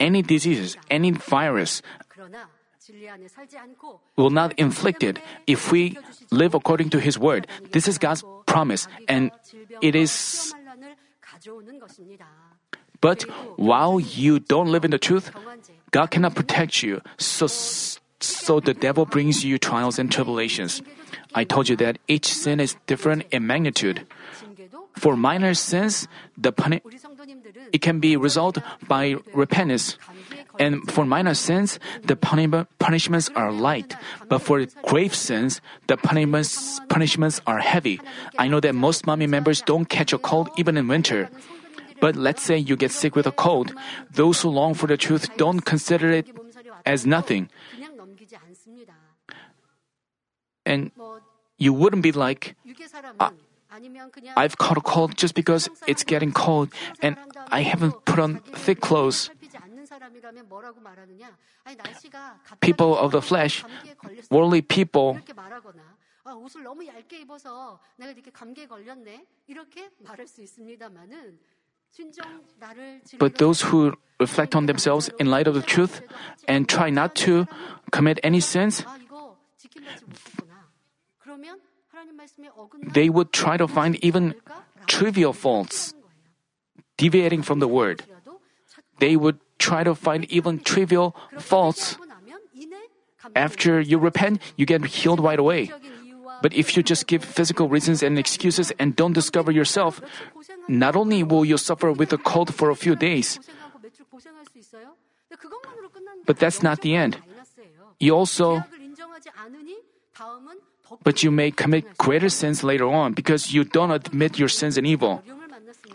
Any 0.00 0.22
diseases, 0.22 0.76
any 0.90 1.10
virus 1.10 1.82
will 4.16 4.30
not 4.30 4.52
inflict 4.58 5.02
it 5.02 5.18
if 5.46 5.72
we 5.72 5.96
live 6.30 6.54
according 6.54 6.90
to 6.90 7.00
His 7.00 7.18
word. 7.18 7.46
This 7.72 7.88
is 7.88 7.98
God's 7.98 8.24
promise, 8.46 8.88
and 9.08 9.30
it 9.80 9.94
is. 9.94 10.54
But 13.00 13.22
while 13.56 14.00
you 14.00 14.40
don't 14.40 14.68
live 14.68 14.84
in 14.84 14.90
the 14.90 14.98
truth, 14.98 15.30
God 15.90 16.10
cannot 16.10 16.34
protect 16.34 16.82
you. 16.82 17.00
So, 17.18 17.46
so 17.46 18.60
the 18.60 18.74
devil 18.74 19.04
brings 19.04 19.44
you 19.44 19.58
trials 19.58 19.98
and 19.98 20.10
tribulations. 20.10 20.82
I 21.34 21.44
told 21.44 21.68
you 21.68 21.76
that 21.76 21.98
each 22.08 22.26
sin 22.26 22.60
is 22.60 22.76
different 22.86 23.24
in 23.30 23.46
magnitude. 23.46 24.06
For 24.96 25.16
minor 25.16 25.54
sins, 25.54 26.08
the 26.38 26.52
puni- 26.52 26.80
it 27.72 27.82
can 27.82 28.00
be 28.00 28.16
resolved 28.16 28.62
by 28.88 29.16
repentance. 29.32 29.98
And 30.58 30.90
for 30.90 31.04
minor 31.04 31.34
sins, 31.34 31.80
the 32.04 32.14
punishments 32.16 33.30
are 33.34 33.50
light. 33.50 33.96
But 34.28 34.38
for 34.38 34.66
grave 34.86 35.14
sins, 35.14 35.60
the 35.88 35.96
punishments, 35.96 36.80
punishments 36.88 37.40
are 37.46 37.58
heavy. 37.58 38.00
I 38.38 38.48
know 38.48 38.60
that 38.60 38.74
most 38.74 39.04
Manmin 39.04 39.30
members 39.30 39.62
don't 39.62 39.86
catch 39.86 40.12
a 40.12 40.18
cold 40.18 40.50
even 40.56 40.76
in 40.76 40.86
winter. 40.86 41.28
But 42.00 42.16
let's 42.16 42.42
say 42.42 42.58
you 42.58 42.76
get 42.76 42.92
sick 42.92 43.16
with 43.16 43.26
a 43.26 43.32
cold. 43.32 43.74
Those 44.12 44.42
who 44.42 44.50
long 44.50 44.74
for 44.74 44.86
the 44.86 44.96
truth 44.96 45.36
don't 45.36 45.60
consider 45.60 46.10
it 46.10 46.28
as 46.86 47.06
nothing. 47.06 47.48
And 50.66 50.90
you 51.58 51.72
wouldn't 51.72 52.02
be 52.02 52.12
like, 52.12 52.56
uh, 53.20 53.30
I've 54.36 54.58
caught 54.58 54.76
a 54.78 54.80
cold 54.80 55.16
just 55.16 55.34
because 55.34 55.68
it's 55.86 56.04
getting 56.04 56.32
cold 56.32 56.72
and 57.02 57.16
I 57.50 57.62
haven't 57.62 58.04
put 58.04 58.18
on 58.18 58.38
thick 58.54 58.80
clothes. 58.80 59.30
People 62.60 62.96
of 62.98 63.12
the 63.12 63.22
flesh, 63.22 63.64
worldly 64.30 64.62
people, 64.62 65.18
but 73.18 73.38
those 73.38 73.62
who 73.62 73.92
reflect 74.18 74.54
on 74.54 74.66
themselves 74.66 75.10
in 75.18 75.30
light 75.30 75.46
of 75.46 75.54
the 75.54 75.62
truth 75.62 76.02
and 76.48 76.68
try 76.68 76.90
not 76.90 77.14
to 77.14 77.46
commit 77.90 78.18
any 78.22 78.40
sins, 78.40 78.84
they 82.92 83.08
would 83.08 83.32
try 83.32 83.56
to 83.56 83.68
find 83.68 83.96
even 84.04 84.34
trivial 84.86 85.32
faults, 85.32 85.94
deviating 86.96 87.42
from 87.42 87.60
the 87.60 87.68
word. 87.68 88.04
They 88.98 89.16
would 89.16 89.38
try 89.58 89.84
to 89.84 89.94
find 89.94 90.24
even 90.30 90.60
trivial 90.60 91.16
faults. 91.38 91.96
After 93.34 93.80
you 93.80 93.98
repent, 93.98 94.40
you 94.56 94.66
get 94.66 94.84
healed 94.84 95.20
right 95.20 95.38
away. 95.38 95.72
But 96.42 96.52
if 96.52 96.76
you 96.76 96.82
just 96.82 97.06
give 97.06 97.24
physical 97.24 97.68
reasons 97.68 98.02
and 98.02 98.18
excuses 98.18 98.72
and 98.78 98.94
don't 98.94 99.14
discover 99.14 99.50
yourself, 99.50 100.00
not 100.68 100.96
only 100.96 101.22
will 101.22 101.44
you 101.44 101.56
suffer 101.56 101.92
with 101.92 102.12
a 102.12 102.18
cold 102.18 102.54
for 102.54 102.70
a 102.70 102.76
few 102.76 102.94
days, 102.96 103.40
but 106.26 106.38
that's 106.38 106.62
not 106.62 106.82
the 106.82 106.94
end. 106.94 107.18
You 107.98 108.12
also 108.14 108.62
but 111.02 111.22
you 111.22 111.30
may 111.30 111.50
commit 111.50 111.98
greater 111.98 112.28
sins 112.28 112.62
later 112.62 112.86
on 112.86 113.12
because 113.12 113.52
you 113.52 113.64
don't 113.64 113.90
admit 113.90 114.38
your 114.38 114.48
sins 114.48 114.78
and 114.78 114.86
evil. 114.86 115.22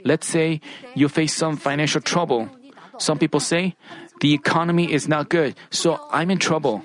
Let's 0.03 0.27
say 0.27 0.61
you 0.95 1.09
face 1.09 1.35
some 1.35 1.57
financial 1.57 2.01
trouble. 2.01 2.49
Some 2.97 3.17
people 3.17 3.39
say, 3.39 3.75
the 4.21 4.33
economy 4.33 4.91
is 4.91 5.07
not 5.07 5.29
good, 5.29 5.55
so 5.69 5.99
I'm 6.11 6.29
in 6.29 6.39
trouble. 6.39 6.83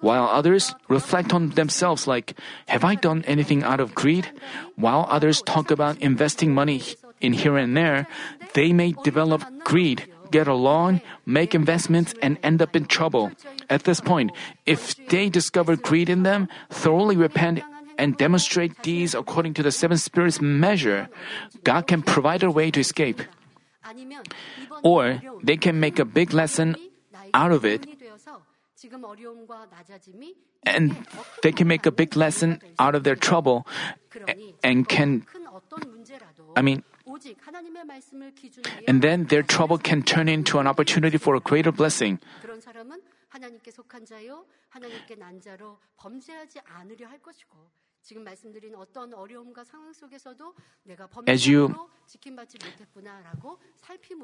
While 0.00 0.28
others 0.28 0.74
reflect 0.88 1.32
on 1.32 1.50
themselves 1.50 2.06
like, 2.06 2.38
have 2.68 2.84
I 2.84 2.94
done 2.94 3.24
anything 3.26 3.64
out 3.64 3.80
of 3.80 3.94
greed? 3.94 4.30
While 4.76 5.06
others 5.10 5.42
talk 5.42 5.70
about 5.70 5.98
investing 5.98 6.54
money 6.54 6.82
in 7.20 7.32
here 7.32 7.56
and 7.56 7.76
there, 7.76 8.06
they 8.54 8.72
may 8.72 8.94
develop 9.02 9.42
greed, 9.64 10.06
get 10.30 10.48
a 10.48 10.54
loan, 10.54 11.00
make 11.24 11.54
investments, 11.54 12.14
and 12.22 12.38
end 12.42 12.62
up 12.62 12.76
in 12.76 12.86
trouble. 12.86 13.30
At 13.70 13.84
this 13.84 14.00
point, 14.00 14.32
if 14.64 14.94
they 15.08 15.28
discover 15.28 15.76
greed 15.76 16.08
in 16.08 16.22
them, 16.22 16.48
thoroughly 16.70 17.16
repent, 17.16 17.62
and 17.98 18.16
demonstrate 18.16 18.82
deeds 18.82 19.14
according 19.14 19.54
to 19.54 19.62
the 19.62 19.72
seven 19.72 19.96
spirits 19.96 20.40
measure, 20.40 21.08
God 21.64 21.86
can 21.86 22.02
provide 22.02 22.42
a 22.42 22.50
way 22.50 22.70
to 22.70 22.80
escape. 22.80 23.22
Or 24.82 25.20
they 25.42 25.56
can 25.56 25.80
make 25.80 25.98
a 25.98 26.04
big 26.04 26.32
lesson 26.32 26.76
out 27.32 27.52
of 27.52 27.64
it 27.64 27.86
and 30.64 30.96
they 31.42 31.52
can 31.52 31.66
make 31.66 31.86
a 31.86 31.90
big 31.90 32.16
lesson 32.16 32.60
out 32.78 32.94
of 32.94 33.04
their 33.04 33.16
trouble 33.16 33.66
and 34.62 34.88
can 34.88 35.24
I 36.56 36.62
mean 36.62 36.82
and 38.86 39.02
then 39.02 39.26
their 39.26 39.42
trouble 39.42 39.78
can 39.78 40.02
turn 40.02 40.28
into 40.28 40.58
an 40.58 40.66
opportunity 40.66 41.18
for 41.18 41.36
a 41.36 41.40
greater 41.40 41.72
blessing. 41.72 42.18
As 51.26 51.46
you 51.46 51.74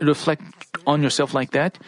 reflect 0.00 0.42
on 0.86 1.02
yourself 1.02 1.34
like 1.34 1.50
that, 1.50 1.78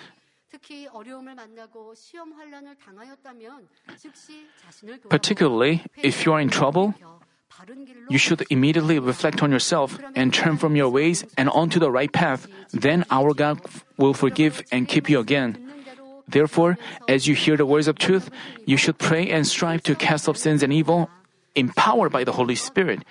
particularly 5.08 5.82
if 6.02 6.26
you 6.26 6.32
are 6.32 6.40
in 6.40 6.48
trouble, 6.50 6.94
you 8.08 8.18
should 8.18 8.44
immediately 8.50 8.98
reflect 8.98 9.42
on 9.42 9.50
yourself 9.50 9.98
and 10.14 10.32
turn 10.32 10.56
from 10.56 10.76
your 10.76 10.88
ways 10.88 11.24
and 11.36 11.48
onto 11.48 11.78
the 11.78 11.90
right 11.90 12.12
path. 12.12 12.46
Then 12.72 13.04
our 13.10 13.34
God 13.34 13.60
will 13.96 14.14
forgive 14.14 14.62
and 14.70 14.88
keep 14.88 15.08
you 15.08 15.20
again. 15.20 15.58
Therefore, 16.26 16.78
as 17.08 17.26
you 17.26 17.34
hear 17.34 17.56
the 17.56 17.66
words 17.66 17.88
of 17.88 17.98
truth, 17.98 18.30
you 18.64 18.76
should 18.76 18.98
pray 18.98 19.28
and 19.28 19.46
strive 19.46 19.82
to 19.84 19.94
cast 19.94 20.28
off 20.28 20.36
sins 20.36 20.62
and 20.62 20.72
evil, 20.72 21.10
empowered 21.54 22.12
by 22.12 22.24
the 22.24 22.32
Holy 22.32 22.54
Spirit. 22.54 23.04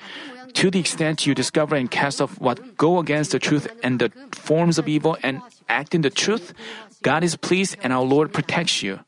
To 0.54 0.70
the 0.70 0.80
extent 0.80 1.26
you 1.26 1.34
discover 1.34 1.76
and 1.76 1.90
cast 1.90 2.22
off 2.22 2.40
what 2.40 2.78
go 2.78 3.00
against 3.00 3.32
the 3.32 3.40
truth 3.40 3.68
and 3.82 4.00
the 4.00 4.12
forms 4.34 4.78
of 4.78 4.88
evil 4.88 5.18
and 5.24 5.42
act 5.70 5.96
in 5.96 6.02
the 6.02 6.10
truth, 6.10 6.54
God 7.02 7.24
is 7.24 7.36
pleased 7.36 7.78
and 7.82 7.94
our 7.94 8.04
Lord 8.04 8.34
protects 8.34 8.84
you. 8.84 9.00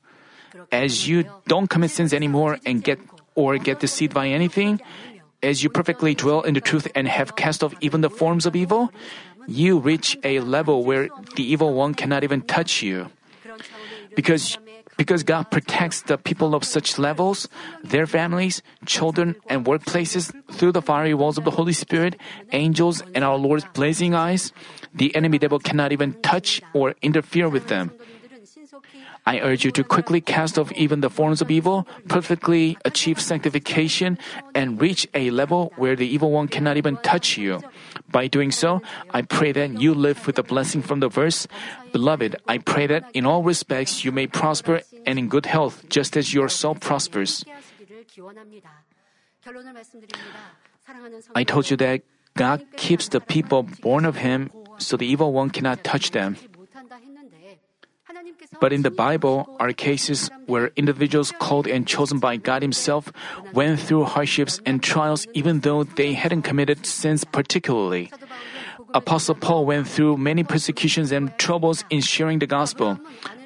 As 0.71 1.07
you 1.07 1.25
don't 1.47 1.69
commit 1.69 1.91
sins 1.91 2.13
anymore 2.13 2.57
and 2.65 2.83
get 2.83 2.99
or 3.35 3.57
get 3.57 3.79
deceived 3.79 4.13
by 4.13 4.29
anything, 4.29 4.81
as 5.45 5.63
you 5.63 5.69
perfectly 5.69 6.15
dwell 6.15 6.41
in 6.41 6.53
the 6.53 6.61
truth 6.61 6.87
and 6.95 7.07
have 7.07 7.35
cast 7.35 7.63
off 7.63 7.73
even 7.79 8.01
the 8.01 8.09
forms 8.09 8.45
of 8.45 8.55
evil, 8.55 8.91
you 9.47 9.77
reach 9.79 10.17
a 10.23 10.39
level 10.41 10.83
where 10.83 11.07
the 11.35 11.43
evil 11.45 11.73
one 11.73 11.93
cannot 11.93 12.23
even 12.23 12.41
touch 12.41 12.81
you. 12.81 13.09
Because 14.15 14.57
because 14.97 15.23
God 15.23 15.51
protects 15.51 16.03
the 16.03 16.17
people 16.17 16.55
of 16.55 16.63
such 16.63 16.97
levels, 16.97 17.49
their 17.83 18.07
families, 18.07 18.63
children, 18.85 19.35
and 19.47 19.65
workplaces 19.65 20.31
through 20.53 20.71
the 20.71 20.81
fiery 20.81 21.13
walls 21.13 21.37
of 21.37 21.43
the 21.43 21.51
Holy 21.51 21.73
Spirit, 21.73 22.15
angels, 22.53 23.03
and 23.13 23.23
our 23.23 23.35
Lord's 23.35 23.65
blazing 23.73 24.15
eyes, 24.15 24.53
the 24.93 25.13
enemy 25.13 25.37
devil 25.37 25.59
cannot 25.59 25.91
even 25.91 26.13
touch 26.21 26.61
or 26.73 26.95
interfere 27.01 27.49
with 27.49 27.67
them. 27.67 27.91
I 29.25 29.39
urge 29.39 29.65
you 29.65 29.71
to 29.71 29.83
quickly 29.83 30.21
cast 30.21 30.59
off 30.59 30.71
even 30.73 31.01
the 31.01 31.09
forms 31.09 31.41
of 31.41 31.49
evil, 31.49 31.87
perfectly 32.07 32.77
achieve 32.85 33.19
sanctification, 33.19 34.19
and 34.53 34.79
reach 34.79 35.07
a 35.13 35.31
level 35.31 35.73
where 35.77 35.95
the 35.95 36.05
evil 36.05 36.31
one 36.31 36.47
cannot 36.47 36.77
even 36.77 36.97
touch 36.97 37.37
you. 37.37 37.61
By 38.11 38.27
doing 38.27 38.51
so, 38.51 38.81
I 39.09 39.23
pray 39.23 39.51
that 39.53 39.81
you 39.81 39.93
live 39.93 40.27
with 40.27 40.35
the 40.35 40.43
blessing 40.43 40.83
from 40.83 40.99
the 40.99 41.09
verse. 41.09 41.47
Beloved, 41.91 42.35
I 42.47 42.59
pray 42.59 42.85
that 42.87 43.09
in 43.13 43.25
all 43.25 43.41
respects 43.41 44.05
you 44.05 44.11
may 44.11 44.27
prosper 44.27 44.81
and 45.05 45.17
in 45.17 45.27
good 45.27 45.47
health, 45.47 45.89
just 45.89 46.15
as 46.15 46.33
your 46.33 46.47
soul 46.47 46.75
prospers. 46.75 47.43
I 51.35 51.43
told 51.43 51.69
you 51.69 51.77
that 51.77 52.01
God 52.37 52.65
keeps 52.75 53.09
the 53.09 53.21
people 53.21 53.63
born 53.63 54.05
of 54.05 54.17
Him 54.17 54.51
so 54.77 54.97
the 54.97 55.07
evil 55.07 55.33
one 55.33 55.49
cannot 55.49 55.83
touch 55.83 56.11
them. 56.11 56.37
But 58.59 58.73
in 58.73 58.83
the 58.83 58.91
Bible 58.91 59.47
are 59.59 59.73
cases 59.73 60.29
where 60.45 60.71
individuals 60.75 61.33
called 61.39 61.67
and 61.67 61.87
chosen 61.87 62.19
by 62.19 62.37
God 62.37 62.61
Himself 62.61 63.11
went 63.53 63.79
through 63.79 64.05
hardships 64.05 64.61
and 64.65 64.81
trials 64.81 65.27
even 65.33 65.61
though 65.61 65.83
they 65.83 66.13
hadn't 66.13 66.43
committed 66.43 66.85
sins 66.85 67.23
particularly. 67.23 68.11
Apostle 68.93 69.35
Paul 69.35 69.65
went 69.65 69.87
through 69.87 70.17
many 70.17 70.43
persecutions 70.43 71.11
and 71.11 71.35
troubles 71.37 71.83
in 71.89 72.01
sharing 72.01 72.39
the 72.39 72.47
gospel. 72.47 72.99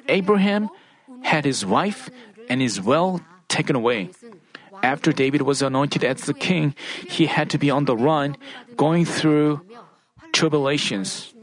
Abraham 0.08 0.70
had 1.22 1.44
his 1.44 1.66
wife 1.66 2.08
and 2.48 2.60
his 2.60 2.80
well 2.80 3.20
taken 3.48 3.74
away. 3.74 4.10
After 4.82 5.12
David 5.12 5.42
was 5.42 5.60
anointed 5.60 6.04
as 6.04 6.22
the 6.22 6.34
king, 6.34 6.74
he 7.06 7.26
had 7.26 7.50
to 7.50 7.58
be 7.58 7.70
on 7.70 7.84
the 7.84 7.96
run, 7.96 8.36
going 8.76 9.04
through 9.04 9.60
tribulations. 10.32 11.34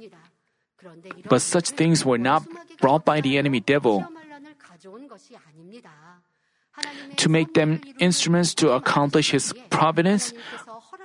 But 1.30 1.41
such 1.41 1.70
things 1.70 2.05
were 2.05 2.18
not 2.18 2.43
brought 2.80 3.05
by 3.05 3.21
the 3.21 3.38
enemy 3.38 3.59
devil 3.59 4.05
to 7.17 7.30
make 7.30 7.53
them 7.53 7.82
instruments 7.99 8.53
to 8.55 8.71
accomplish 8.71 9.32
his 9.32 9.53
providence, 9.69 10.34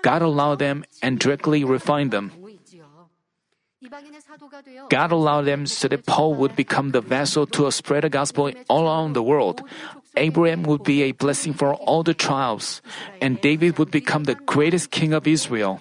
God 0.03 0.23
allowed 0.23 0.59
them 0.59 0.85
and 1.03 1.18
directly 1.18 1.64
refined 1.64 2.11
them. 2.11 2.33
God 4.89 5.11
allowed 5.11 5.43
them 5.43 5.66
so 5.66 5.89
that 5.89 6.07
Paul 6.07 6.35
would 6.35 6.55
become 6.55 6.91
the 6.91 7.01
vessel 7.01 7.47
to 7.47 7.70
spread 7.73 8.05
the 8.05 8.11
gospel 8.11 8.53
all 8.68 8.87
around 8.87 9.14
the 9.14 9.23
world. 9.23 9.62
Abraham 10.16 10.62
would 10.64 10.85
be 10.85 11.03
a 11.03 11.12
blessing 11.12 11.53
for 11.53 11.75
all 11.75 12.03
the 12.03 12.14
tribes, 12.14 12.81
and 13.20 13.41
David 13.41 13.79
would 13.79 13.91
become 13.91 14.25
the 14.25 14.37
greatest 14.47 14.91
king 14.91 15.12
of 15.12 15.27
Israel. 15.27 15.81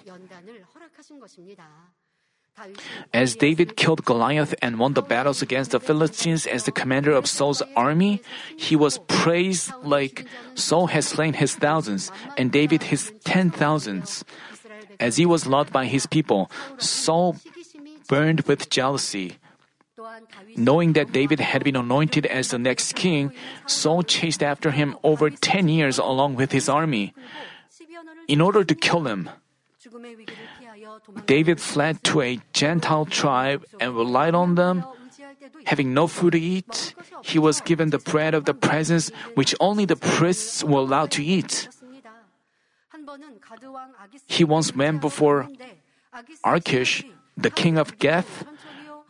As 3.12 3.36
David 3.36 3.76
killed 3.76 4.04
Goliath 4.04 4.54
and 4.62 4.78
won 4.78 4.94
the 4.94 5.02
battles 5.02 5.42
against 5.42 5.72
the 5.72 5.80
Philistines 5.80 6.46
as 6.46 6.64
the 6.64 6.72
commander 6.72 7.12
of 7.12 7.26
Saul's 7.26 7.62
army, 7.76 8.22
he 8.56 8.76
was 8.76 8.98
praised 9.08 9.72
like 9.82 10.26
Saul 10.54 10.88
has 10.88 11.06
slain 11.06 11.34
his 11.34 11.54
thousands 11.54 12.10
and 12.36 12.52
David 12.52 12.84
his 12.84 13.12
ten 13.24 13.50
thousands. 13.50 14.24
As 15.00 15.16
he 15.16 15.26
was 15.26 15.46
loved 15.46 15.72
by 15.72 15.86
his 15.86 16.06
people, 16.06 16.50
Saul 16.78 17.36
burned 18.08 18.42
with 18.42 18.70
jealousy. 18.70 19.38
Knowing 20.56 20.92
that 20.94 21.12
David 21.12 21.40
had 21.40 21.64
been 21.64 21.76
anointed 21.76 22.26
as 22.26 22.48
the 22.48 22.58
next 22.58 22.94
king, 22.94 23.32
Saul 23.66 24.02
chased 24.02 24.42
after 24.42 24.70
him 24.70 24.96
over 25.02 25.30
10 25.30 25.68
years 25.68 25.98
along 25.98 26.34
with 26.34 26.52
his 26.52 26.68
army 26.68 27.14
in 28.28 28.40
order 28.40 28.64
to 28.64 28.74
kill 28.74 29.06
him. 29.06 29.30
David 31.26 31.60
fled 31.60 32.02
to 32.04 32.20
a 32.20 32.40
Gentile 32.52 33.06
tribe 33.06 33.64
and 33.80 33.96
relied 33.96 34.34
on 34.34 34.54
them. 34.54 34.84
Having 35.66 35.94
no 35.94 36.06
food 36.06 36.32
to 36.32 36.40
eat, 36.40 36.94
he 37.22 37.38
was 37.38 37.60
given 37.60 37.90
the 37.90 37.98
bread 37.98 38.34
of 38.34 38.44
the 38.44 38.54
presence 38.54 39.10
which 39.34 39.54
only 39.60 39.84
the 39.84 39.96
priests 39.96 40.64
were 40.64 40.80
allowed 40.80 41.10
to 41.12 41.24
eat. 41.24 41.68
He 44.26 44.44
once 44.44 44.74
went 44.74 45.00
before 45.00 45.48
Achish, 46.44 47.04
the 47.36 47.50
king 47.50 47.78
of 47.78 47.98
Gath, 47.98 48.44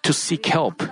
to 0.02 0.12
seek 0.12 0.46
help. 0.46 0.82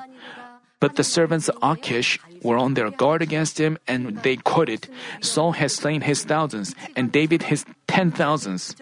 But 0.81 0.97
the 0.97 1.05
servants 1.05 1.49
of 1.49 1.59
Achish 1.63 2.19
were 2.43 2.57
on 2.57 2.75
their 2.75 2.91
guard 2.91 3.21
against 3.21 3.61
him, 3.61 3.77
and 3.87 4.23
they 4.23 4.37
quoted, 4.37 4.89
Saul 5.21 5.53
has 5.53 5.75
slain 5.75 6.01
his 6.01 6.25
thousands, 6.25 6.75
and 6.97 7.13
David 7.13 7.45
his 7.45 7.67
ten 7.87 8.11
thousands. 8.11 8.75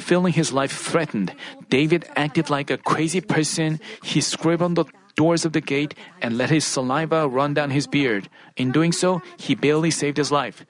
Feeling 0.00 0.32
his 0.32 0.52
life 0.52 0.72
threatened, 0.72 1.36
David 1.68 2.08
acted 2.16 2.50
like 2.50 2.70
a 2.70 2.78
crazy 2.78 3.20
person. 3.20 3.78
He 4.02 4.20
scribbled 4.20 4.62
on 4.62 4.74
the 4.74 4.84
doors 5.14 5.44
of 5.44 5.52
the 5.52 5.60
gate 5.60 5.94
and 6.20 6.36
let 6.36 6.50
his 6.50 6.64
saliva 6.64 7.28
run 7.28 7.54
down 7.54 7.70
his 7.70 7.86
beard. 7.86 8.28
In 8.56 8.72
doing 8.72 8.90
so, 8.90 9.22
he 9.36 9.54
barely 9.54 9.90
saved 9.90 10.16
his 10.16 10.32
life. 10.32 10.64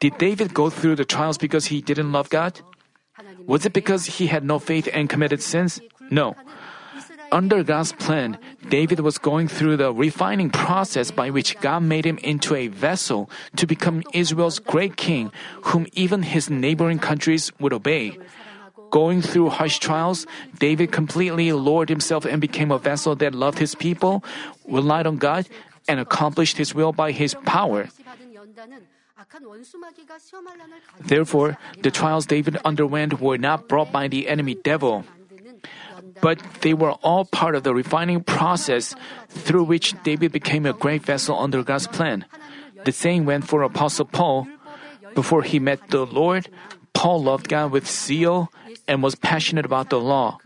Did 0.00 0.18
David 0.18 0.52
go 0.52 0.68
through 0.68 0.96
the 0.96 1.06
trials 1.06 1.38
because 1.38 1.66
he 1.66 1.80
didn't 1.80 2.12
love 2.12 2.28
God? 2.28 2.60
Was 3.46 3.64
it 3.64 3.72
because 3.72 4.18
he 4.18 4.26
had 4.26 4.44
no 4.44 4.58
faith 4.58 4.88
and 4.92 5.08
committed 5.08 5.40
sins? 5.40 5.80
No. 6.10 6.34
Under 7.32 7.62
God's 7.64 7.92
plan, 7.92 8.38
David 8.68 9.00
was 9.00 9.18
going 9.18 9.48
through 9.48 9.78
the 9.78 9.92
refining 9.92 10.50
process 10.50 11.10
by 11.10 11.30
which 11.30 11.58
God 11.60 11.82
made 11.82 12.06
him 12.06 12.18
into 12.22 12.54
a 12.54 12.68
vessel 12.68 13.30
to 13.56 13.66
become 13.66 14.02
Israel's 14.12 14.58
great 14.58 14.96
king, 14.96 15.32
whom 15.70 15.86
even 15.92 16.22
his 16.22 16.50
neighboring 16.50 16.98
countries 16.98 17.50
would 17.58 17.72
obey. 17.72 18.18
Going 18.90 19.22
through 19.22 19.50
harsh 19.50 19.78
trials, 19.78 20.26
David 20.58 20.92
completely 20.92 21.52
lowered 21.52 21.88
himself 21.88 22.24
and 22.24 22.40
became 22.40 22.70
a 22.70 22.78
vessel 22.78 23.14
that 23.16 23.34
loved 23.34 23.58
his 23.58 23.74
people, 23.74 24.24
relied 24.66 25.06
on 25.06 25.16
God, 25.16 25.48
and 25.88 26.00
accomplished 26.00 26.56
his 26.56 26.74
will 26.74 26.92
by 26.92 27.12
his 27.12 27.34
power. 27.44 27.88
Therefore, 31.00 31.58
the 31.82 31.90
trials 31.90 32.26
David 32.26 32.56
underwent 32.64 33.20
were 33.20 33.38
not 33.38 33.68
brought 33.68 33.92
by 33.92 34.08
the 34.08 34.28
enemy 34.28 34.54
devil. 34.54 35.04
But 36.20 36.40
they 36.60 36.74
were 36.74 36.92
all 37.02 37.24
part 37.24 37.54
of 37.54 37.62
the 37.62 37.74
refining 37.74 38.22
process 38.22 38.94
through 39.28 39.64
which 39.64 39.94
David 40.02 40.32
became 40.32 40.66
a 40.66 40.72
great 40.72 41.02
vessel 41.02 41.38
under 41.38 41.62
God's 41.62 41.86
plan. 41.86 42.24
The 42.84 42.92
same 42.92 43.24
went 43.26 43.48
for 43.48 43.62
Apostle 43.62 44.06
Paul. 44.06 44.46
Before 45.14 45.42
he 45.42 45.58
met 45.58 45.88
the 45.88 46.04
Lord, 46.06 46.48
Paul 46.92 47.22
loved 47.22 47.48
God 47.48 47.72
with 47.72 47.88
zeal 47.88 48.52
and 48.88 49.02
was 49.02 49.14
passionate 49.14 49.64
about 49.66 49.90
the 49.90 50.00
law. 50.00 50.38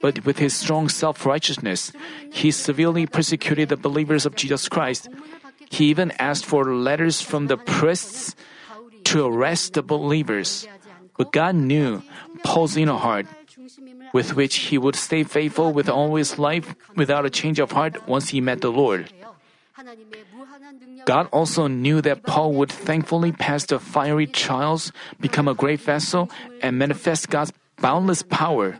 But 0.00 0.24
with 0.24 0.38
his 0.38 0.54
strong 0.54 0.88
self 0.88 1.24
righteousness, 1.24 1.92
he 2.30 2.50
severely 2.50 3.06
persecuted 3.06 3.68
the 3.68 3.76
believers 3.76 4.26
of 4.26 4.36
Jesus 4.36 4.68
Christ. 4.68 5.08
He 5.70 5.86
even 5.86 6.12
asked 6.18 6.44
for 6.44 6.74
letters 6.74 7.20
from 7.20 7.48
the 7.48 7.56
priests 7.56 8.36
to 9.04 9.26
arrest 9.26 9.74
the 9.74 9.82
believers. 9.82 10.68
But 11.16 11.32
God 11.32 11.54
knew 11.56 12.02
Paul's 12.44 12.76
inner 12.76 13.00
heart, 13.00 13.26
with 14.12 14.36
which 14.36 14.68
he 14.68 14.78
would 14.78 14.94
stay 14.94 15.24
faithful 15.24 15.72
with 15.72 15.88
all 15.88 16.14
his 16.14 16.38
life 16.38 16.74
without 16.94 17.24
a 17.24 17.30
change 17.30 17.58
of 17.58 17.72
heart 17.72 18.06
once 18.06 18.28
he 18.30 18.40
met 18.40 18.60
the 18.60 18.70
Lord. 18.70 19.10
God 21.06 21.28
also 21.32 21.68
knew 21.68 22.00
that 22.00 22.24
Paul 22.24 22.52
would 22.54 22.72
thankfully 22.72 23.32
pass 23.32 23.66
the 23.66 23.78
fiery 23.78 24.26
trials, 24.26 24.92
become 25.20 25.48
a 25.48 25.54
great 25.54 25.80
vessel, 25.80 26.30
and 26.60 26.78
manifest 26.78 27.30
God's 27.30 27.52
boundless 27.80 28.22
power. 28.22 28.78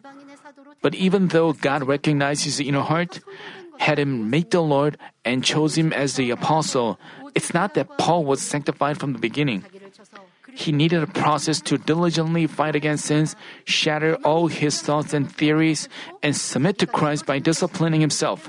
But 0.83 0.95
even 0.95 1.29
though 1.29 1.53
God 1.53 1.87
recognized 1.87 2.45
his 2.45 2.61
inner 2.61 2.83
heart, 2.83 3.21
had 3.79 3.99
him 3.99 4.31
meet 4.31 4.51
the 4.51 4.63
Lord, 4.63 4.97
and 5.25 5.45
chose 5.45 5.77
him 5.77 5.93
as 5.93 6.17
the 6.17 6.31
apostle, 6.31 6.99
it's 7.35 7.53
not 7.53 7.75
that 7.75 7.99
Paul 7.99 8.25
was 8.25 8.41
sanctified 8.41 8.99
from 8.99 9.13
the 9.13 9.19
beginning. 9.19 9.65
He 10.57 10.73
needed 10.73 11.03
a 11.03 11.07
process 11.07 11.61
to 11.69 11.77
diligently 11.77 12.47
fight 12.47 12.75
against 12.75 13.05
sins, 13.05 13.37
shatter 13.65 14.17
all 14.25 14.47
his 14.47 14.81
thoughts 14.81 15.13
and 15.13 15.31
theories, 15.31 15.89
and 16.23 16.35
submit 16.35 16.79
to 16.79 16.87
Christ 16.87 17.27
by 17.27 17.39
disciplining 17.39 18.01
himself. 18.01 18.49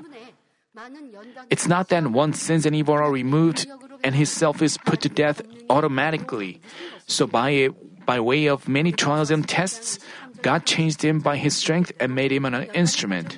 It's 1.49 1.67
not 1.67 1.89
that 1.89 2.07
once 2.07 2.39
sins 2.39 2.65
and 2.65 2.75
evil 2.75 2.95
are 2.95 3.11
removed 3.11 3.67
and 4.03 4.15
his 4.15 4.31
self 4.31 4.61
is 4.61 4.77
put 4.77 5.01
to 5.01 5.09
death 5.09 5.41
automatically. 5.69 6.61
So 7.07 7.27
by 7.27 7.69
by 8.05 8.21
way 8.21 8.47
of 8.47 8.69
many 8.71 8.93
trials 8.95 9.31
and 9.31 9.43
tests, 9.43 9.99
God 10.41 10.65
changed 10.65 11.01
him 11.03 11.19
by 11.19 11.37
his 11.37 11.55
strength 11.55 11.91
and 11.99 12.13
made 12.15 12.31
him 12.31 12.45
an 12.45 12.63
instrument. 12.73 13.37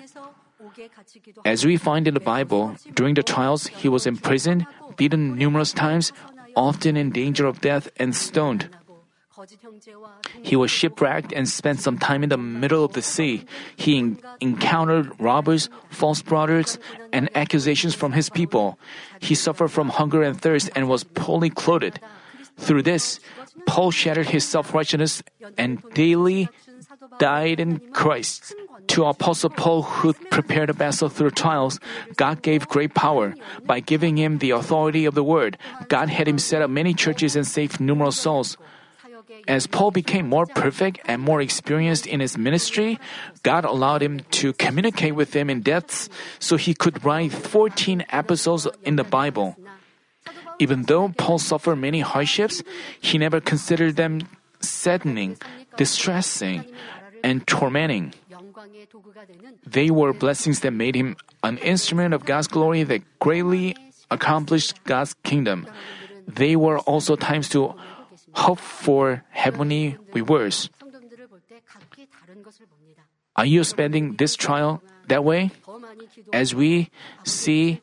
As 1.45 1.65
we 1.65 1.77
find 1.77 2.07
in 2.07 2.13
the 2.13 2.19
Bible, 2.19 2.75
during 2.93 3.15
the 3.15 3.23
trials, 3.23 3.67
he 3.67 3.89
was 3.89 4.05
imprisoned, 4.05 4.65
beaten 4.97 5.35
numerous 5.35 5.73
times, 5.73 6.11
often 6.55 6.97
in 6.97 7.11
danger 7.11 7.45
of 7.45 7.61
death, 7.61 7.89
and 7.97 8.15
stoned. 8.15 8.69
He 10.43 10.55
was 10.55 10.69
shipwrecked 10.71 11.31
and 11.31 11.47
spent 11.47 11.79
some 11.79 11.97
time 11.97 12.23
in 12.23 12.29
the 12.29 12.37
middle 12.37 12.83
of 12.83 12.93
the 12.93 13.01
sea. 13.01 13.45
He 13.75 13.97
en- 13.97 14.19
encountered 14.41 15.15
robbers, 15.19 15.69
false 15.89 16.21
brothers, 16.21 16.77
and 17.13 17.29
accusations 17.35 17.95
from 17.95 18.11
his 18.11 18.29
people. 18.29 18.77
He 19.19 19.35
suffered 19.35 19.69
from 19.69 19.89
hunger 19.89 20.23
and 20.23 20.39
thirst 20.39 20.69
and 20.75 20.89
was 20.89 21.03
poorly 21.03 21.49
clothed. 21.49 21.99
Through 22.57 22.83
this, 22.83 23.19
Paul 23.65 23.91
shattered 23.91 24.27
his 24.27 24.43
self 24.43 24.73
righteousness 24.73 25.23
and 25.57 25.79
daily 25.93 26.49
died 27.19 27.59
in 27.59 27.79
Christ. 27.93 28.55
To 28.95 29.05
Apostle 29.05 29.51
Paul, 29.51 29.83
who 29.83 30.13
prepared 30.31 30.71
a 30.71 30.73
vessel 30.73 31.09
through 31.09 31.37
trials, 31.37 31.79
God 32.15 32.41
gave 32.41 32.67
great 32.67 32.95
power. 32.95 33.35
By 33.63 33.81
giving 33.81 34.17
him 34.17 34.39
the 34.39 34.51
authority 34.51 35.05
of 35.05 35.13
the 35.13 35.23
word, 35.23 35.59
God 35.87 36.09
had 36.09 36.27
him 36.27 36.39
set 36.39 36.63
up 36.63 36.71
many 36.71 36.95
churches 36.95 37.35
and 37.35 37.45
saved 37.45 37.79
numerous 37.79 38.17
souls. 38.17 38.57
As 39.47 39.67
Paul 39.67 39.91
became 39.91 40.27
more 40.27 40.47
perfect 40.47 40.99
and 41.05 41.21
more 41.21 41.41
experienced 41.41 42.07
in 42.07 42.19
his 42.19 42.37
ministry, 42.37 42.97
God 43.43 43.63
allowed 43.63 44.01
him 44.01 44.21
to 44.41 44.53
communicate 44.53 45.13
with 45.13 45.31
them 45.31 45.49
in 45.49 45.61
depths 45.61 46.09
so 46.39 46.57
he 46.57 46.73
could 46.73 47.05
write 47.05 47.31
14 47.31 48.05
epistles 48.11 48.67
in 48.83 48.95
the 48.95 49.03
Bible. 49.03 49.55
Even 50.57 50.83
though 50.89 51.13
Paul 51.15 51.37
suffered 51.37 51.77
many 51.77 52.01
hardships, 52.01 52.63
he 52.99 53.17
never 53.17 53.39
considered 53.39 53.95
them 53.95 54.27
saddening, 54.61 55.37
distressing, 55.77 56.65
and 57.23 57.45
tormenting. 57.47 58.13
They 59.65 59.89
were 59.89 60.13
blessings 60.13 60.61
that 60.61 60.71
made 60.71 60.95
him 60.95 61.15
an 61.43 61.57
instrument 61.59 62.13
of 62.13 62.25
God's 62.25 62.47
glory 62.47 62.83
that 62.83 63.01
greatly 63.19 63.75
accomplished 64.11 64.83
God's 64.83 65.13
kingdom. 65.23 65.67
They 66.27 66.55
were 66.55 66.79
also 66.79 67.15
times 67.15 67.49
to 67.49 67.73
hope 68.33 68.59
for 68.59 69.23
heavenly 69.29 69.97
rewards. 70.13 70.69
Are 73.35 73.45
you 73.45 73.63
spending 73.63 74.15
this 74.15 74.35
trial 74.35 74.81
that 75.07 75.23
way? 75.23 75.51
As 76.33 76.53
we 76.53 76.89
see 77.23 77.81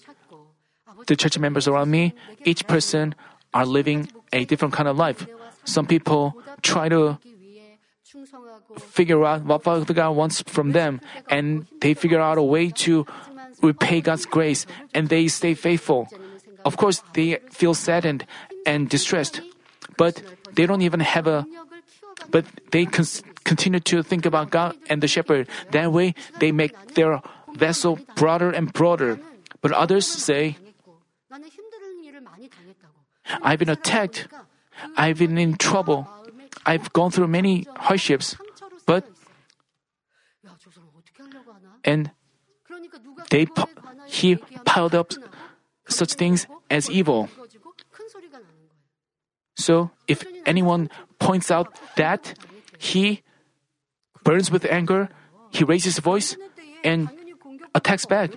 the 1.06 1.16
church 1.16 1.38
members 1.38 1.66
around 1.66 1.90
me, 1.90 2.14
each 2.44 2.66
person 2.66 3.14
are 3.54 3.64
living 3.64 4.08
a 4.32 4.44
different 4.44 4.74
kind 4.74 4.88
of 4.88 4.96
life. 4.96 5.26
Some 5.64 5.86
people 5.86 6.36
try 6.62 6.88
to 6.88 7.18
figure 8.78 9.24
out 9.24 9.44
what 9.44 9.62
God 9.64 10.10
wants 10.16 10.42
from 10.46 10.72
them, 10.72 11.00
and 11.28 11.66
they 11.80 11.94
figure 11.94 12.20
out 12.20 12.38
a 12.38 12.42
way 12.42 12.70
to 12.86 13.06
repay 13.62 14.00
God's 14.00 14.26
grace, 14.26 14.66
and 14.94 15.08
they 15.08 15.28
stay 15.28 15.54
faithful. 15.54 16.08
Of 16.64 16.76
course, 16.76 17.02
they 17.14 17.38
feel 17.50 17.74
saddened 17.74 18.26
and 18.64 18.88
distressed, 18.88 19.40
but 19.96 20.22
they 20.54 20.66
don't 20.66 20.82
even 20.82 21.00
have 21.00 21.26
a. 21.26 21.46
But 22.30 22.44
they 22.72 22.86
cons- 22.86 23.22
continue 23.44 23.78
to 23.80 24.02
think 24.02 24.26
about 24.26 24.50
God 24.50 24.74
and 24.90 25.02
the 25.02 25.06
shepherd. 25.06 25.46
That 25.70 25.92
way, 25.92 26.14
they 26.40 26.50
make 26.50 26.74
their 26.94 27.22
vessel 27.54 27.98
broader 28.16 28.50
and 28.50 28.72
broader. 28.72 29.20
But 29.62 29.72
others 29.72 30.06
say, 30.06 30.56
I've 33.42 33.58
been 33.58 33.70
attacked. 33.70 34.28
I've 34.96 35.18
been 35.18 35.38
in 35.38 35.56
trouble. 35.56 36.08
I've 36.66 36.92
gone 36.92 37.10
through 37.10 37.28
many 37.28 37.66
hardships. 37.76 38.36
But, 38.86 39.04
and 41.84 42.10
they, 43.30 43.46
he 44.06 44.36
piled 44.64 44.94
up 44.94 45.12
such 45.88 46.14
things 46.14 46.46
as 46.70 46.88
evil. 46.90 47.28
So, 49.56 49.90
if 50.06 50.24
anyone 50.44 50.90
points 51.18 51.50
out 51.50 51.74
that 51.96 52.34
he 52.78 53.22
burns 54.22 54.50
with 54.50 54.64
anger, 54.66 55.08
he 55.50 55.64
raises 55.64 55.96
his 55.96 55.98
voice 55.98 56.36
and 56.84 57.08
attacks 57.74 58.06
back. 58.06 58.30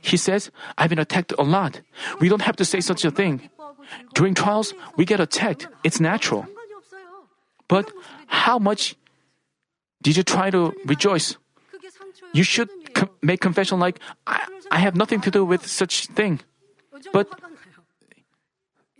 He 0.00 0.16
says, 0.16 0.50
I've 0.78 0.88
been 0.88 0.98
attacked 0.98 1.32
a 1.38 1.42
lot. 1.42 1.80
We 2.20 2.28
don't 2.28 2.42
have 2.42 2.56
to 2.56 2.64
say 2.64 2.80
such 2.80 3.04
a 3.04 3.10
thing. 3.10 3.50
During 4.14 4.34
trials, 4.34 4.72
we 4.96 5.04
get 5.04 5.20
attacked. 5.20 5.68
It's 5.84 6.00
natural. 6.00 6.46
But 7.68 7.90
how 8.26 8.58
much 8.58 8.96
did 10.02 10.16
you 10.16 10.22
try 10.22 10.50
to 10.50 10.72
rejoice? 10.84 11.36
You 12.32 12.42
should 12.42 12.68
com- 12.94 13.10
make 13.22 13.40
confession 13.40 13.78
like, 13.78 13.98
I, 14.26 14.46
I 14.70 14.78
have 14.78 14.94
nothing 14.94 15.20
to 15.22 15.30
do 15.30 15.44
with 15.44 15.66
such 15.66 16.06
thing. 16.06 16.40
But 17.12 17.28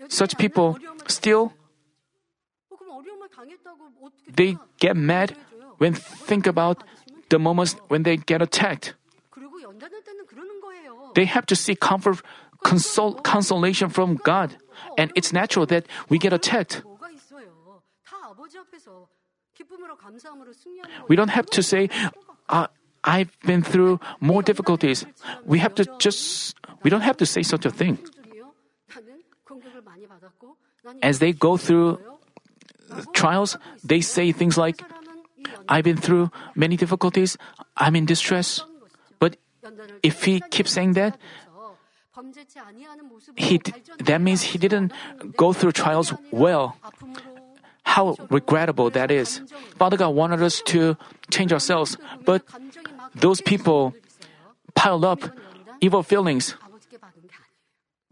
such 0.09 0.37
people 0.39 0.79
still 1.07 1.53
they 4.35 4.57
get 4.79 4.97
mad 4.97 5.37
when 5.79 5.95
think 5.95 6.47
about 6.47 6.83
the 7.29 7.39
moments 7.39 7.77
when 7.89 8.03
they 8.03 8.17
get 8.17 8.43
attacked. 8.43 8.95
They 11.15 11.25
have 11.25 11.47
to 11.47 11.57
seek 11.57 11.81
comfort, 11.81 12.23
consol- 12.65 13.23
consolation 13.23 13.89
from 13.89 14.17
God, 14.17 14.57
and 14.99 15.13
it's 15.15 15.33
natural 15.33 15.67
that 15.67 15.87
we 16.09 16.19
get 16.19 16.33
attacked. 16.33 16.83
We 21.09 21.17
don't 21.17 21.31
have 21.31 21.47
to 21.47 21.63
say, 21.63 21.89
uh, 22.49 22.67
I've 23.05 23.31
been 23.47 23.63
through 23.63 24.01
more 24.21 24.43
difficulties. 24.43 25.07
We 25.45 25.59
have 25.59 25.75
to 25.77 25.87
just, 25.99 26.57
we 26.83 26.91
don't 26.91 27.03
have 27.03 27.17
to 27.19 27.27
say 27.27 27.43
such 27.43 27.65
a 27.65 27.71
thing. 27.71 27.99
As 31.03 31.19
they 31.19 31.33
go 31.33 31.57
through 31.57 31.99
trials, 33.13 33.57
they 33.85 34.01
say 34.01 34.33
things 34.33 34.57
like, 34.57 34.83
I've 35.69 35.85
been 35.85 35.97
through 35.97 36.31
many 36.55 36.77
difficulties, 36.77 37.37
I'm 37.77 37.97
in 37.97 38.07
distress. 38.07 38.61
But 39.19 39.37
if 40.03 40.25
he 40.25 40.41
keeps 40.51 40.73
saying 40.73 40.95
that, 40.95 41.19
he, 43.37 43.61
that 44.05 44.21
means 44.21 44.43
he 44.43 44.59
didn't 44.59 44.93
go 45.37 45.53
through 45.53 45.73
trials 45.73 46.13
well. 46.31 46.77
How 47.91 48.15
regrettable 48.31 48.89
that 48.95 49.11
is. 49.11 49.43
Father 49.75 49.99
God 49.99 50.15
wanted 50.15 50.43
us 50.47 50.63
to 50.71 50.95
change 51.27 51.53
ourselves, 51.53 51.99
but 52.25 52.47
those 53.19 53.43
people 53.43 53.99
piled 54.79 55.05
up 55.05 55.27
evil 55.81 56.07
feelings. 56.07 56.55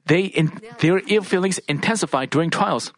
They 0.07 0.27
in, 0.35 0.51
their 0.81 0.99
evil 1.07 1.23
feelings 1.23 1.63
intensify 1.71 2.27
during 2.27 2.51
trials. 2.51 2.91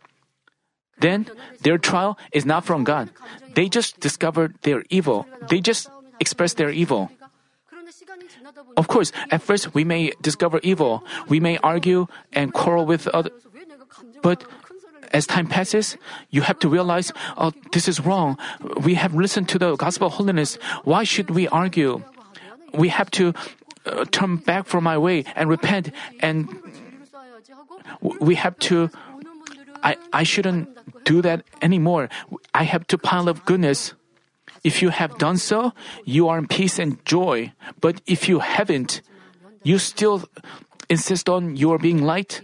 Then 0.96 1.28
their 1.60 1.76
trial 1.76 2.16
is 2.32 2.46
not 2.48 2.64
from 2.64 2.84
God. 2.84 3.12
They 3.52 3.68
just 3.68 4.00
discovered 4.00 4.56
their 4.62 4.84
evil. 4.88 5.28
They 5.52 5.60
just 5.60 5.92
expressed 6.16 6.56
their 6.56 6.70
evil. 6.70 7.12
Of 8.76 8.88
course, 8.88 9.12
at 9.30 9.42
first 9.42 9.74
we 9.74 9.84
may 9.84 10.16
discover 10.22 10.60
evil. 10.62 11.04
We 11.28 11.40
may 11.40 11.58
argue 11.60 12.08
and 12.32 12.54
quarrel 12.56 12.86
with 12.86 13.04
others. 13.08 13.36
But 14.22 14.44
as 15.12 15.26
time 15.26 15.46
passes, 15.46 15.96
you 16.30 16.42
have 16.42 16.58
to 16.60 16.68
realize, 16.68 17.12
oh, 17.36 17.52
this 17.72 17.88
is 17.88 18.00
wrong. 18.00 18.38
We 18.82 18.94
have 18.94 19.14
listened 19.14 19.48
to 19.50 19.58
the 19.58 19.76
gospel 19.76 20.06
of 20.06 20.14
holiness. 20.14 20.56
Why 20.84 21.04
should 21.04 21.30
we 21.30 21.48
argue? 21.48 22.02
We 22.72 22.88
have 22.88 23.10
to 23.12 23.34
uh, 23.86 24.04
turn 24.10 24.36
back 24.36 24.66
from 24.66 24.84
my 24.84 24.98
way 24.98 25.24
and 25.34 25.48
repent 25.48 25.90
and 26.20 26.48
we 28.00 28.34
have 28.36 28.58
to 28.70 28.90
I, 29.82 29.96
I 30.12 30.22
shouldn't 30.24 30.68
do 31.04 31.22
that 31.22 31.42
anymore. 31.62 32.08
I 32.54 32.64
have 32.64 32.86
to 32.88 32.98
pile 32.98 33.28
up 33.28 33.44
goodness. 33.46 33.94
If 34.62 34.82
you 34.82 34.90
have 34.90 35.16
done 35.16 35.38
so, 35.38 35.72
you 36.04 36.28
are 36.28 36.38
in 36.38 36.46
peace 36.46 36.78
and 36.78 37.02
joy. 37.06 37.52
But 37.80 38.02
if 38.06 38.28
you 38.28 38.40
haven't, 38.40 39.00
you 39.62 39.78
still 39.78 40.24
insist 40.90 41.28
on 41.28 41.56
your 41.56 41.78
being 41.78 42.02
light. 42.04 42.42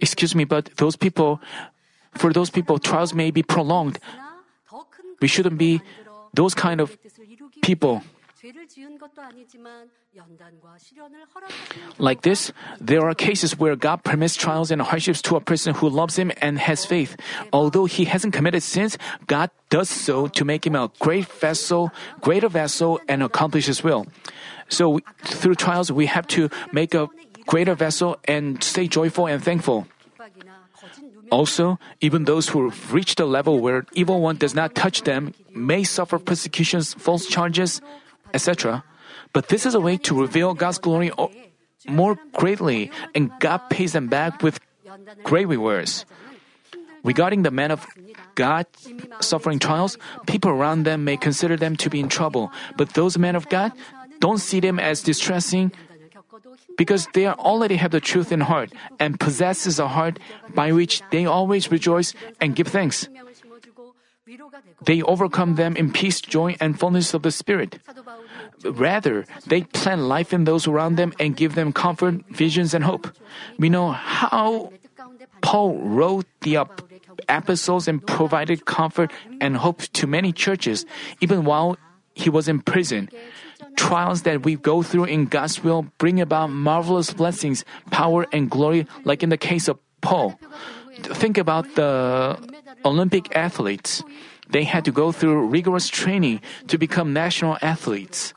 Excuse 0.00 0.34
me, 0.34 0.44
but 0.44 0.70
those 0.76 0.96
people, 0.96 1.40
for 2.14 2.32
those 2.32 2.50
people, 2.50 2.78
trials 2.78 3.14
may 3.14 3.30
be 3.30 3.42
prolonged. 3.42 3.98
We 5.20 5.28
shouldn't 5.28 5.58
be 5.58 5.80
those 6.34 6.54
kind 6.54 6.80
of 6.80 6.96
people. 7.62 8.02
Like 11.98 12.22
this, 12.22 12.52
there 12.80 13.02
are 13.08 13.14
cases 13.14 13.58
where 13.58 13.74
God 13.74 14.04
permits 14.04 14.36
trials 14.36 14.70
and 14.70 14.80
hardships 14.80 15.20
to 15.22 15.36
a 15.36 15.40
person 15.40 15.74
who 15.74 15.88
loves 15.88 16.16
Him 16.16 16.30
and 16.40 16.58
has 16.58 16.84
faith. 16.84 17.16
Although 17.52 17.86
he 17.86 18.04
hasn't 18.04 18.32
committed 18.32 18.62
sins, 18.62 18.96
God 19.26 19.50
does 19.70 19.90
so 19.90 20.28
to 20.28 20.44
make 20.44 20.66
him 20.66 20.76
a 20.76 20.90
great 21.00 21.26
vessel, 21.26 21.90
greater 22.20 22.48
vessel, 22.48 23.00
and 23.08 23.22
accomplish 23.22 23.66
His 23.66 23.82
will. 23.82 24.06
So 24.68 25.00
through 25.24 25.56
trials, 25.56 25.90
we 25.90 26.06
have 26.06 26.26
to 26.28 26.48
make 26.72 26.94
a 26.94 27.08
greater 27.48 27.74
vessel 27.74 28.20
and 28.28 28.62
stay 28.62 28.86
joyful 28.86 29.26
and 29.26 29.42
thankful. 29.42 29.88
Also, 31.32 31.80
even 32.00 32.24
those 32.24 32.48
who 32.52 32.70
reach 32.92 33.16
the 33.16 33.26
level 33.26 33.58
where 33.58 33.88
evil 33.92 34.20
one 34.20 34.36
does 34.36 34.54
not 34.54 34.76
touch 34.76 35.02
them 35.02 35.34
may 35.56 35.82
suffer 35.82 36.20
persecutions, 36.20 36.94
false 36.94 37.26
charges, 37.26 37.80
etc. 38.32 38.84
But 39.32 39.48
this 39.48 39.66
is 39.66 39.74
a 39.74 39.80
way 39.80 39.96
to 40.04 40.14
reveal 40.14 40.54
God's 40.54 40.78
glory 40.78 41.10
more 41.88 42.20
greatly, 42.36 42.92
and 43.16 43.32
God 43.40 43.64
pays 43.68 43.92
them 43.92 44.08
back 44.08 44.44
with 44.44 44.60
great 45.24 45.48
rewards. 45.48 46.04
Regarding 47.04 47.42
the 47.42 47.50
men 47.50 47.70
of 47.70 47.86
God 48.34 48.66
suffering 49.20 49.58
trials, 49.58 49.96
people 50.26 50.50
around 50.50 50.84
them 50.84 51.04
may 51.04 51.16
consider 51.16 51.56
them 51.56 51.76
to 51.76 51.88
be 51.88 52.00
in 52.00 52.08
trouble, 52.08 52.52
but 52.76 52.92
those 52.92 53.16
men 53.16 53.36
of 53.36 53.48
God 53.48 53.72
don't 54.20 54.38
see 54.38 54.60
them 54.60 54.78
as 54.78 55.02
distressing 55.02 55.72
because 56.78 57.10
they 57.12 57.26
already 57.26 57.76
have 57.76 57.90
the 57.90 58.00
truth 58.00 58.32
in 58.32 58.40
heart 58.40 58.72
and 58.98 59.20
possesses 59.20 59.78
a 59.78 59.88
heart 59.88 60.18
by 60.54 60.72
which 60.72 61.02
they 61.10 61.26
always 61.26 61.70
rejoice 61.70 62.14
and 62.40 62.56
give 62.56 62.68
thanks. 62.68 63.10
They 64.84 65.02
overcome 65.02 65.56
them 65.56 65.76
in 65.76 65.92
peace, 65.92 66.20
joy, 66.20 66.56
and 66.60 66.78
fullness 66.78 67.12
of 67.12 67.22
the 67.22 67.32
Spirit. 67.32 67.80
Rather, 68.64 69.26
they 69.46 69.62
plant 69.62 70.02
life 70.02 70.32
in 70.32 70.44
those 70.44 70.68
around 70.68 70.96
them 70.96 71.12
and 71.18 71.36
give 71.36 71.54
them 71.54 71.72
comfort, 71.72 72.22
visions, 72.30 72.72
and 72.72 72.84
hope. 72.84 73.10
We 73.58 73.68
know 73.68 73.90
how 73.90 74.72
Paul 75.40 75.78
wrote 75.80 76.26
the 76.42 76.64
epistles 77.28 77.88
and 77.88 78.04
provided 78.06 78.66
comfort 78.66 79.10
and 79.40 79.56
hope 79.56 79.82
to 79.98 80.06
many 80.06 80.32
churches, 80.32 80.86
even 81.20 81.44
while 81.44 81.76
he 82.14 82.30
was 82.30 82.48
in 82.48 82.60
prison. 82.60 83.08
Trials 83.76 84.22
that 84.22 84.44
we 84.44 84.56
go 84.56 84.82
through 84.82 85.04
in 85.04 85.26
God's 85.26 85.62
will 85.62 85.86
bring 85.98 86.20
about 86.20 86.50
marvelous 86.50 87.12
blessings, 87.12 87.64
power, 87.90 88.26
and 88.32 88.50
glory, 88.50 88.86
like 89.04 89.22
in 89.22 89.30
the 89.30 89.38
case 89.38 89.68
of 89.68 89.78
Paul. 90.00 90.38
Think 91.02 91.38
about 91.38 91.74
the 91.74 92.38
Olympic 92.84 93.34
athletes. 93.34 94.02
They 94.50 94.64
had 94.64 94.84
to 94.84 94.92
go 94.92 95.12
through 95.12 95.46
rigorous 95.46 95.88
training 95.88 96.40
to 96.68 96.78
become 96.78 97.12
national 97.12 97.58
athletes. 97.60 98.32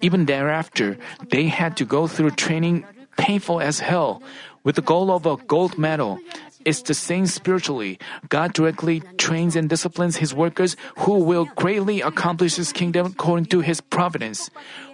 Even 0.00 0.26
thereafter, 0.26 0.98
they 1.30 1.48
had 1.48 1.76
to 1.78 1.84
go 1.84 2.06
through 2.06 2.30
training 2.32 2.84
painful 3.16 3.60
as 3.60 3.80
hell 3.80 4.22
with 4.62 4.76
the 4.76 4.82
goal 4.82 5.10
of 5.10 5.26
a 5.26 5.36
gold 5.36 5.78
medal. 5.78 6.18
It's 6.66 6.82
the 6.82 6.98
same 6.98 7.30
spiritually. 7.30 8.02
God 8.28 8.52
directly 8.52 9.00
trains 9.22 9.54
and 9.54 9.70
disciplines 9.70 10.18
His 10.18 10.34
workers 10.34 10.74
who 10.98 11.22
will 11.22 11.46
greatly 11.54 12.02
accomplish 12.02 12.56
His 12.58 12.74
kingdom 12.74 13.14
according 13.14 13.46
to 13.54 13.60
His 13.62 13.80
providence. 13.80 14.50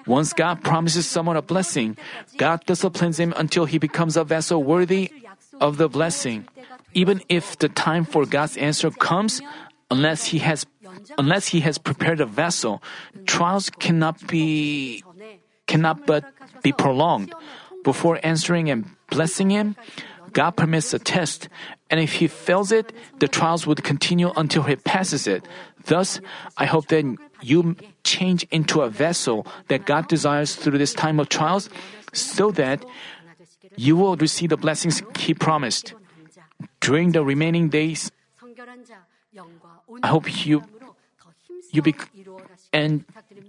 Once 0.07 0.33
God 0.33 0.62
promises 0.62 1.09
someone 1.09 1.37
a 1.37 1.43
blessing, 1.43 1.97
God 2.37 2.61
disciplines 2.66 3.18
him 3.18 3.33
until 3.37 3.64
he 3.64 3.79
becomes 3.79 4.16
a 4.16 4.25
vessel 4.25 4.62
worthy 4.62 5.12
of 5.61 5.79
the 5.79 5.89
blessing. 5.89 6.45
Even 6.93 7.23
if 7.29 7.57
the 7.59 7.68
time 7.68 8.05
for 8.05 8.27
God's 8.27 8.57
answer 8.57 8.91
comes, 8.91 9.41
unless 9.91 10.25
he 10.27 10.39
has 10.39 10.66
unless 11.16 11.49
he 11.49 11.61
has 11.61 11.79
prepared 11.79 12.20
a 12.20 12.27
vessel, 12.27 12.83
trials 13.27 13.70
cannot 13.70 14.18
be 14.27 15.03
cannot 15.66 16.07
but 16.07 16.25
be 16.62 16.73
prolonged. 16.73 17.33
Before 17.85 18.20
answering 18.23 18.70
and 18.70 18.87
blessing 19.11 19.51
him, 19.51 19.75
God 20.33 20.53
permits 20.57 20.95
a 20.95 20.99
test, 20.99 21.49
and 21.91 22.01
if 22.01 22.14
he 22.14 22.26
fails 22.26 22.72
it, 22.72 22.93
the 23.18 23.28
trials 23.28 23.66
would 23.66 23.85
continue 23.85 24.33
until 24.37 24.62
he 24.62 24.76
passes 24.76 25.26
it. 25.26 25.47
Thus, 25.85 26.20
I 26.57 26.64
hope 26.64 26.89
that 26.89 27.05
you 27.43 27.76
change 28.05 28.47
into 28.51 28.80
a 28.80 28.89
vessel 28.89 29.47
that 29.68 29.85
God 29.85 30.09
desires 30.09 30.57
through 30.57 30.78
this 30.78 30.95
time 30.95 31.20
of 31.20 31.28
trials, 31.28 31.68
so 32.12 32.51
that 32.53 32.85
you 33.76 33.97
will 33.97 34.16
receive 34.16 34.51
the 34.51 34.57
blessings 34.57 35.03
he 35.18 35.35
promised. 35.35 35.95
During 36.80 37.12
the 37.12 37.24
remaining 37.24 37.68
days, 37.68 38.11
I 40.03 40.07
hope 40.09 40.28
you 40.47 40.62
you 41.72 41.80
be 41.80 41.95
and 42.72 43.05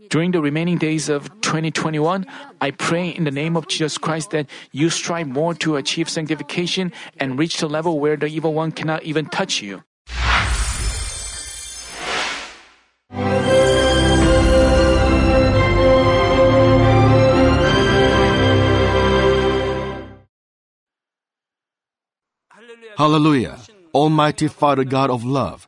during 0.09 0.31
the 0.31 0.41
remaining 0.41 0.77
days 0.77 1.09
of 1.09 1.29
2021, 1.41 2.25
I 2.61 2.71
pray 2.71 3.09
in 3.09 3.23
the 3.23 3.31
name 3.31 3.55
of 3.55 3.67
Jesus 3.67 3.97
Christ 3.97 4.31
that 4.31 4.47
you 4.71 4.89
strive 4.89 5.27
more 5.27 5.53
to 5.55 5.75
achieve 5.75 6.09
sanctification 6.09 6.91
and 7.19 7.37
reach 7.37 7.57
the 7.57 7.67
level 7.67 7.99
where 7.99 8.17
the 8.17 8.27
evil 8.27 8.53
one 8.53 8.71
cannot 8.71 9.03
even 9.03 9.25
touch 9.27 9.61
you. 9.61 9.83
Hallelujah. 22.97 23.57
Almighty 23.93 24.47
Father 24.47 24.83
God 24.83 25.09
of 25.09 25.23
love. 25.25 25.67